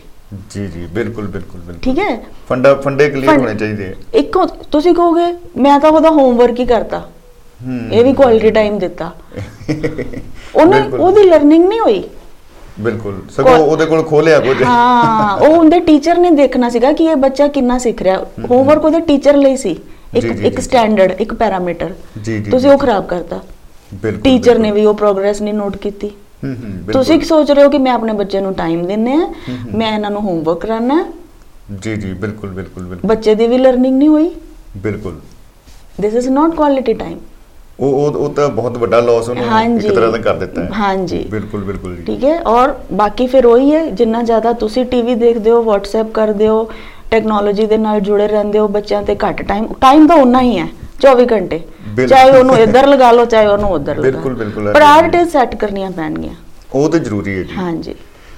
ਜੀ 0.50 0.66
ਜੀ 0.66 0.87
ਬਿਲਕੁਲ 0.87 1.26
ਬਿਲਕੁਲ 1.26 1.61
ਬਿਲਕੁਲ। 1.61 1.80
ਠੀਕ 1.82 1.98
ਹੈ? 1.98 2.20
ਫੰਡਾ 2.48 2.74
ਫੰਡੇ 2.74 3.08
ਕਲੀਅਰ 3.11 3.38
ਹੋਣੇ 3.38 3.54
ਚਾਹੀਦੇ 3.54 3.94
ਇੱਕੋ 4.14 4.46
ਤੁਸੀਂ 4.46 4.94
ਕਹੋਗੇ 4.94 5.32
ਮੈਂ 5.56 5.78
ਤਾਂ 5.80 5.90
ਉਹਦਾ 5.90 6.11
ਹੋਮਵਰਕ 6.11 6.61
ਹੀ 6.61 6.66
ਕਰਤਾ। 6.66 6.98
ਹੂੰ। 7.61 7.92
ਇਹ 7.92 8.04
ਵੀ 8.04 8.12
ਕੁਆਲਿਟੀ 8.12 8.50
ਟਾਈਮ 8.50 8.78
ਦਿੱਤਾ। 8.78 9.11
ਉਹਨੇ। 10.56 10.80
ਉਹਦੀ 10.98 11.22
ਲਰਨਿੰਗ 11.22 11.68
ਨਹੀਂ 11.68 11.80
ਹੋਈ? 11.80 12.02
ਬਿਲਕੁਲ। 12.80 13.20
ਸਗੋਂ 13.37 13.56
ਉਹਦੇ 13.58 13.87
ਕੋਲ 13.87 14.02
ਖੋਲਿਆ 14.02 14.38
ਕੁਝ। 14.40 14.62
ਹਾਂ 14.62 15.37
ਉਹ 15.37 15.56
ਉਹਦੇ 15.56 15.80
ਟੀਚਰ 15.80 16.18
ਨੇ 16.18 16.30
ਦੇਖਣਾ 16.30 16.68
ਸੀਗਾ 16.68 16.92
ਕਿ 16.92 17.04
ਇਹ 17.04 17.16
ਬੱਚਾ 17.16 17.48
ਕਿੰਨਾ 17.48 17.78
ਸਿੱਖ 17.78 18.02
ਰਿਹਾ। 18.02 18.18
ਹੋਮਵਰਕ 18.50 18.85
ਉਹਦੇ 18.85 19.00
ਟੀਚਰ 19.00 19.37
ਲਈ 19.37 19.56
ਸੀ। 19.56 19.76
ਇੱਕ 20.14 20.24
ਇੱਕ। 20.24 20.61
ਸਟੈਂਡਰਡ 20.61 21.20
ਇੱਕ 21.20 21.35
ਪੈਰਾਮੀਟਰ 21.35 21.92
ਤੁਸੀਂ 22.50 22.70
ਉਹ 22.70 22.78
ਖਰਾਬ 22.78 23.06
ਕਰਤਾ। 23.06 23.40
ਟੀਚਰ 24.24 24.59
ਨੇ 24.59 24.70
ਵੀ 24.70 24.85
ਉਹ 24.85 24.94
ਪ੍ਰੋਗਰੈਸ 24.94 25.40
ਨਹੀਂ 25.42 25.55
ਨੋਟ 25.55 25.76
ਕੀਤੀ। 25.76 26.11
ਤੁਸੀਂ 26.92 27.18
ਕੀ 27.18 27.24
ਸੋਚ 27.24 27.50
ਰਹੇ 27.50 27.64
ਹੋ 27.64 27.68
ਕਿ 27.70 27.78
ਮੈਂ 27.78 27.92
ਆਪਣੇ 27.92 28.12
ਬੱਚੇ 28.12 28.40
ਨੂੰ 28.40 28.52
ਟਾਈਮ 28.55 28.87
ਦਿੰਨੇ 28.87 29.12
ਆ। 29.14 29.26
ਮੈਂ 29.74 29.92
ਇਹਨਾਂ 29.92 30.11
ਨੂੰ 30.11 30.22
ਹੋਮਵਰਕ 30.22 30.61
ਕਰਾਣਾ 30.61 31.05
ਜੀ 31.83 31.94
ਜੀ 31.96 32.12
ਬਿਲਕੁਲ 32.14 32.50
ਬਿਲਕੁਲ 32.50 32.85
ਬਿਲਕੁਲ। 32.85 33.09
ਬੱਚੇ 33.09 33.35
ਦੀ 33.35 33.46
ਵੀ 33.46 33.59
ਲਰਨਿੰਗ 33.59 33.96
ਨਹੀਂ 33.98 34.09
ਹੋਈ? 34.09 34.31
ਬਿਲਕੁਲ। 34.76 35.20
This 36.00 36.14
is 36.14 36.28
not 36.28 36.55
quality 36.55 36.92
time 36.94 37.18
ਉਹ 37.81 37.92
ਉਹ 37.94 38.14
ਉਹ 38.14 38.33
ਤਾਂ 38.35 38.48
ਬਹੁਤ 38.48 38.76
ਵੱਡਾ 38.78 39.00
ਲਾਸ 39.00 39.28
ਉਹਨੂੰ। 39.28 39.44
ਇੱਕ 39.76 39.94
ਤਰ੍ਹਾਂ 39.94 40.11
ਦਾ 40.12 40.18
ਕਰ 40.18 40.35
ਦਿੱਤਾ 40.38 40.62
ਹੈ। 40.62 40.68
ਹਾਂਜੀ। 40.78 41.18
ਬਿਲਕੁਲ 41.31 41.64
ਬਿਲਕੁਲ 41.64 41.94
ਜੀ। 41.96 42.02
ਠੀਕ 42.02 42.24
ਹੈ 42.24 42.38
ਔਰ 42.46 42.74
ਬਾਕੀ 42.92 43.26
ਫਿਰ 43.26 43.46
ਉਹੀ 43.46 43.74
ਹੈ 43.74 43.85
ਜਿੰਨਾ 43.92 44.22
ਜ਼ਿਆਦਾ 44.22 44.52
ਤੁਸੀਂ 44.61 44.85
ਟੀਵੀ 44.87 45.14
ਦੇਖਦੇ 45.14 45.50
ਹੋ 45.50 45.62
WhatsApp 45.70 46.11
ਕਰਦੇ 46.14 46.48
ਹੋ 46.48 46.68
ਟੈਕਨੋਲੋਜੀ 47.11 47.66
ਦੇ 47.66 47.76
ਨਾਲ 47.78 48.00
ਜੁੜੇ 48.00 48.26
ਰਹਿੰਦੇ 48.28 48.59
ਹੋ 48.59 48.68
ਬੱਚਿਆਂ 48.68 49.02
ਤੇ 49.02 49.16
ਘੱਟ 49.24 49.42
ਟਾਈਮ 49.42 49.66
ਟਾਈਮ 49.81 50.07
ਤਾਂ 50.07 50.16
ਉਨਾ 50.16 50.40
ਹੀ 50.40 50.59
ਹੈ। 50.59 50.68
24 51.02 51.26
ਘੰਟੇ। 51.32 51.60
ਚਾਹੇ 52.08 52.30
ਉਹਨੂੰ 52.30 52.56
ਇੱਧਰ 52.58 52.86
ਲਗਾ 52.86 53.10
ਲਓ 53.12 53.24
ਚਾਹੇ 53.24 53.46
ਉਹਨੂੰ 53.46 53.70
ਉੱਧਰ 53.70 53.96
ਲਗਾ 53.96 54.02
ਬਿਲਕੁਲ, 54.02 54.34
ਬਿਲਕੁਲ। 54.34 54.72
ਪ੍ਰਾਇੋਰਟੀਜ਼ 54.72 55.28
ਸੈੱਟ 55.30 55.54
ਕਰਨੀਆਂ 55.54 55.90
ਪੈਣਗੀਆਂ। 55.90 56.34
ਉਹ 56.74 56.88
ਤਾਂ 56.88 57.00
ਜ਼ਰੂਰੀ 57.00 57.38
ਹੈ 57.38 57.42
ਜੀ। 57.42 57.56
ਹਾਂਜੀ। 57.56 57.94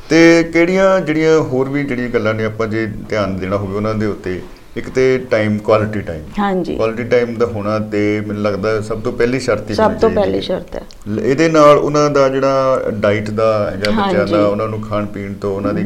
ਤੇ 0.09 0.43
ਕਿਹੜੀਆਂ 0.53 1.01
ਜਿਹੜੀਆਂ 1.01 1.39
ਹੋਰ 1.43 1.69
ਵੀ 1.69 1.83
ਜਿਹੜੀਆਂ 1.85 2.09
ਗੱਲਾਂ 2.09 2.35
ਨੇ 2.35 2.45
ਆਪਾਂ 2.45 2.67
ਜੇ 2.67 2.87
ਧਿਆਨ 3.09 3.37
ਦੇਣਾ 3.37 3.57
ਹੋਵੇ 3.57 3.77
ਉਹਨਾਂ 3.77 3.95
ਦੇ 3.95 4.07
ਉੱਤੇ 4.07 4.41
ਇੱਕ 4.77 4.89
ਤੇ 4.89 5.03
ਟਾਈਮ 5.31 5.59
ਕੁਆਲਿਟੀ 5.59 6.01
ਟਾਈਮ 6.01 6.23
ਹਾਂਜੀ। 6.39 6.75
ਕੁਆਲਿਟੀ 6.77 7.03
ਟਾਈਮ 7.05 7.35
ਦਾ 7.35 7.47
ਹੋਣਾ 7.47 7.79
ਤੇ 7.79 8.21
ਮੈਨੂੰ 8.21 8.43
ਲੱਗਦਾ 8.43 8.81
ਸਭ 8.81 9.01
ਤੋਂ 9.01 9.13
ਪਹਿਲੀ 9.13 9.41
ਸ਼ਰਤ 9.41 9.71
ਹੀ 9.71 9.75
ਸਭ 9.75 9.93
ਤੋਂ 9.93 10.11
ਪਹਿਲੀ। 10.11 10.41
ਸ਼ਰਤ 10.41 10.75
ਹੈ। 10.77 10.83
ਇਹਦੇ 11.23 11.49
ਨਾਲ 11.49 11.79
ਉਹਨਾਂ 11.79 12.11
ਦਾ 12.11 12.29
ਜਿਹੜਾ 12.29 12.83
ਡਾਈਟ 12.93 13.31
ਦਾ 13.31 13.71
ਹੈਗਾ 13.71 13.91
ਬੱਚਿਆਂ। 13.91 14.27
ਦਾ 14.27 14.47
ਉਹਨਾਂ 14.47 14.69
ਨੂੰ 14.69 14.81
ਖਾਣ 14.83 15.07
ਪੀਣ 15.07 15.33
ਤੋਂ 15.35 15.55
ਉਹਨਾਂ 15.57 15.75
ਦੀ। 15.75 15.83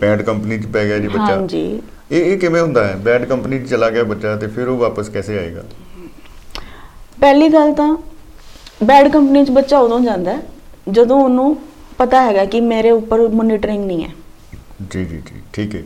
ਬੈਡ 0.00 0.22
ਕੰਪਨੀ 0.22 0.58
'ਚ 0.58 0.66
ਪੈ 0.66 0.84
ਗਿਆ 0.84 0.98
ਜੀ 0.98 1.08
ਬੱਚਾ। 1.08 1.24
ਹਾਂਜੀ। 1.24 1.80
ਇਹ 2.12 2.24
ਇਹ 2.24 2.38
ਕਿਵੇਂ 2.38 2.60
ਹੁੰਦਾ 2.60 2.84
ਹੈ? 2.84 2.94
ਬੈਡ 2.96 3.24
ਕੰਪਨੀ 3.24 3.58
'ਚ 3.58 3.68
ਚਲਾ 3.70 3.90
ਗਿਆ 3.90 4.02
ਬੱਚਾ 4.04 4.36
ਤੇ 4.36 4.46
ਫਿਰ 4.46 4.68
ਉਹ 4.68 4.78
ਵਾਪਸ 4.78 5.08
ਕੈਸੇ 5.08 5.38
ਆਏਗਾ? 5.38 5.62
ਪਹਿਲੀ 7.20 7.48
ਗੱਲ 7.48 7.72
ਤਾਂ 7.72 7.96
ਬੈਡ 8.84 9.08
ਕੰਪਨੀ 9.12 9.44
'ਚ 9.44 9.50
ਬੱਚਾ 9.50 9.78
ਉਦੋਂ 9.78 10.00
ਜਾਂਦਾ 10.00 10.32
ਹੈ 10.32 10.42
ਜਦੋਂ 10.90 11.20
ਉਹਨੂੰ 11.20 11.56
ਪਤਾ 11.98 12.22
ਹੈਗਾ 12.22 12.44
ਕਿ 12.44 12.60
ਮੇਰੇ 12.60 12.90
ਉੱਪਰ 12.90 13.28
ਮੋਨੀਟਰਿੰਗ 13.28 13.84
ਨਹੀਂ 13.86 14.04
ਹੈ। 14.04 14.10
ਜੀ 14.90 15.04
ਜੀ 15.04 15.16
ਜੀ 15.16 15.40
ਠੀਕ 15.52 15.74
ਹੈ। 15.74 15.82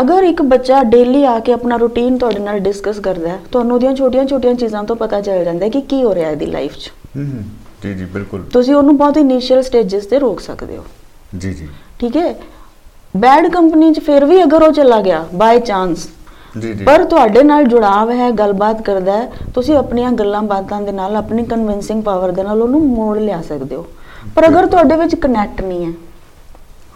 ਅਗਰ 0.00 0.22
ਇੱਕ 0.22 0.42
ਬੱਚਾ 0.42 0.82
ਡੇਲੀ 0.82 1.24
ਆ 1.24 1.38
ਕੇ 1.38 1.52
ਆਪਣਾ 1.52 1.76
ਰੂਟੀਨ 1.76 2.18
ਤੁਹਾਡੇ 2.18 2.38
ਨਾਲ 2.38 2.58
ਡਿਸਕਸ 2.58 2.98
ਕਰਦਾ 2.98 3.28
ਹੈ 3.28 3.38
ਤੁਹਾਨੂੰ 3.52 3.74
ਉਹਦੀਆਂ 3.74 3.94
ਛੋਟੀਆਂ-ਛੋਟੀਆਂ 3.94 4.54
ਚੀਜ਼ਾਂ 4.54 4.84
ਤੋਂ 4.84 4.96
ਪਤਾ 4.96 5.20
ਚੱਲ 5.20 5.44
ਜਾਂਦਾ 5.44 5.64
ਹੈ 5.64 5.70
ਕਿ 5.70 5.80
ਕੀ 5.80 6.02
ਹੋ 6.04 6.14
ਰਿਹਾ 6.14 6.26
ਹੈ 6.26 6.32
ਇਹਦੀ 6.32 6.46
ਲਾਈਫ 6.46 6.76
'ਚ। 6.76 6.92
ਹੂੰ 7.16 7.24
ਹੂੰ 7.24 7.44
ਜੀ 7.82 7.94
ਜੀ 7.94 8.04
ਬਿਲਕੁਲ। 8.04 8.42
ਤੁਸੀਂ 8.52 8.74
ਉਹਨੂੰ 8.74 8.96
ਬਹੁਤ 8.96 9.16
ਇਨੀਸ਼ੀਅਲ 9.16 9.62
ਸਟੇजेस 9.62 10.08
ਤੇ 10.10 10.18
ਰੋਕ 10.18 10.40
ਸਕਦੇ 10.40 10.76
ਹੋ। 10.76 10.84
ਜੀ 11.38 11.54
ਜੀ। 11.54 11.68
ਠੀਕ 11.98 12.16
ਹੈ? 12.16 12.34
ਬੈਡ 13.16 13.48
ਕੰਪਨੀ 13.48 13.92
'ਚ 13.92 14.00
ਫਿਰ 14.00 14.24
ਵੀ 14.24 14.42
ਅਗਰ 14.42 14.62
ਉਹ 14.62 14.72
ਚਲਾ 14.72 15.00
ਗਿਆ 15.00 15.26
ਬਾਈ 15.34 15.60
ਚਾਂਸ 15.60 16.08
ਪਰ 16.86 17.04
ਤੁਹਾਡੇ 17.04 17.42
ਨਾਲ 17.42 17.64
ਜੁੜਾਵ 17.64 18.10
ਹੈ 18.10 18.30
ਗੱਲਬਾਤ 18.30 18.82
ਕਰਦਾ 18.82 19.12
ਹੈ 19.12 19.30
ਤੁਸੀਂ 19.54 19.76
ਆਪਣੀਆਂ 19.76 20.10
ਗੱਲਾਂ 20.12 20.42
ਬਾਤਾਂ 20.42 20.80
ਦੇ 20.82 20.92
ਨਾਲ 20.92 21.16
ਆਪਣੀ 21.16 21.44
ਕਨਵਿੰਸਿੰਗ 21.44 22.02
ਪਾਵਰ 22.02 22.30
ਦੇ 22.30 22.42
ਨਾਲ 22.42 22.62
ਉਹਨੂੰ 22.62 22.80
ਮੋੜ 22.86 23.18
ਲਿਆ 23.18 23.40
ਸਕਦੇ 23.42 23.76
ਹੋ। 23.76 23.86
ਪਰ 24.34 24.46
ਅਗਰ 24.48 24.66
ਤੁਹਾਡੇ 24.66 24.96
ਵਿੱਚ 24.96 25.14
ਕਨੈਕਟ 25.14 25.62
ਨਹੀਂ 25.62 25.84
ਹੈ 25.86 25.92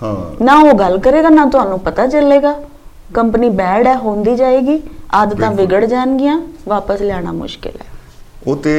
ਹਾਂ। 0.00 0.44
ਨਾ 0.44 0.58
ਉਹ 0.60 0.72
ਗੱਲ 0.74 0.98
ਕਰੇਗਾ 0.98 1.28
ਨਾ 1.28 1.46
ਤੁਹਾਨੂੰ 1.46 1.78
ਪਤਾ 1.80 2.06
ਚੱਲੇਗਾ। 2.06 2.54
ਕੰਪਨੀ 3.14 3.48
ਬੈਡ 3.50 3.86
ਹੈ 3.86 3.96
ਹੁੰਦੀ 3.96 4.34
ਜਾਏਗੀ 4.36 4.80
ਆਦਤਾਂ। 5.14 5.50
ਵਿਗੜ 5.52 5.84
ਜਾਣਗੀਆਂ 5.84 6.40
ਵਾਪਸ 6.68 7.00
ਲਿਆਣਾ 7.00 7.32
ਮੁਸ਼ਕਿਲ 7.32 7.72
ਹੈ। 7.80 7.86
ਉਹ 8.46 8.56
ਤੇ 8.56 8.74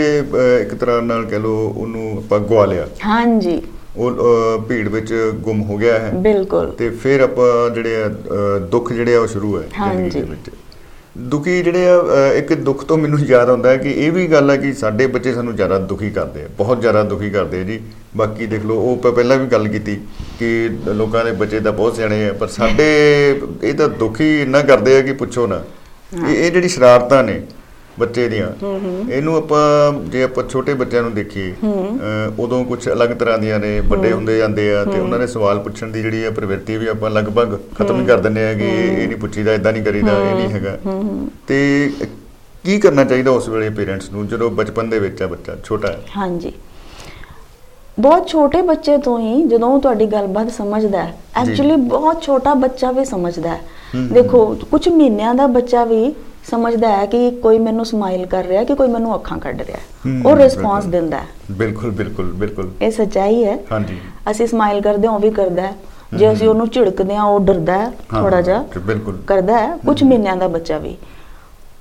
ਇੱਕ 0.62 0.74
ਤਰ੍ਹਾਂ 0.76 1.02
ਨਾਲ 1.02 1.26
ਕਹ 1.26 1.36
ਲੋ 1.36 1.56
ਉਹਨੂੰ 1.78 2.12
ਆਪਾਂ 2.18 2.40
ਗਵਾ 2.40 2.66
ਲਿਆ। 2.66 2.88
ਹਾਂਜੀ। 3.06 3.62
ਉਹ 3.98 4.62
ਭੀੜ 4.62 4.88
ਵਿੱਚ 4.88 5.14
ਗੁੰਮ 5.36 5.62
ਹੋ 5.62 5.78
ਗਿਆ 5.78 5.98
ਹੈ। 6.00 6.12
ਬਿਲਕੁਲ। 6.16 6.70
ਤੇ 6.72 6.90
ਫਿਰ 6.90 7.22
ਆਪਾਂ 7.22 7.70
ਜਿਹੜੇ 7.76 8.04
ਦੁੱਖ 8.72 8.92
ਜਿਹੜੇ 8.94 9.16
ਆ 9.16 9.20
ਉਹ 9.20 9.28
ਸ਼ੁਰੂ 9.28 9.56
ਹੈ 9.58 9.62
ਜ਼ਿੰਦਗੀ 9.62 10.10
ਦੇ 10.10 10.20
ਹਾਂਜੀ। 10.20 10.22
ਵਿੱਚ। 10.22 10.50
ਦੁਖੀ 11.18 11.62
ਜਿਹੜੇ 11.64 11.88
ਆ 11.90 12.28
ਇੱਕ 12.34 12.54
ਦੁੱਖ 12.54 12.84
ਤੋਂ 12.84 12.98
ਮੈਨੂੰ 12.98 13.20
ਯਾਦ 13.20 13.50
ਆਉਂਦਾ 13.50 13.70
ਹੈ 13.70 13.78
ਕਿ 13.78 13.92
ਇਹ 13.92 14.12
ਵੀ 14.12 14.28
ਗੱਲ 14.28 14.52
ਹੈ 14.52 14.56
ਕਿ 14.58 14.74
ਸਾਡੇ 14.74 15.08
ਬੱਚੇ 15.08 15.34
ਸਾਨੂੰ 15.34 15.56
ਜ਼ਿਆਦਾ 15.56 15.78
ਦੁਖੀ 15.80 16.10
ਕਰਦੇ 16.10 16.44
ਆ 16.44 16.48
ਬਹੁਤ 16.58 16.82
ਜ਼ਿਆਦਾ 16.82 17.04
ਦੁਖੀ 17.04 17.30
ਕਰਦੇ 17.30 17.60
ਆ 17.60 17.64
ਜੀ। 17.64 17.80
ਬਾਕੀ 18.18 18.46
ਦੇਖ 18.46 18.66
ਲਓ 18.66 18.76
ਉਹ 18.82 19.12
ਪਹਿਲਾਂ 19.12 19.38
ਵੀ 19.38 19.46
ਗੱਲ 19.46 19.68
ਕੀਤੀ 19.68 19.96
ਕਿ 20.40 20.70
ਲੋਕਾਂ 20.88 21.26
ਦੇ 21.26 21.32
ਬੱਚੇ 21.32 21.60
ਤਾਂ 21.60 21.72
ਬਹੁਤ 21.72 21.96
ਸਿਆਣੇ 21.96 22.30
ਆ 22.30 22.34
ਪਰ 22.34 22.48
ਸਾਡੇ 22.48 22.86
ਇਹ 23.64 23.74
ਤਾਂ 23.74 23.88
ਦੁਖੀ 23.90 24.42
ਇੰਨਾ 24.42 24.62
ਕਰਦੇ 24.62 24.98
ਆ 24.98 25.02
ਕਿ 25.02 25.14
ਪੁੱਛੋ 25.14 25.48
ਨਾ। 25.48 25.62
ਇਹ 26.28 26.36
ਇਹ 26.36 26.52
ਜਿਹੜੀ 26.52 26.68
ਸ਼ਰਾਰਤਾਂ 26.68 27.24
ਨੇ 27.24 27.42
ਬੱਚੇ 28.00 28.28
ਦੀਆਂ। 28.30 28.48
ਇਹਨੂੰ 29.12 29.36
ਆਪਾਂ 29.36 29.94
ਜੇ 30.12 30.24
ਆਪਾਂ 30.24 30.44
ਛੋਟੇ 30.44 30.74
ਬੱਚਿਆਂ 30.74 31.02
ਨੂੰ 31.04 31.14
ਦੇਖੀਏ 31.14 31.54
ਉਦੋਂ 32.40 32.64
ਕੁਝ 32.66 32.88
ਅਲੱਗ 32.90 33.10
ਤਰ੍ਹਾਂ 33.10 33.38
ਦੀਆਂ 33.38 33.60
ਨੇ 33.60 33.80
ਵੱਡੇ 33.88 34.12
ਹੁੰਦੇ 34.12 34.38
ਜਾਂਦੇ 34.38 34.74
ਆ 34.76 34.84
ਤੇ 34.86 35.00
ਉਹਨਾਂ 35.00 35.20
ਦੇ 35.20 35.28
ਸਵਾਲ 35.28 35.60
ਪੁੱਛਣ 35.60 35.92
ਦੀ 35.92 36.02
ਜਿਹੜੀ 36.02 36.24
ਆ 36.24 36.32
ਪ੍ਰਵਿਰਤੀ 36.32 36.78
ਵੀ 36.78 36.88
ਆਪਾਂ 36.88 37.10
ਲਗਭਗ 37.10 37.58
ਖਤਮ 37.80 38.02
ਹੀ 38.02 38.06
ਕਰ 38.06 38.20
ਦਿੰਦੇ 38.20 38.48
ਆ 38.50 38.54
ਕਿ 38.54 38.68
ਇਹ 38.68 39.08
ਨਹੀਂ 39.08 39.18
ਪੁੱਛੀਦਾ 39.18 39.54
ਇਦਾਂ 39.54 39.74
ਨਹੀਂ 39.74 39.84
ਕਰੀਦਾ 39.84 40.20
ਇਹ 40.20 40.36
ਨਹੀਂ 40.36 40.50
ਹੈਗਾ। 40.50 40.78
ਤੇ 41.48 41.92
ਕੀ 42.66 42.80
ਕਰਨਾ 42.80 43.04
ਚਾਹੀਦਾ 43.04 43.32
ਉਸ 43.32 43.50
ਵੇਲੇ 43.50 43.70
ਪੇਰੈਂਟਸ 43.72 44.10
ਨੂੰ 44.12 44.28
ਜਦੋਂ 44.28 44.50
ਬਚਪਨ 44.52 44.90
ਦੇ 44.90 45.00
ਵਿੱਚ 45.00 45.22
ਆ 45.22 45.28
ਬੱਚਾ 45.28 45.56
ਛੋਟਾ 45.66 45.88
ਹੈ? 45.88 46.00
ਹਾਂਜੀ। 46.18 46.52
ਬਹੁਤ 48.00 48.28
ਛੋਟੇ 48.28 48.62
ਬੱਚੇ 48.62 48.98
ਤੋਂ 48.98 49.20
ਹੀ 49.20 49.44
ਜਦੋਂ 49.44 49.70
ਉਹ 49.70 49.80
ਤੁਹਾਡੀ 49.82 50.06
ਗੱਲਬਾਤ 50.06 50.52
ਸਮਝਦਾ 50.52 51.04
ਹੈ। 51.04 51.14
ਐਕਚੁਅਲੀ 51.38 51.76
ਬਹੁਤ 51.88 52.22
ਛੋਟਾ 52.22 52.54
ਬੱਚਾ 52.56 52.92
ਵੀ 52.92 53.06
ਸਮਝਦਾ 53.06 53.50
ਹੈ। 53.50 53.62
ਦੇਖੋ 54.14 54.46
ਕੁਝ 54.72 54.88
ਮਹੀਨਿਆਂ 54.90 55.34
ਦਾ 55.36 55.48
ਬੱਚਾ 55.50 55.84
ਵੀ 55.86 56.04
ਸਮਝਦਾ 56.52 56.98
ਹੈ 56.98 57.06
ਕਿ 57.06 57.32
ਕੋਈ 57.32 57.60
ਮੈਨੂੰ 57.60 57.86
ਸਮਾਈਲ 57.86 58.26
ਕਰ 58.26 58.44
ਰਿਹਾ 58.44 58.64
ਕਿ 58.64 58.76
ਕੋਈ 58.76 58.88
ਮੈਨੂੰ 58.88 59.16
ਅੱਖਾਂ 59.16 59.38
ਕੱਢ 59.38 59.62
ਰਿਹਾ 59.62 59.78
ਉਹ 60.26 60.38
ਰਿਸਪੌਂਸ। 60.38 60.86
ਦਿੰਦਾ 60.86 61.18
ਹੈ। 61.18 61.26
ਬਿਲਕੁਲ 61.52 61.92
ਬਿਲਕੁਲ 61.92 62.34
ਬਿਲਕੁਲ। 62.34 62.72
ਇਹ 62.82 62.92
ਸੱਚਾਈ 62.92 63.46
ਹੈ। 63.46 63.58
ਹਾਂਜੀ। 63.72 63.98
ਅਸੀਂ 64.32 64.48
ਸਮਾਈਲ 64.48 64.82
ਕਰਦੇ 64.82 65.08
ਹਾਂ 65.08 65.16
ਉਹ 65.16 65.20
ਵੀ 65.20 65.32
ਕਰਦਾ 65.32 65.62
ਹੈ। 65.62 65.74
ਜੇ 66.18 66.32
ਅਸੀਂ 66.34 66.48
ਉਹਨੂੰ 66.48 66.70
ਝਿੜਕਦੇ 66.70 67.16
ਹਾਂ 67.16 67.24
ਉਹ 67.24 67.40
ਡਰਦਾ 67.40 67.78
ਹੈ 67.78 67.92
ਥੋੜਾ 68.22 68.42
ਜਿਹਾ 68.42 68.66
ਬਿਲਕੁਲ। 68.78 69.18
ਕਰਦਾ 69.28 69.58
ਹੈ 69.58 69.78
ਕੁਝ 69.78 70.04
ਮਹੀਨਿਆਂ 70.04 70.36
ਦਾ 70.38 70.48
ਬੱਚਾ 70.48 70.78
ਵੀ। 70.78 70.98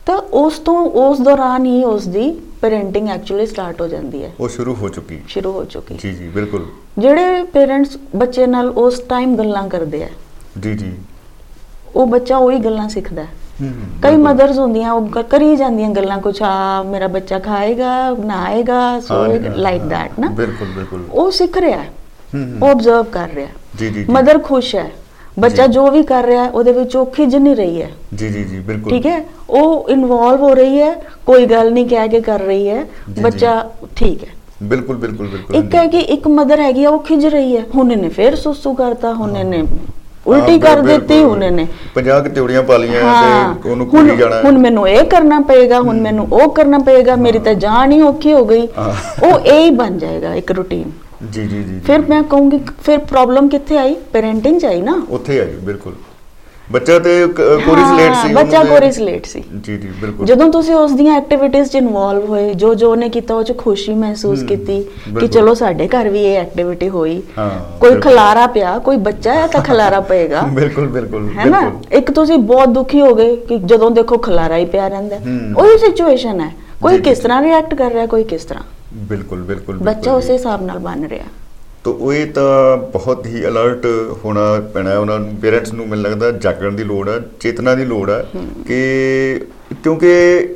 ਤਾਂ 0.07 0.18
ਉਸ 0.18 0.59
ਤੋਂ 0.59 0.90
ਉਸ 0.90 1.20
ਦੌਰਾਨ 1.20 1.66
ਹੀ 1.66 1.85
ਉਸ 1.85 2.09
ਦੀ 2.09 2.40
ਪੈਰੈਂਟਿੰਗ 2.61 3.09
ਐਕਚੁਅਲੀ 3.09 3.46
ਸਟਾਰਟ 3.46 3.81
ਹੋ 3.81 3.88
ਜਾਂਦੀ 3.88 4.24
ਹੈ। 4.24 4.33
ਉਹ 4.40 4.48
ਸ਼ੁਰੂ 4.48 4.74
ਹੋ 4.74 4.88
ਚੁੱਕੀ। 4.88 5.20
ਸ਼ੁਰੂ 5.29 5.52
ਹੋ 5.52 5.64
ਚੁੱਕੀ। 5.64 5.94
ਜੀ 5.94 6.12
ਜੀ 6.12 6.29
ਬਿਲਕੁਲ। 6.29 6.66
ਜਿਹੜੇ 6.98 7.42
ਪੇਰੈਂਟਸ 7.42 7.98
ਬੱਚੇ 8.16 8.46
ਨਾਲ 8.46 8.68
ਉਸ 8.68 8.98
ਟਾਈਮ 8.98 9.37
ਗੱਲਾਂ 9.37 9.68
ਕਰਦੇ 9.68 10.05
ਆ 10.05 10.09
ਜੀ 10.61 10.74
ਜੀ। 10.74 10.92
ਉਹ 11.96 12.07
ਬੱਚਾ 12.07 12.37
ਉਹੀ 12.37 12.59
ਗੱਲਾਂ 12.59 12.88
ਸਿੱਖਦਾ 12.88 13.22
ਹੂੰ, 13.22 13.29
ਕਈ। 14.03 14.16
ਮਦਰਸ 14.16 14.59
ਹੁੰਦੀਆਂ 14.59 14.92
ਉਹ 14.92 15.23
ਕਰੀ 15.23 15.55
ਜਾਂਦੀਆਂ 15.57 15.88
ਗੱਲਾਂ 15.90 16.19
ਕੁਛ 16.19 16.42
ਆ 16.42 16.83
ਮੇਰਾ 16.83 17.07
ਬੱਚਾ 17.09 17.38
ਖਾਏਗਾ 17.38 17.92
ਨਹਾਏਗਾ 18.25 18.79
ਸੋਏਗਾ 19.01 19.55
ਲਾਈਕ 19.57 19.83
ਦੈਟ 19.83 20.19
ਨਾ 20.21 20.29
ਬਿਲਕੁਲ 20.37 20.69
ਬਿਲਕੁਲ 20.69 21.05
ਉਹ 21.12 21.31
ਸਿੱਖ 21.31 21.59
ਰਿਹਾ 21.59 21.79
ਹੈ। 21.79 21.90
ਉਹ 22.62 22.69
ਆਬਜ਼ਰਵ 22.69 23.03
ਕਰ 23.12 23.29
ਰਿਹਾ 23.35 23.47
ਹੈ 23.47 23.53
ਜੀ 23.79 23.88
ਜੀ। 23.90 24.05
ਮਦਰ 24.11 24.38
ਖੁਸ਼ 24.38 24.75
ਹੈ 24.77 24.90
ਬੱਚਾ 25.38 25.66
ਜੀ। 25.66 25.79
ਵੀ 25.90 26.03
ਕਰ 26.03 26.25
ਰਿਹਾ 26.25 26.45
ਉਹਦੇ 26.45 26.73
ਵਿੱਚ 26.73 26.97
ਉਹ 26.97 27.07
ਖਿਜ 27.07 27.35
ਨਹੀਂ 27.37 27.57
ਰਹੀ 27.57 27.83
ਹੈ 27.83 27.90
ਜੀ 28.14 28.29
ਜੀ 28.29 28.45
ਜੀ 28.45 28.59
ਬਿਲਕੁਲ 28.61 28.92
ਠੀਕ 28.92 29.07
ਹੈ 29.07 29.21
ਉਹ 29.51 29.88
ਇਨਵੋਲਵ 29.90 30.40
ਹੋ 30.40 30.53
ਰਹੀ 30.55 30.81
ਹੈ 30.81 30.92
ਕੋਈ 31.27 31.47
ਗੱਲ 31.47 31.73
ਨਹੀਂ 31.73 31.87
ਕਹਿ 31.87 32.09
ਕੇ 32.09 32.21
ਕਰ 32.21 32.40
ਰਹੀ 32.40 32.69
ਹੈ। 32.69 32.85
ਬੱਚਾ 33.23 33.62
ਠੀਕ 33.97 34.23
ਹੈ 34.25 34.29
ਬਿਲਕੁਲ 34.62 34.97
ਬਿਲਕੁਲ 34.97 35.29
ਬਿਲਕੁਲ 35.29 35.57
ਇੱਕ 35.57 35.75
ਹੈ 35.75 35.87
ਕਿ 35.87 35.99
ਇੱਕ 36.14 36.29
ਮਦਰ 36.29 36.61
ਹੈਗੀ 36.61 36.85
ਆ 36.85 36.90
ਉਹ 36.90 36.99
ਖਿਜ 36.99 37.27
ਰਹੀ 37.27 37.57
ਹੈ 37.57 37.62
ਹੁਣ 37.75 37.92
ਇਹਨੇ 37.92 38.09
ਫੇਰ 38.09 38.35
ਸੁਸੂ 38.37 38.73
ਕਰਤਾ 38.75 39.12
ਹੁਣ 39.14 39.37
ਇਹਨੇ 39.37 39.62
ਉਲਟੀ 40.27 40.59
ਕਰ 40.59 40.81
ਦਿੱਤੀ 40.83 41.23
ਹੁਣ 41.23 41.43
ਇਹਨੇ। 41.45 41.67
50 41.95 42.21
ਕਿ 42.23 42.29
ਤਿਉੜੀਆਂ 42.29 42.62
ਪਾ 42.62 42.77
ਲਈਆਂ 42.77 43.03
ਹਾਂ 43.03 43.55
ਤੇ 43.55 43.71
ਉਹਨੂੰ 43.71 43.87
ਕੁੜੀ 43.87 44.17
ਜਾਣਾ। 44.17 44.41
ਹੁਣ 44.45 44.59
ਮੈਨੂੰ 44.59 44.89
ਇਹ 44.89 45.05
ਕਰਨਾ 45.07 45.41
ਪਏਗਾ 45.49 45.81
ਹੁਣ 45.81 46.01
ਮੈਨੂੰ 46.01 46.27
ਉਹ 46.33 46.49
ਕਰਨਾ 46.51 46.79
ਪਏਗਾ 46.87 47.17
ਮੇਰੀ 47.17 47.39
ਤਾਂ 47.39 47.55
ਜਾਨ 47.57 47.93
ਹੀ 47.93 48.01
ਔਖੀ 48.03 48.33
ਹੋ 48.33 48.45
ਗਈ। 48.45 48.69
ਉਹ 49.23 49.39
ਇਹ 49.39 49.61
ਹੀ 49.61 49.71
ਬਣ 49.73 49.99
ਜਾਏਗਾ 49.99 50.35
ਇੱਕ 50.35 50.53
ਰੂਟੀਨ 50.53 50.91
ਜੀ 51.25 51.43
ਜੀ 51.43 51.49
ਜੀ 51.49 51.62
ਜੀ। 51.65 51.79
ਫਿਰ 51.87 52.01
ਮੈਂ 52.09 52.23
ਕਹੂੰਗੀ 52.23 52.61
ਫਿਰ 52.85 52.99
ਪ੍ਰੋਬਲਮ 53.07 53.49
ਕਿੱਥੇ 53.49 53.79
ਆਈ? 53.79 53.95
ਪੈਰੈਂਟਿੰਗ 54.12 54.61
ਚ 54.61 54.65
ਆਈ 54.65 54.81
ਨਾ। 54.81 55.01
ਉੱਥੇ 55.11 55.41
ਆਈ 55.41 55.55
ਬਿਲਕੁਲ। 55.62 55.93
ਬੱਚਾ 56.72 56.98
ਤੇ 56.98 57.26
ਕੋਰਿਸਲੇਟ 57.26 58.14
ਹਾਂ, 58.14 58.26
ਸੀ 58.29 58.35
ਬੱਚਾ 58.35 58.59
ਉਹਨੂੰ 58.59 58.74
ਤੇ- 58.74 58.81
ਕੋਰਿਸਲੇਟ 58.81 59.26
ਸੀ। 59.26 59.42
ਜੀ 59.62 59.76
ਜੀ 59.76 59.88
ਬਿਲਕੁਲ। 59.88 60.26
ਜਦੋਂ 60.26 60.50
ਤੁਸੀਂ 60.50 60.74
ਉਸ 60.74 60.92
ਦੀਆਂ 60.92 61.16
ਐਕਟੀਵਿਟੀਜ਼ 61.16 61.68
'ਚ 61.70 61.74
ਇਨਵੋਲਵ 61.74 62.24
ਹੋਏ 62.24 62.55
ਜੋ 62.55 62.74
ਜੋ 62.74 62.90
ਉਹਨੇ 62.90 63.09
ਕੀਤਾ 63.09 63.35
ਉਹ 63.35 63.42
'ਚ 63.42 63.59
ਖੁਸ਼ੀ 63.59 63.94
ਮਹਿਸੂਸ 63.94 64.42
ਕੀਤੀ 64.42 64.83
ਕਿ। 65.20 65.29
ਚਲੋ 65.29 65.55
ਸਾਡੇ 65.55 65.88
ਘਰ 65.88 66.09
ਵੀ 66.09 66.24
ਇਹ 66.24 66.37
ਐਕਟੀਵਿਟੀ 66.38 66.88
ਹੋਈ। 66.88 67.22
ਕੋਈ। 67.81 67.94
ਖਲਾਰਾ 68.00 68.46
ਪਿਆ 68.46 68.79
ਕੋਈ 68.79 68.96
ਬੱਚਾ 68.96 69.35
ਹੈ 69.35 69.46
ਤਾਂ 69.46 69.61
ਖਲਾਰਾ 69.61 70.00
ਪਏਗਾ। 70.11 70.42
ਬਿਲਕੁਲ 70.42 70.88
ਬਿਲਕੁਲ 70.88 71.29
ਹੈ 71.38 71.44
ਨਾ? 71.44 71.72
ਇੱਕ 71.92 72.11
ਤੁਸੀਂ 72.11 72.38
ਬਹੁਤ 72.38 72.68
ਦੁਖੀ 72.68 73.00
ਹੋ 73.00 73.14
ਗਏ 73.14 73.37
ਕਿ 73.37 73.59
ਜਦੋਂ 73.59 73.90
ਦੇਖੋ 73.90 74.18
ਖਲਾਰਾ 74.18 74.57
ਹੀ 74.57 74.64
ਪਿਆ 74.64 74.88
ਰਹਿੰਦਾ। 74.88 75.16
ਉਹੀ 75.59 75.79
ਸਿਚੁਏਸ਼ਨ 75.79 76.40
ਹੈ। 76.40 76.52
ਕੋਈ 76.83 76.98
ਕਿਸ। 76.98 77.18
ਤਰ੍ਹਾਂ 77.18 77.42
ਰਿਐਕਟ 77.42 77.74
ਕਰ 77.74 77.92
ਰਿਹਾ 77.92 78.07
ਕੋਈ 78.07 78.24
ਕਿਸ 78.24 78.44
ਤਰ੍ਹਾਂ? 78.44 78.64
ਬਿਲਕੁਲ 78.94 79.42
ਬਿਲਕੁਲ 79.42 79.79
ਬੱਚਾ 79.79 80.12
ਉਸੇ 80.12 80.33
ਹਿਸਾਬ 80.33 80.62
ਨਾਲ 80.62 80.79
ਬਣ 80.79 81.05
ਰਿਹਾ। 81.05 81.24
ਤੋ 81.87 81.92
ਉਹ 81.92 82.12
ਇਹ 82.12 82.27
ਤਾਂ 82.27 82.77
ਬਹੁਤ 82.77 83.27
ਹੀ 83.27 83.44
ਅਲਰਟ 83.46 83.87
ਹੋਣਾ 84.25 84.44
ਪੈਣਾ 84.75 84.90
ਹੈ। 84.90 84.96
ਉਹਨਾਂ 84.99 85.18
ਨੂੰ 85.18 85.35
ਪੇਰੈਂਟਸ 85.37 85.72
ਨੂੰ 85.72 85.87
ਮੈਨੂੰ 85.88 86.05
ਲੱਗਦਾ 86.05 86.31
ਜਾਗਣ 86.31 86.72
ਦੀ 86.72 86.85
ਲੋੜ 86.85 87.09
ਹੈ 87.09 87.18
ਚੇਤਨਾ 87.40 87.75
ਦੀ 87.75 87.85
ਲੋੜ 87.85 88.09
ਹੈ 88.11 88.25
ਕਿ 88.66 89.40
ਕਿਉਂਕਿ 89.83 90.11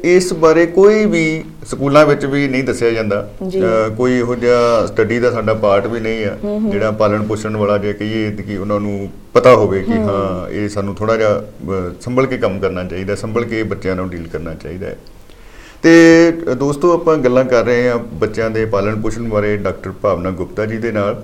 ਇਸ 0.05 0.33
ਬਾਰੇ 0.33 0.65
ਕੋਈ 0.67 1.05
ਵੀ 1.05 1.23
ਸਕੂਲਾਂ 1.67 2.05
ਵਿੱਚ 2.07 2.25
ਵੀ 2.25 2.47
ਨਹੀਂ 2.49 2.65
ਦੱਸਿਆ 2.65 2.91
ਜਾਂਦਾ। 2.91 3.21
ਕੋਈ 3.97 4.19
ਇਹੋ 4.19 4.35
ਜਿਹਾ 4.35 4.87
ਸਟੱਡੀ 4.87 5.19
ਦਾ 5.19 5.31
ਸਾਡਾ 5.31 5.55
ਪਾਰਟ 5.55 5.87
ਵੀ 5.87 6.01
ਨਹੀਂ 6.01 6.25
ਆ 6.27 6.37
ਜਿਹੜਾ 6.71 6.91
ਪਾਲਣ 6.91 7.23
ਪੋਸ਼ਣ 7.23 7.57
ਵਾਲਾ 7.57 7.79
ਜੇ 7.79 7.93
ਕਹੀਏ 7.93 8.31
ਕਿ 8.33 8.57
ਉਹਨਾਂ 8.57 8.81
ਨੂੰ 8.81 9.09
ਪਤਾ 9.35 9.55
ਹੋਵੇ 9.55 9.83
ਕਿ 9.83 9.93
ਹਾਂ। 9.93 10.51
ਇਹ 10.51 10.69
ਸਾਨੂੰ 10.69 10.95
ਥੋੜਾ 10.95 11.17
ਜਿਹਾ 11.17 11.43
ਸੰਭਲ 12.01 12.27
ਕੇ 12.27 12.39
ਕੰਮ 12.39 12.59
ਕਰਨਾ 12.61 12.85
ਚਾਹੀਦਾ 12.85 13.15
ਸੰਭਲ 13.15 13.45
ਕੇ 13.45 13.63
ਬੱਚਿਆਂ 13.63 13.97
ਨਾਲ 13.97 14.09
ਡੀਲ 14.09 14.27
ਕਰਨਾ 14.33 14.55
ਚਾਹੀਦਾ 14.55 14.87
ਹੈ। 14.87 14.97
ਤੇ 15.83 15.93
ਅ, 16.31 16.55
ਦੋਸਤੋ 16.55 16.93
ਆਪਾਂ 16.93 17.17
ਗੱਲਾਂ 17.17 17.45
ਕਰ 17.45 17.65
ਰਹੇ 17.65 17.89
ਹਾਂ 17.89 17.99
ਬੱਚਿਆਂ 18.21 18.51
ਦੇ 18.51 18.65
ਪਾਲਣ 18.67 19.01
ਪੋਸ਼ਣ 19.01 19.29
ਬਾਰੇ 19.29 19.57
ਡਾਕਟਰ 19.57 19.93
ਭਾਵਨਾ 20.03 20.31
ਗੁਪਤਾ 20.31 20.67
ਜੀ 20.67 20.77
ਦੇ 20.79 20.93
ਨਾਲ। 20.93 21.23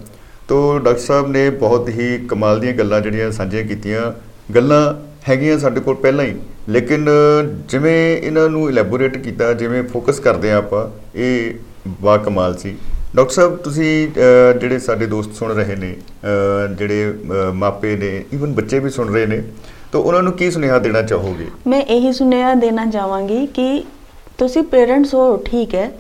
ਤੋਂ 0.49 0.81
ਡਾਕਟਰ 0.81 1.01
ਸਾਹਿਬ 1.01 1.29
ਨੇ 1.29 1.49
ਬਹੁਤ 1.51 1.89
ਹੀ 1.89 2.19
ਕਮਾਲ 2.29 2.61
ਦੀਆਂ 2.61 2.73
ਗੱਲਾਂ 2.73 3.01
ਜਿਹੜੀਆਂ 3.01 3.31
ਸਾਂਝੀਆਂ 3.33 3.63
ਕੀਤੀਆਂ। 3.65 4.13
ਗੱਲਾਂ 4.55 4.83
ਹੈਗੀਆਂ 5.29 5.59
ਸਾਡੇ 5.59 5.81
ਕੋਲ 5.81 5.95
ਪਹਿਲਾਂ 5.95 6.25
ਹੀ 6.25 6.35
ਲੇਕਿਨ 6.69 7.09
ਜਿਵੇਂ 7.69 7.97
ਇਹਨਾਂ 8.17 8.49
ਨੂੰ 8.49 8.69
ਇਲੈਬੋਰੇਟ 8.71 9.17
ਕੀਤਾ 9.17 9.53
ਜਿਵੇਂ 9.53 9.83
ਫੋਕਸ 9.83 10.21
ਕਰਦੇ 10.21 10.51
ਆ 10.53 10.57
ਆਪਾਂ 10.57 10.87
ਇਹ 11.19 11.55
ਬਾ 12.03 12.17
ਕਮਾਲ 12.17 12.57
ਸੀ। 12.57 12.75
ਡਾਕਟਰ 13.17 13.33
ਸਾਹਿਬ 13.35 13.57
ਤੁਸੀਂ 13.57 14.09
ਅ, 14.09 14.59
ਜਿਹੜੇ 14.59 14.79
ਸਾਡੇ 14.79 15.07
ਦੋਸਤ 15.07 15.35
ਸੁਣ 15.35 15.53
ਰਹੇ 15.55 15.77
ਨੇ 15.77 15.95
ਅ, 16.25 16.75
ਜਿਹੜੇ 16.75 17.11
ਅ, 17.11 17.53
ਮਾਪੇ 17.55 17.97
ਨੇ 17.97 18.25
ਇਵਨ 18.33 18.53
ਬੱਚੇ 18.53 18.79
ਵੀ 18.79 18.91
ਸੁਣ 18.91 19.13
ਰਹੇ 19.15 19.27
ਨੇ 19.27 19.43
ਤਾਂ 19.93 20.01
ਉਹਨਾਂ 20.01 20.23
ਨੂੰ 20.23 20.33
ਕੀ 20.33 20.51
ਸੁਨੇਹਾ 20.51 20.79
ਦੇਣਾ 20.79 21.03
ਚਾਹੋਗੇ? 21.03 21.47
ਮੈਂ 21.67 21.81
ਇਹੀ 21.83 22.13
ਸੁਨੇਹਾ 22.13 22.55
ਦੇਣਾ 22.55 22.87
ਚਾਹਾਂਗੀ 22.87 23.47
ਕਿ 23.47 23.85
ਤੁਸੀਂ 24.39 24.63
ਪੇਰੈਂਟਸ 24.63 25.15
ਹੋ 25.15 25.37
ਠੀਕ 25.37 25.75
ਹੈ 25.75 25.91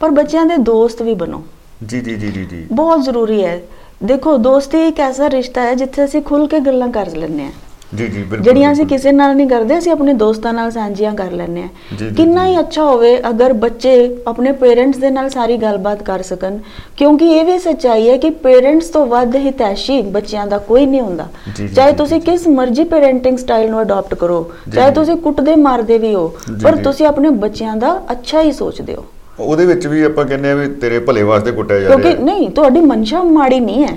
ਪਰ 0.00 0.10
ਬੱਚਿਆਂ 0.10 0.46
ਦੇ 0.46 0.56
ਦੋਸਤ 0.56 1.02
ਵੀ 1.02 1.14
ਬਣੋ। 1.14 1.42
ਜੀ 1.86 2.00
ਜੀ 2.00 2.14
ਜੀ 2.14 2.30
ਜੀ 2.30 2.44
ਜੀ। 2.44 2.66
ਬਹੁਤ 2.72 3.02
ਜ਼ਰੂਰੀ 3.02 3.44
ਹੈ। 3.44 3.60
ਦੇਖੋ 4.02 4.36
ਦੋਸਤੀ 4.36 4.88
ਇੱਕ 4.88 5.00
ਐਸਾ 5.00 5.30
ਰਿਸ਼ਤਾ 5.30 5.62
ਹੈ 5.62 5.74
ਜਿੱਥੇ 5.74 6.04
ਅਸੀਂ 6.04 6.22
ਖੁੱਲ 6.22 6.46
ਕੇ 6.46 6.60
ਗੱਲਾਂ 6.60 6.88
ਕਰ 6.88 7.10
ਲੈਂਦੇ 7.16 7.44
ਹਾਂ। 7.44 7.52
ਜੀ 7.96 8.06
ਜੀ 8.06 8.22
ਬਿਲਕੁਲ 8.22 8.40
ਜਿਹੜੀਆਂ 8.40 8.72
ਅਸੀਂ। 8.72 8.86
ਕਿਸੇ 8.86 9.12
ਨਾਲ 9.12 9.34
ਨਹੀਂ 9.36 9.48
ਕਰਦੇ 9.48 9.78
ਅਸੀਂ 9.78 9.92
ਆਪਣੇ 9.92 10.12
ਦੋਸਤਾਂ 10.14 10.52
ਨਾਲ 10.52 10.70
ਸਾਂਝੀਆਂ 10.70 11.12
ਕਰ 11.14 11.30
ਲੈਂਦੇ 11.32 11.62
ਜੀ, 11.98 12.08
ਕਿੰਨਾ। 12.10 12.46
ਹੀ 12.46 12.58
ਅੱਛਾ 12.60 12.82
ਹੋਵੇ 12.84 13.16
ਅਗਰ 13.28 13.52
ਬੱਚੇ 13.62 13.94
ਆਪਣੇ 14.28 14.52
ਪੇਰੈਂਟਸ 14.54 14.98
ਦੇ 14.98 15.10
ਨਾਲ 15.10 15.28
ਸਾਰੀ 15.30 15.56
ਗੱਲਬਾਤ 15.56 16.02
ਕਰ 16.02 16.22
ਸਕਣ 16.22 16.58
ਕਿਉਂਕਿ 16.96 17.30
ਇਹ 17.30 17.44
ਵੀ 17.44 17.58
ਸੱਚਾਈ 17.58 18.08
ਹੈ 18.08 18.16
ਕਿ 18.16 18.30
ਪੇਰੈਂਟਸ 18.44 18.88
ਤੋਂ 18.88 19.04
ਵੱਧ 19.06 19.36
ਹਿਤੈਸ਼ੀ 19.36 20.00
ਬੱਚਿਆਂ 20.12 20.46
ਦਾ 20.46 20.58
ਕੋਈ 20.68 20.86
ਨਹੀਂ 20.86 21.00
ਹੁੰਦਾ 21.00 21.26
ਚਾਹੇ 21.74 21.92
ਤੁਸੀਂ। 21.92 22.20
ਕਿਸ 22.20 22.46
ਮਰਜ਼ੀ 22.50 22.84
ਪੇਰੈਂਟਿੰਗ 22.84 23.38
ਸਟਾਈਲ 23.38 23.70
ਨੂੰ 23.70 23.80
ਅਡਾਪਟ 23.82 24.14
ਕਰੋ 24.14 24.38
ਚਾਹੇ। 24.74 24.90
ਤੁਸੀਂ 24.94 25.16
ਕੁੱਟਦੇ 25.18 25.54
ਮਾਰਦੇ 25.58 25.98
ਵੀ 25.98 26.14
ਹੋ 26.14 26.28
ਪਰ। 26.62 26.76
ਤੁਸੀਂ 26.84 27.06
ਆਪਣੇ 27.06 27.28
ਬੱਚਿਆਂ 27.42 27.76
ਦਾ 27.76 28.00
ਅੱਛਾ 28.12 28.42
ਹੀ 28.42 28.52
ਸੋਚਦੇ 28.52 28.94
ਹੋ 28.94 29.04
ਉਹਦੇ 29.40 29.64
ਵਿੱਚ 29.66 29.86
ਵੀ 29.86 30.02
ਆਪਾਂ 30.04 30.24
ਕਹਿੰਦੇ 30.24 30.50
ਆ 30.50 30.54
ਵੀ 30.54 30.66
ਤੇਰੇ 30.80 30.98
ਭਲੇ 30.98 31.22
ਵਾਸਤੇ 31.22 31.52
ਕੁੱਟਿਆ 31.52 31.78
ਜਾ 31.80 31.88
ਰਿਹਾ 31.88 31.96
ਕਿਉਂਕਿ 31.96 32.22
ਨਹੀਂ 32.24 32.48
ਤੁਹਾਡੀ 32.50 32.80
ਮਨਸ਼ਾ 32.80 33.22
ਮਾੜੀ 33.22 33.58
ਨਹੀਂ 33.60 33.84
ਹੈ 33.84 33.96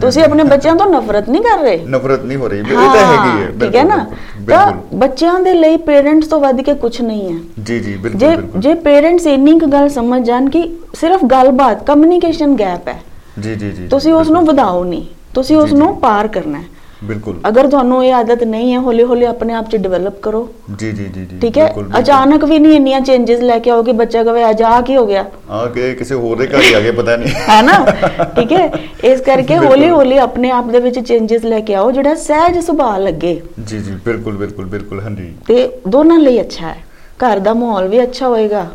ਤੁਸੀਂ। 0.00 0.22
ਆਪਣੇ 0.22 0.44
ਬੱਚਿਆਂ 0.44 0.76
ਤੋਂ 0.76 0.86
ਨਫ਼ਰਤ 0.86 1.28
ਨਹੀਂ 1.28 1.42
ਕਰ 1.42 1.58
ਰਹੇ? 1.58 1.76
ਨਫ਼ਰਤ 1.88 2.24
ਨਹੀਂ 2.24 2.38
ਹੋ 2.38 2.48
ਰਹੀ 2.48 2.58
ਇਹ 2.58 2.64
ਤਾਂ 2.64 2.86
ਹੈਗੀ 2.86 3.42
ਹੈ 3.42 3.50
ਠੀਕ 3.60 3.76
ਹੈ 3.76 3.84
ਨਾ? 3.84 4.06
ਤਾਂ 4.48 4.72
ਬੱਚਿਆਂ 4.94 5.40
ਦੇ 5.40 5.54
ਲਈ 5.54 5.76
ਪੇਰੈਂਟਸ 5.76 6.26
ਤੋਂ 6.26 6.40
ਵੱਧ 6.40 6.60
ਕੇ 6.60 6.74
ਕੁਝ 6.74 7.00
ਨਹੀਂ 7.02 7.32
ਹੈ। 7.32 7.38
ਜੀ 7.62 7.80
ਜੀ 7.80 7.96
ਬਿਲਕੁਲ 7.96 8.60
ਜੇ 8.60 8.74
ਪੇਰੈਂਟਸ 8.74 9.26
ਇੰਨੀ 9.26 9.58
ਕੁ 9.58 9.66
ਗੱਲ 9.66 9.88
ਸਮਝ 9.88 10.22
ਜਾਣ 10.26 10.48
ਕਿ 10.48 10.62
ਸਿਰਫ 10.94 11.24
ਗੱਲਬਾਤ 11.24 11.84
ਕਮਿਊਨੀਕੇਸ਼ਨ 11.86 12.54
ਗੈਪ 12.54 12.88
ਹੈ। 12.88 13.02
ਜੀ 13.40 13.54
ਜੀ 13.54 13.70
ਜੀ 13.70 13.86
ਤੁਸੀਂ 13.86 14.12
ਉਸ 14.12 14.30
ਨੂੰ 14.30 14.44
ਵਧਾਓ 14.46 14.84
ਨਹੀਂ। 14.84 15.04
ਤੁਸੀਂ 15.34 15.56
ਉਸ 15.56 15.72
ਨੂੰ। 15.72 15.96
ਪਾਰ 15.96 16.28
ਕਰਨਾ 16.28 16.58
ਹੈ। 16.58 16.64
ਬਿਲਕੁਲ। 17.02 17.38
ਅਗਰ 17.48 17.66
ਤੁਹਾਨੂੰ 17.66 18.04
ਇਹ 18.04 18.12
ਆਦਤ 18.14 18.42
ਨਹੀਂ 18.44 18.72
ਹੈ 18.72 18.78
ਹੌਲੀ 18.78 19.02
ਹੌਲੀ 19.02 19.24
ਆਪਣੇ 19.24 19.54
ਆਪ 19.54 19.70
'ਚ 19.70 19.76
ਡਿਵੈਲਪ 19.76 20.20
ਕਰੋ। 20.22 20.48
ਜੀ 20.78 20.90
ਜੀ 20.92 21.04
ਜੀ 21.04 21.24
ਜੀ 21.24 21.38
ਠੀਕ 21.40 21.58
ਹੈ? 21.58 21.66
ਅਚਾਨਕ 21.98 22.44
ਵੀ 22.44 22.58
ਨਹੀਂ 22.58 22.76
ਇੰਨੀਆਂ 22.76 23.00
ਚੇਂजेस 23.00 23.40
ਲੈ 23.42 23.58
ਕੇ 23.58 23.70
ਆਓਗੇ 23.70 23.92
ਬੱਚਾ 23.92 24.22
ਕਹੇ 24.24 24.48
ਅੱਜ 24.50 24.62
ਆ 24.62 24.80
ਕੀ 24.80 24.96
ਹੋ 24.96 25.06
ਗਿਆ? 25.06 25.24
ਆ 25.50 25.64
ਕਿ 25.66 25.94
ਕਿਸੇ 25.94 26.14
ਹੋਰ 26.14 26.36
ਦੇ 26.36 26.46
ਘਰ 26.46 26.74
ਆ 26.76 26.80
ਗਏ 26.80 26.90
ਪਤਾ 26.90 27.16
ਨਹੀਂ। 27.16 27.34
ਹੈ 27.48 27.62
ਨਾ? 27.62 27.78
ਠੀਕ 28.36 28.52
ਹੈ? 28.52 28.70
ਇਸ 29.04 29.20
ਕਰਕੇ 29.20 29.56
ਹੌਲੀ 29.56 29.88
ਹੌਲੀ 29.88 30.18
ਆਪਣੇ 30.18 30.50
ਆਪ 30.50 30.70
ਦੇ 30.70 30.80
ਵਿੱਚ 30.80 30.98
ਚੇਂजेस 30.98 31.44
ਲੈ 31.44 31.60
ਕੇ 31.60 31.74
ਆਓ 31.74 31.90
ਜਿਹੜਾ 31.90 32.14
ਸਹਿਜ 32.14 32.58
ਸੁਭਾਅ 32.64 32.98
ਲੱਗੇ। 32.98 33.40
ਜੀ 33.68 33.78
ਜੀ 33.78 33.92
ਬਿਲਕੁਲ 34.04 34.36
ਬਿਲਕੁਲ 34.36 34.64
ਬਿਲਕੁਲ 34.66 35.00
ਹਾਂਜੀ। 35.00 35.32
ਤੇ 35.46 35.68
ਦੋਨਾਂ 35.88 36.18
ਲਈ 36.18 36.40
ਅੱਛਾ 36.40 36.66
ਹੈ। 36.66 36.76
ਘਰ 37.24 37.38
ਦਾ 37.38 37.54
ਮਾਹੌਲ 37.54 37.88
ਵੀ 37.88 38.02
ਅੱਛਾ 38.02 38.28
ਹੋਏਗਾ। 38.28 38.66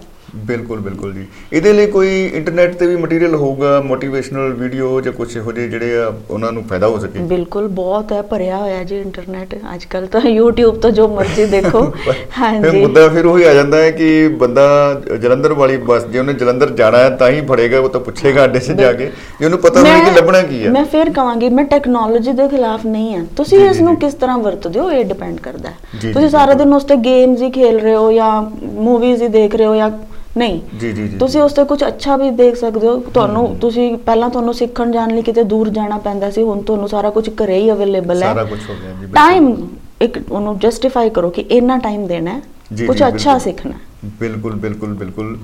ਬਿਲਕੁਲ 0.45 0.79
ਬਿਲਕੁਲ 0.79 1.13
ਜੀ। 1.13 1.25
ਇਹਦੇ 1.53 1.73
ਲਈ 1.73 1.85
ਕੋਈ 1.87 2.25
ਇੰਟਰਨੈਟ 2.33 2.75
ਤੇ 2.75 2.87
ਵੀ 2.87 2.95
ਮਟੀਰੀਅਲ 2.95 3.35
ਹੋਊਗਾ 3.35 3.81
ਮੋਟੀਵੇਸ਼ਨਲ 3.81 4.53
ਵੀਡੀਓ 4.53 5.01
ਜਾਂ 5.01 5.13
ਕੁਝ 5.13 5.37
ਇਹੋ 5.37 5.51
ਜਿਹੇ 5.51 5.67
ਜਿਹੜੇ 5.67 5.97
ਆ 5.97 6.13
ਉਹਨਾਂ 6.31 6.51
ਨੂੰ 6.51 6.63
ਫਾਇਦਾ 6.63 6.87
ਹੋ 6.87 6.99
ਸਕੇ? 6.99 7.19
ਬਿਲਕੁਲ 7.19 7.67
ਬਹੁਤ 7.67 8.11
ਹੈ 8.11 8.21
ਭਰਿਆ 8.21 8.57
ਹੋਇਆ 8.57 8.83
ਜੀ 8.83 8.99
ਇੰਟਰਨੈਟ 9.01 9.55
ਅੱਜ 9.73 9.85
ਕੱਲ 9.85 10.05
ਤਾਂ 10.05 10.21
YouTube 10.21 10.79
ਤੋਂ 10.79 10.91
ਜੋ 10.91 11.07
ਮਰਜ਼ੀ 11.07 11.45
ਦੇਖੋ। 11.45 11.91
ਫਿਰ 12.01 12.13
ਹਾਂਜੀ। 12.37 12.81
ਮੁੱਦਾ 12.81 13.07
ਫਿਰ 13.09 13.25
ਉਹੀ 13.25 13.43
ਆ 13.43 13.53
ਜਾਂਦਾ 13.53 13.77
ਹੈ 13.77 13.91
ਕਿ 13.91 14.27
ਬੰਦਾ 14.27 15.01
ਜਲੰਧਰ 15.21 15.53
ਵਾਲੀ 15.53 15.77
ਬੱਸ 15.77 16.05
ਜੇ 16.05 16.19
ਉਹਨੇ 16.19 16.33
ਜਲੰਧਰ 16.33 16.69
ਜਾਣਾ 16.69 16.97
ਹੈ 16.97 17.09
ਤਾਂ 17.09 17.29
ਹੀ 17.29 17.41
ਫੜੇਗਾ 17.41 17.79
ਉਹ 17.79 17.89
ਤਾਂ 17.89 18.01
ਪੁੱਛੇਗਾ 18.01 18.43
ਅੱਡੇ 18.43 18.59
'ਤੇ 18.59 18.73
ਜਾ 18.73 18.93
ਕੇ 18.93 19.11
ਜੇ 19.39 19.45
ਉਹਨੂੰ 19.45 19.59
ਪਤਾ 19.59 19.79
ਹੋਵੇ 19.79 19.99
ਕਿ 20.05 20.11
ਲੱਭਣਾ 20.11 20.41
ਕੀ 20.41 20.65
ਹੈ। 20.65 20.69
ਮੈਂ 20.69 20.85
ਫਿਰ 20.85 21.09
ਕਹਾਂਗੀ 21.09 21.49
ਮੈਂ 21.49 21.63
ਟੈਕਨੋਲੋਜੀ 21.65 22.31
ਦੇ 22.31 22.47
ਖਿਲਾਫ 22.47 22.85
ਨਹੀਂ 22.85 23.15
ਹਾਂ। 23.17 23.25
ਤੁਸੀਂ 23.37 23.59
ਇਸ 23.69 23.81
ਨੂੰ। 23.81 23.95
ਕਿਸ 23.95 24.13
ਤਰ੍ਹਾਂ 24.13 24.37
ਵਰਤਦੇ 24.37 24.79
ਹੋ? 24.79 24.91
ਇਹ 24.91 25.05
ਡਿਪੈਂਡ 25.05 25.39
ਕਰਦਾ 25.39 25.69
ਹੈ। 25.69 25.75
ਤੁਸੀਂ 26.13 26.29
ਸਾਰਾ। 26.29 26.53
ਦਿਨ 26.53 26.73
ਉਸ 26.73 26.83
ਤੇ 26.83 26.95
ਗੇਮਸ 26.95 27.41
ਹੀ 27.41 27.51
ਖੇਲ 27.51 27.79
ਰਹੇ 27.79 27.95
ਹੋ 27.95 28.11
ਜਾਂ 28.11 28.41
ਮੂਵੀਜ਼ 28.63 29.23
ਹੀ 29.23 29.27
ਦੇਖ 29.27 29.55
ਰਹੇ 29.55 29.65
ਹੋ 29.65 29.75
ਜਾਂ 29.75 29.89
ਨਹੀਂ। 30.37 30.59
ਜੀ 30.79 30.91
ਜੀ 30.91 31.07
ਜੀ 31.07 31.17
ਤੁਸੀਂ 31.17 31.41
ਉਸ 31.41 31.53
ਤੇ 31.53 31.63
ਕੁਝ 31.63 31.83
ਅੱਛਾ 31.83 32.17
ਵੀ 32.17 32.29
ਦੇਖ 32.37 32.55
ਸਕਦੇ 32.55 32.87
ਹੋ। 32.87 32.97
ਤੁਹਾਨੂੰ 33.13 33.55
ਤੁਸੀਂ 33.61 33.97
ਪਹਿਲਾਂ 33.97 34.29
ਤੁਹਾਨੂੰ 34.29 34.53
ਸਿੱਖਣ 34.53 34.91
ਜਾਣ 34.91 35.15
ਲਈ 35.15 35.21
ਕਿਤੇ 35.21 35.43
ਦੂਰ 35.45 35.69
ਜਾਣਾ 35.69 35.97
ਪੈਂਦਾ 35.99 36.29
ਸੀ 36.31 36.43
ਹੁਣ 36.43 36.61
ਤੁਹਾਨੂੰ 36.61 36.89
ਸਾਰਾ 36.89 37.09
ਕੁਝ 37.09 37.29
ਘਰੇ 37.43 37.59
ਹੀ 37.59 37.71
ਅਵੇਲੇਬਲ 37.71 38.23
ਹੈ। 38.23 38.27
ਸਾਰਾ 38.27 38.43
ਕੁਝ 38.43 38.59
ਹੋ 38.69 38.75
ਗਿਆ 38.81 38.91
ਜੀ। 39.01 39.11
ਟਾਈਮ 39.15 39.55
ਇੱਕ 40.01 40.19
ਉਹਨੂੰ 40.31 40.57
ਜਸਟੀਫਾਈ 40.59 41.09
ਕਰੋ 41.09 41.29
ਕਿ 41.29 41.41
ਇੰਨਾ 41.51 41.77
ਟਾਈਮ 41.77 42.05
ਦੇਣਾ 42.07 42.33
ਹੈ 42.33 42.85
ਕੁਝ 42.87 43.01
ਅੱਛਾ। 43.03 43.37
ਸਿੱਖਣਾ 43.39 43.73
ਬਿਲਕੁਲ 44.19 44.55
ਬਿਲਕੁਲ 44.55 44.93
ਬਿਲਕੁਲ। 44.93 45.37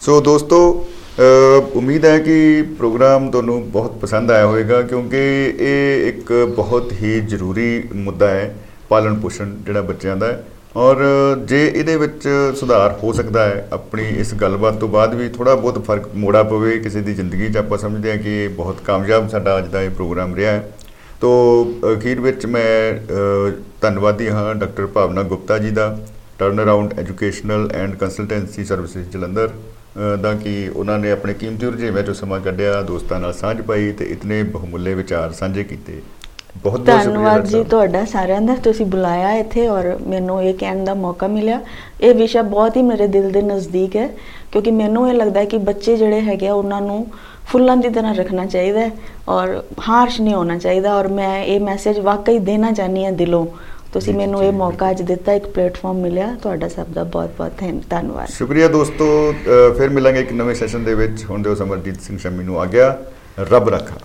ਸੋ 0.00 0.20
ਦੋਸਤੋ 0.20 0.58
ਉਮੀਦ 1.76 2.04
ਹੈ 2.04 2.18
ਕਿ 2.18 2.62
ਪ੍ਰੋਗਰਾਮ 2.78 3.30
ਤੁਹਾਨੂੰ 3.30 3.70
ਬਹੁਤ 3.70 3.96
ਪਸੰਦ 4.00 4.30
ਆਇਆ 4.30 4.46
ਹੋਵੇਗਾ 4.46 4.80
ਕਿਉਂਕਿ 4.82 5.22
ਇਹ 5.60 6.06
ਇੱਕ 6.08 6.32
ਬਹੁਤ 6.56 6.92
ਹੀ 6.92 7.18
ਜ਼ਰੂਰੀ 7.20 7.82
ਮੁੱਦਾ 7.94 8.28
ਹੈ 8.30 8.54
ਪਾਲਣ 8.88 9.14
ਪੋਸ਼ਣ 9.14 9.54
ਜਿਹੜਾ 9.66 9.80
ਬੱਚਿਆਂ 9.82 10.16
ਦਾ 10.16 10.26
ਹੈ। 10.26 10.44
ਔਰ 10.76 10.96
ਜੇ 11.44 11.66
ਇਹਦੇ 11.66 11.96
ਵਿੱਚ 11.96 12.28
ਸੁਧਾਰ 12.56 12.98
ਹੋ 13.02 13.12
ਸਕਦਾ 13.12 13.44
ਹੈ 13.44 13.68
ਆਪਣੀ 13.72 14.08
ਇਸ 14.08 14.34
ਗੱਲਬਾਤ 14.34 14.74
ਤੋਂ 14.74 14.88
ਬਾਅਦ 14.88 15.14
ਵੀ 15.14 15.28
ਥੋੜਾ 15.28 15.54
ਬਹੁਤ 15.54 15.84
ਫ਼ਰਕ 15.84 16.08
ਮੋੜਾ 16.14 16.42
ਪਵੇ 16.42 16.78
ਕਿਸੇ 16.78 17.00
ਦੀ 17.00 17.14
ਜ਼ਿੰਦਗੀ 17.14 17.48
'ਚ 17.48 17.56
ਆਪਾਂ 17.56 17.78
ਸਮਝਦੇ 17.78 18.10
ਹਾਂ 18.10 18.18
ਕਿ 18.18 18.44
ਇਹ 18.44 18.48
ਬਹੁਤ 18.48 18.80
ਕਾਮਯਾਬ 18.80 19.28
ਸਾਡਾ 19.28 19.58
ਅੱਜ 19.58 19.66
ਦਾ 19.66 19.82
ਇਹ 19.82 19.90
ਪ੍ਰੋਗਰਾਮ 19.90 20.34
ਰਿਹਾ 20.34 20.52
ਹੈ। 20.52 20.70
ਤੋ 21.20 21.30
ਅਖੀਰ 21.94 22.20
ਵਿੱਚ 22.20 22.46
ਮੈਂ 22.46 22.92
ਅ, 22.92 23.52
ਧੰਨਵਾਦੀ 23.80 24.28
ਹਾਂ 24.28 24.54
doctor 24.54 24.86
Bhavna 24.86 25.22
Gupta 25.22 25.58
ji 25.58 25.70
the 25.70 25.98
Turn 26.38 26.62
Around 26.62 26.98
Educational 26.98 27.68
and 27.74 27.94
Consultancy 27.94 28.64
Services 28.64 29.08
Jalandhar 29.08 29.48
ਅ, 29.48 30.16
ਦਾ 30.16 30.34
ਕਿ 30.34 30.68
ਉਹਨਾਂ 30.68 30.98
ਨੇ 30.98 31.10
ਆਪਣੇ 31.10 31.34
ਕੀਮਤੀ 31.34 31.66
ਰੁਝੇਵਿਆਂ 31.66 32.04
ਚੋਂ 32.04 32.14
ਸਮਾਂ 32.14 32.40
ਕੱਢਿਆ 32.40 32.82
ਦੋਸਤਾਂ 32.82 33.20
ਨਾਲ 33.20 33.32
ਸਾਂਝ 33.32 33.60
ਪਾਈ 33.60 33.92
ਤੇ 33.92 34.04
ਇਤਨੇ 34.04 34.42
ਬਹੁਮੁੱਲੇ 34.42 34.94
ਵਿਚਾਰ 34.94 35.32
ਸਾਂਝੇ 35.32 35.64
ਕੀਤੇ। 35.64 36.00
ਬਹੁਤ 36.56 36.80
ਬਹੁਤ 36.80 37.04
ਧੰਨਵਾਦ 37.04 37.46
ਜੀ। 37.46 37.64
ਤੁਹਾਡਾ 37.64 38.04
ਸਾਰਿਆਂ 38.04 38.40
ਦਾ। 38.40 38.54
ਤੁਸੀਂ 38.54 38.86
ਬੁਲਾਇਆ 38.86 39.32
ਇੱਥੇ 39.32 39.68
ਔਰ 39.68 39.98
ਮੈਨੂੰ 40.06 40.42
ਇਹ 40.42 40.54
ਕਹਿਣ 40.54 40.84
ਦਾ 40.84 40.94
ਮੌਕਾ 40.94 41.26
ਮਿਲਿਆ। 41.26 41.60
ਇਹ 42.00 42.14
ਵਿਸ਼ਾ 42.14 42.42
ਬਹੁਤ 42.42 42.76
ਹੀ 42.76 42.82
ਮੇਰੇ 42.82 43.06
ਦਿਲ 43.06 43.30
ਦੇ 43.30 43.42
ਨਜ਼ਦੀਕ 43.42 43.96
ਹੈ 43.96 44.08
ਕਿਉਂਕਿ 44.52 44.70
ਮੈਨੂੰ 44.70 45.08
ਇਹ 45.08 45.14
ਲੱਗਦਾ 45.14 45.40
ਹੈ 45.40 45.44
ਕਿ 45.44 45.58
ਬੱਚੇ 45.58 45.96
ਜਿਹੜੇ 45.96 46.20
ਹੈਗੇ 46.20 46.48
ਆ 46.48 46.54
ਉਹਨਾਂ 46.54 46.80
ਨੂੰ 46.80 47.06
ਫੁੱਲਾਂ 47.46 47.76
ਦੀ 47.76 47.88
ਤਰ੍ਹਾਂ 47.88 48.14
ਰੱਖਣਾ 48.14 48.46
ਚਾਹੀਦਾ 48.46 48.80
ਹੈ 48.80 48.90
ਔਰ 49.28 49.62
ਹਾਰਸ਼ 49.88 50.20
ਨਹੀਂ 50.20 50.34
ਹੋਣਾ 50.34 50.58
ਚਾਹੀਦਾ 50.58 50.94
ਔਰ 50.94 51.08
ਮੈਂ 51.08 51.44
ਇਹ 51.44 51.60
ਮੈਸੇਜ 51.60 51.98
ਵਾਕਈ 51.98 52.38
ਦੇਣਾ 52.38 52.72
ਚਾਹਨੀ 52.72 53.04
ਹਾਂ 53.04 53.12
ਦਿਲੋਂ। 53.12 53.46
ਤੁਸੀਂ 53.92 54.14
ਮੈਨੂੰ 54.14 54.44
ਇਹ 54.44 54.52
ਮੌਕਾ 54.52 54.90
ਅੱਜ 54.90 55.02
ਦਿੱਤਾ 55.02 55.32
ਇੱਕ 55.32 55.46
ਪਲੇਟਫਾਰਮ 55.46 55.96
ਮਿਲਿਆ। 55.96 56.36
ਤੁਹਾਡਾ 56.42 56.68
ਸਭ 56.68 56.86
ਦਾ 56.86 57.04
ਬਹੁਤ 57.04 57.30
ਬਹੁਤ 57.38 57.52
ਧੰਨ- 57.60 57.82
ਧੰਨਵਾਦ। 57.90 58.28
ਸ਼ੁਕਰੀਆ 58.28 58.68
ਦੋਸਤੋ। 58.68 59.34
ਫਿਰ 59.78 59.88
ਮਿਲਾਂਗੇ 59.88 60.20
ਇੱਕ 60.20 60.32
ਨਵੇਂ 60.32 60.54
ਸੈਸ਼ਨ 60.54 60.84
ਦੇ 60.84 60.94
ਵਿੱਚ। 60.94 61.24
ਹੁਣ 61.30 61.42
ਦਿਓ 61.42 61.54
ਸਮਰਜੀਤ 61.54 62.00
ਸਿੰਘ 62.00 62.18
ਸ਼ਮੀ 62.18 62.44
ਨੂੰ 62.44 62.60
ਆ 62.60 62.64
ਗਿਆ। 62.64 62.98
ਰੱਬ 63.40 63.68
ਰੱਖਾ। 63.68 63.96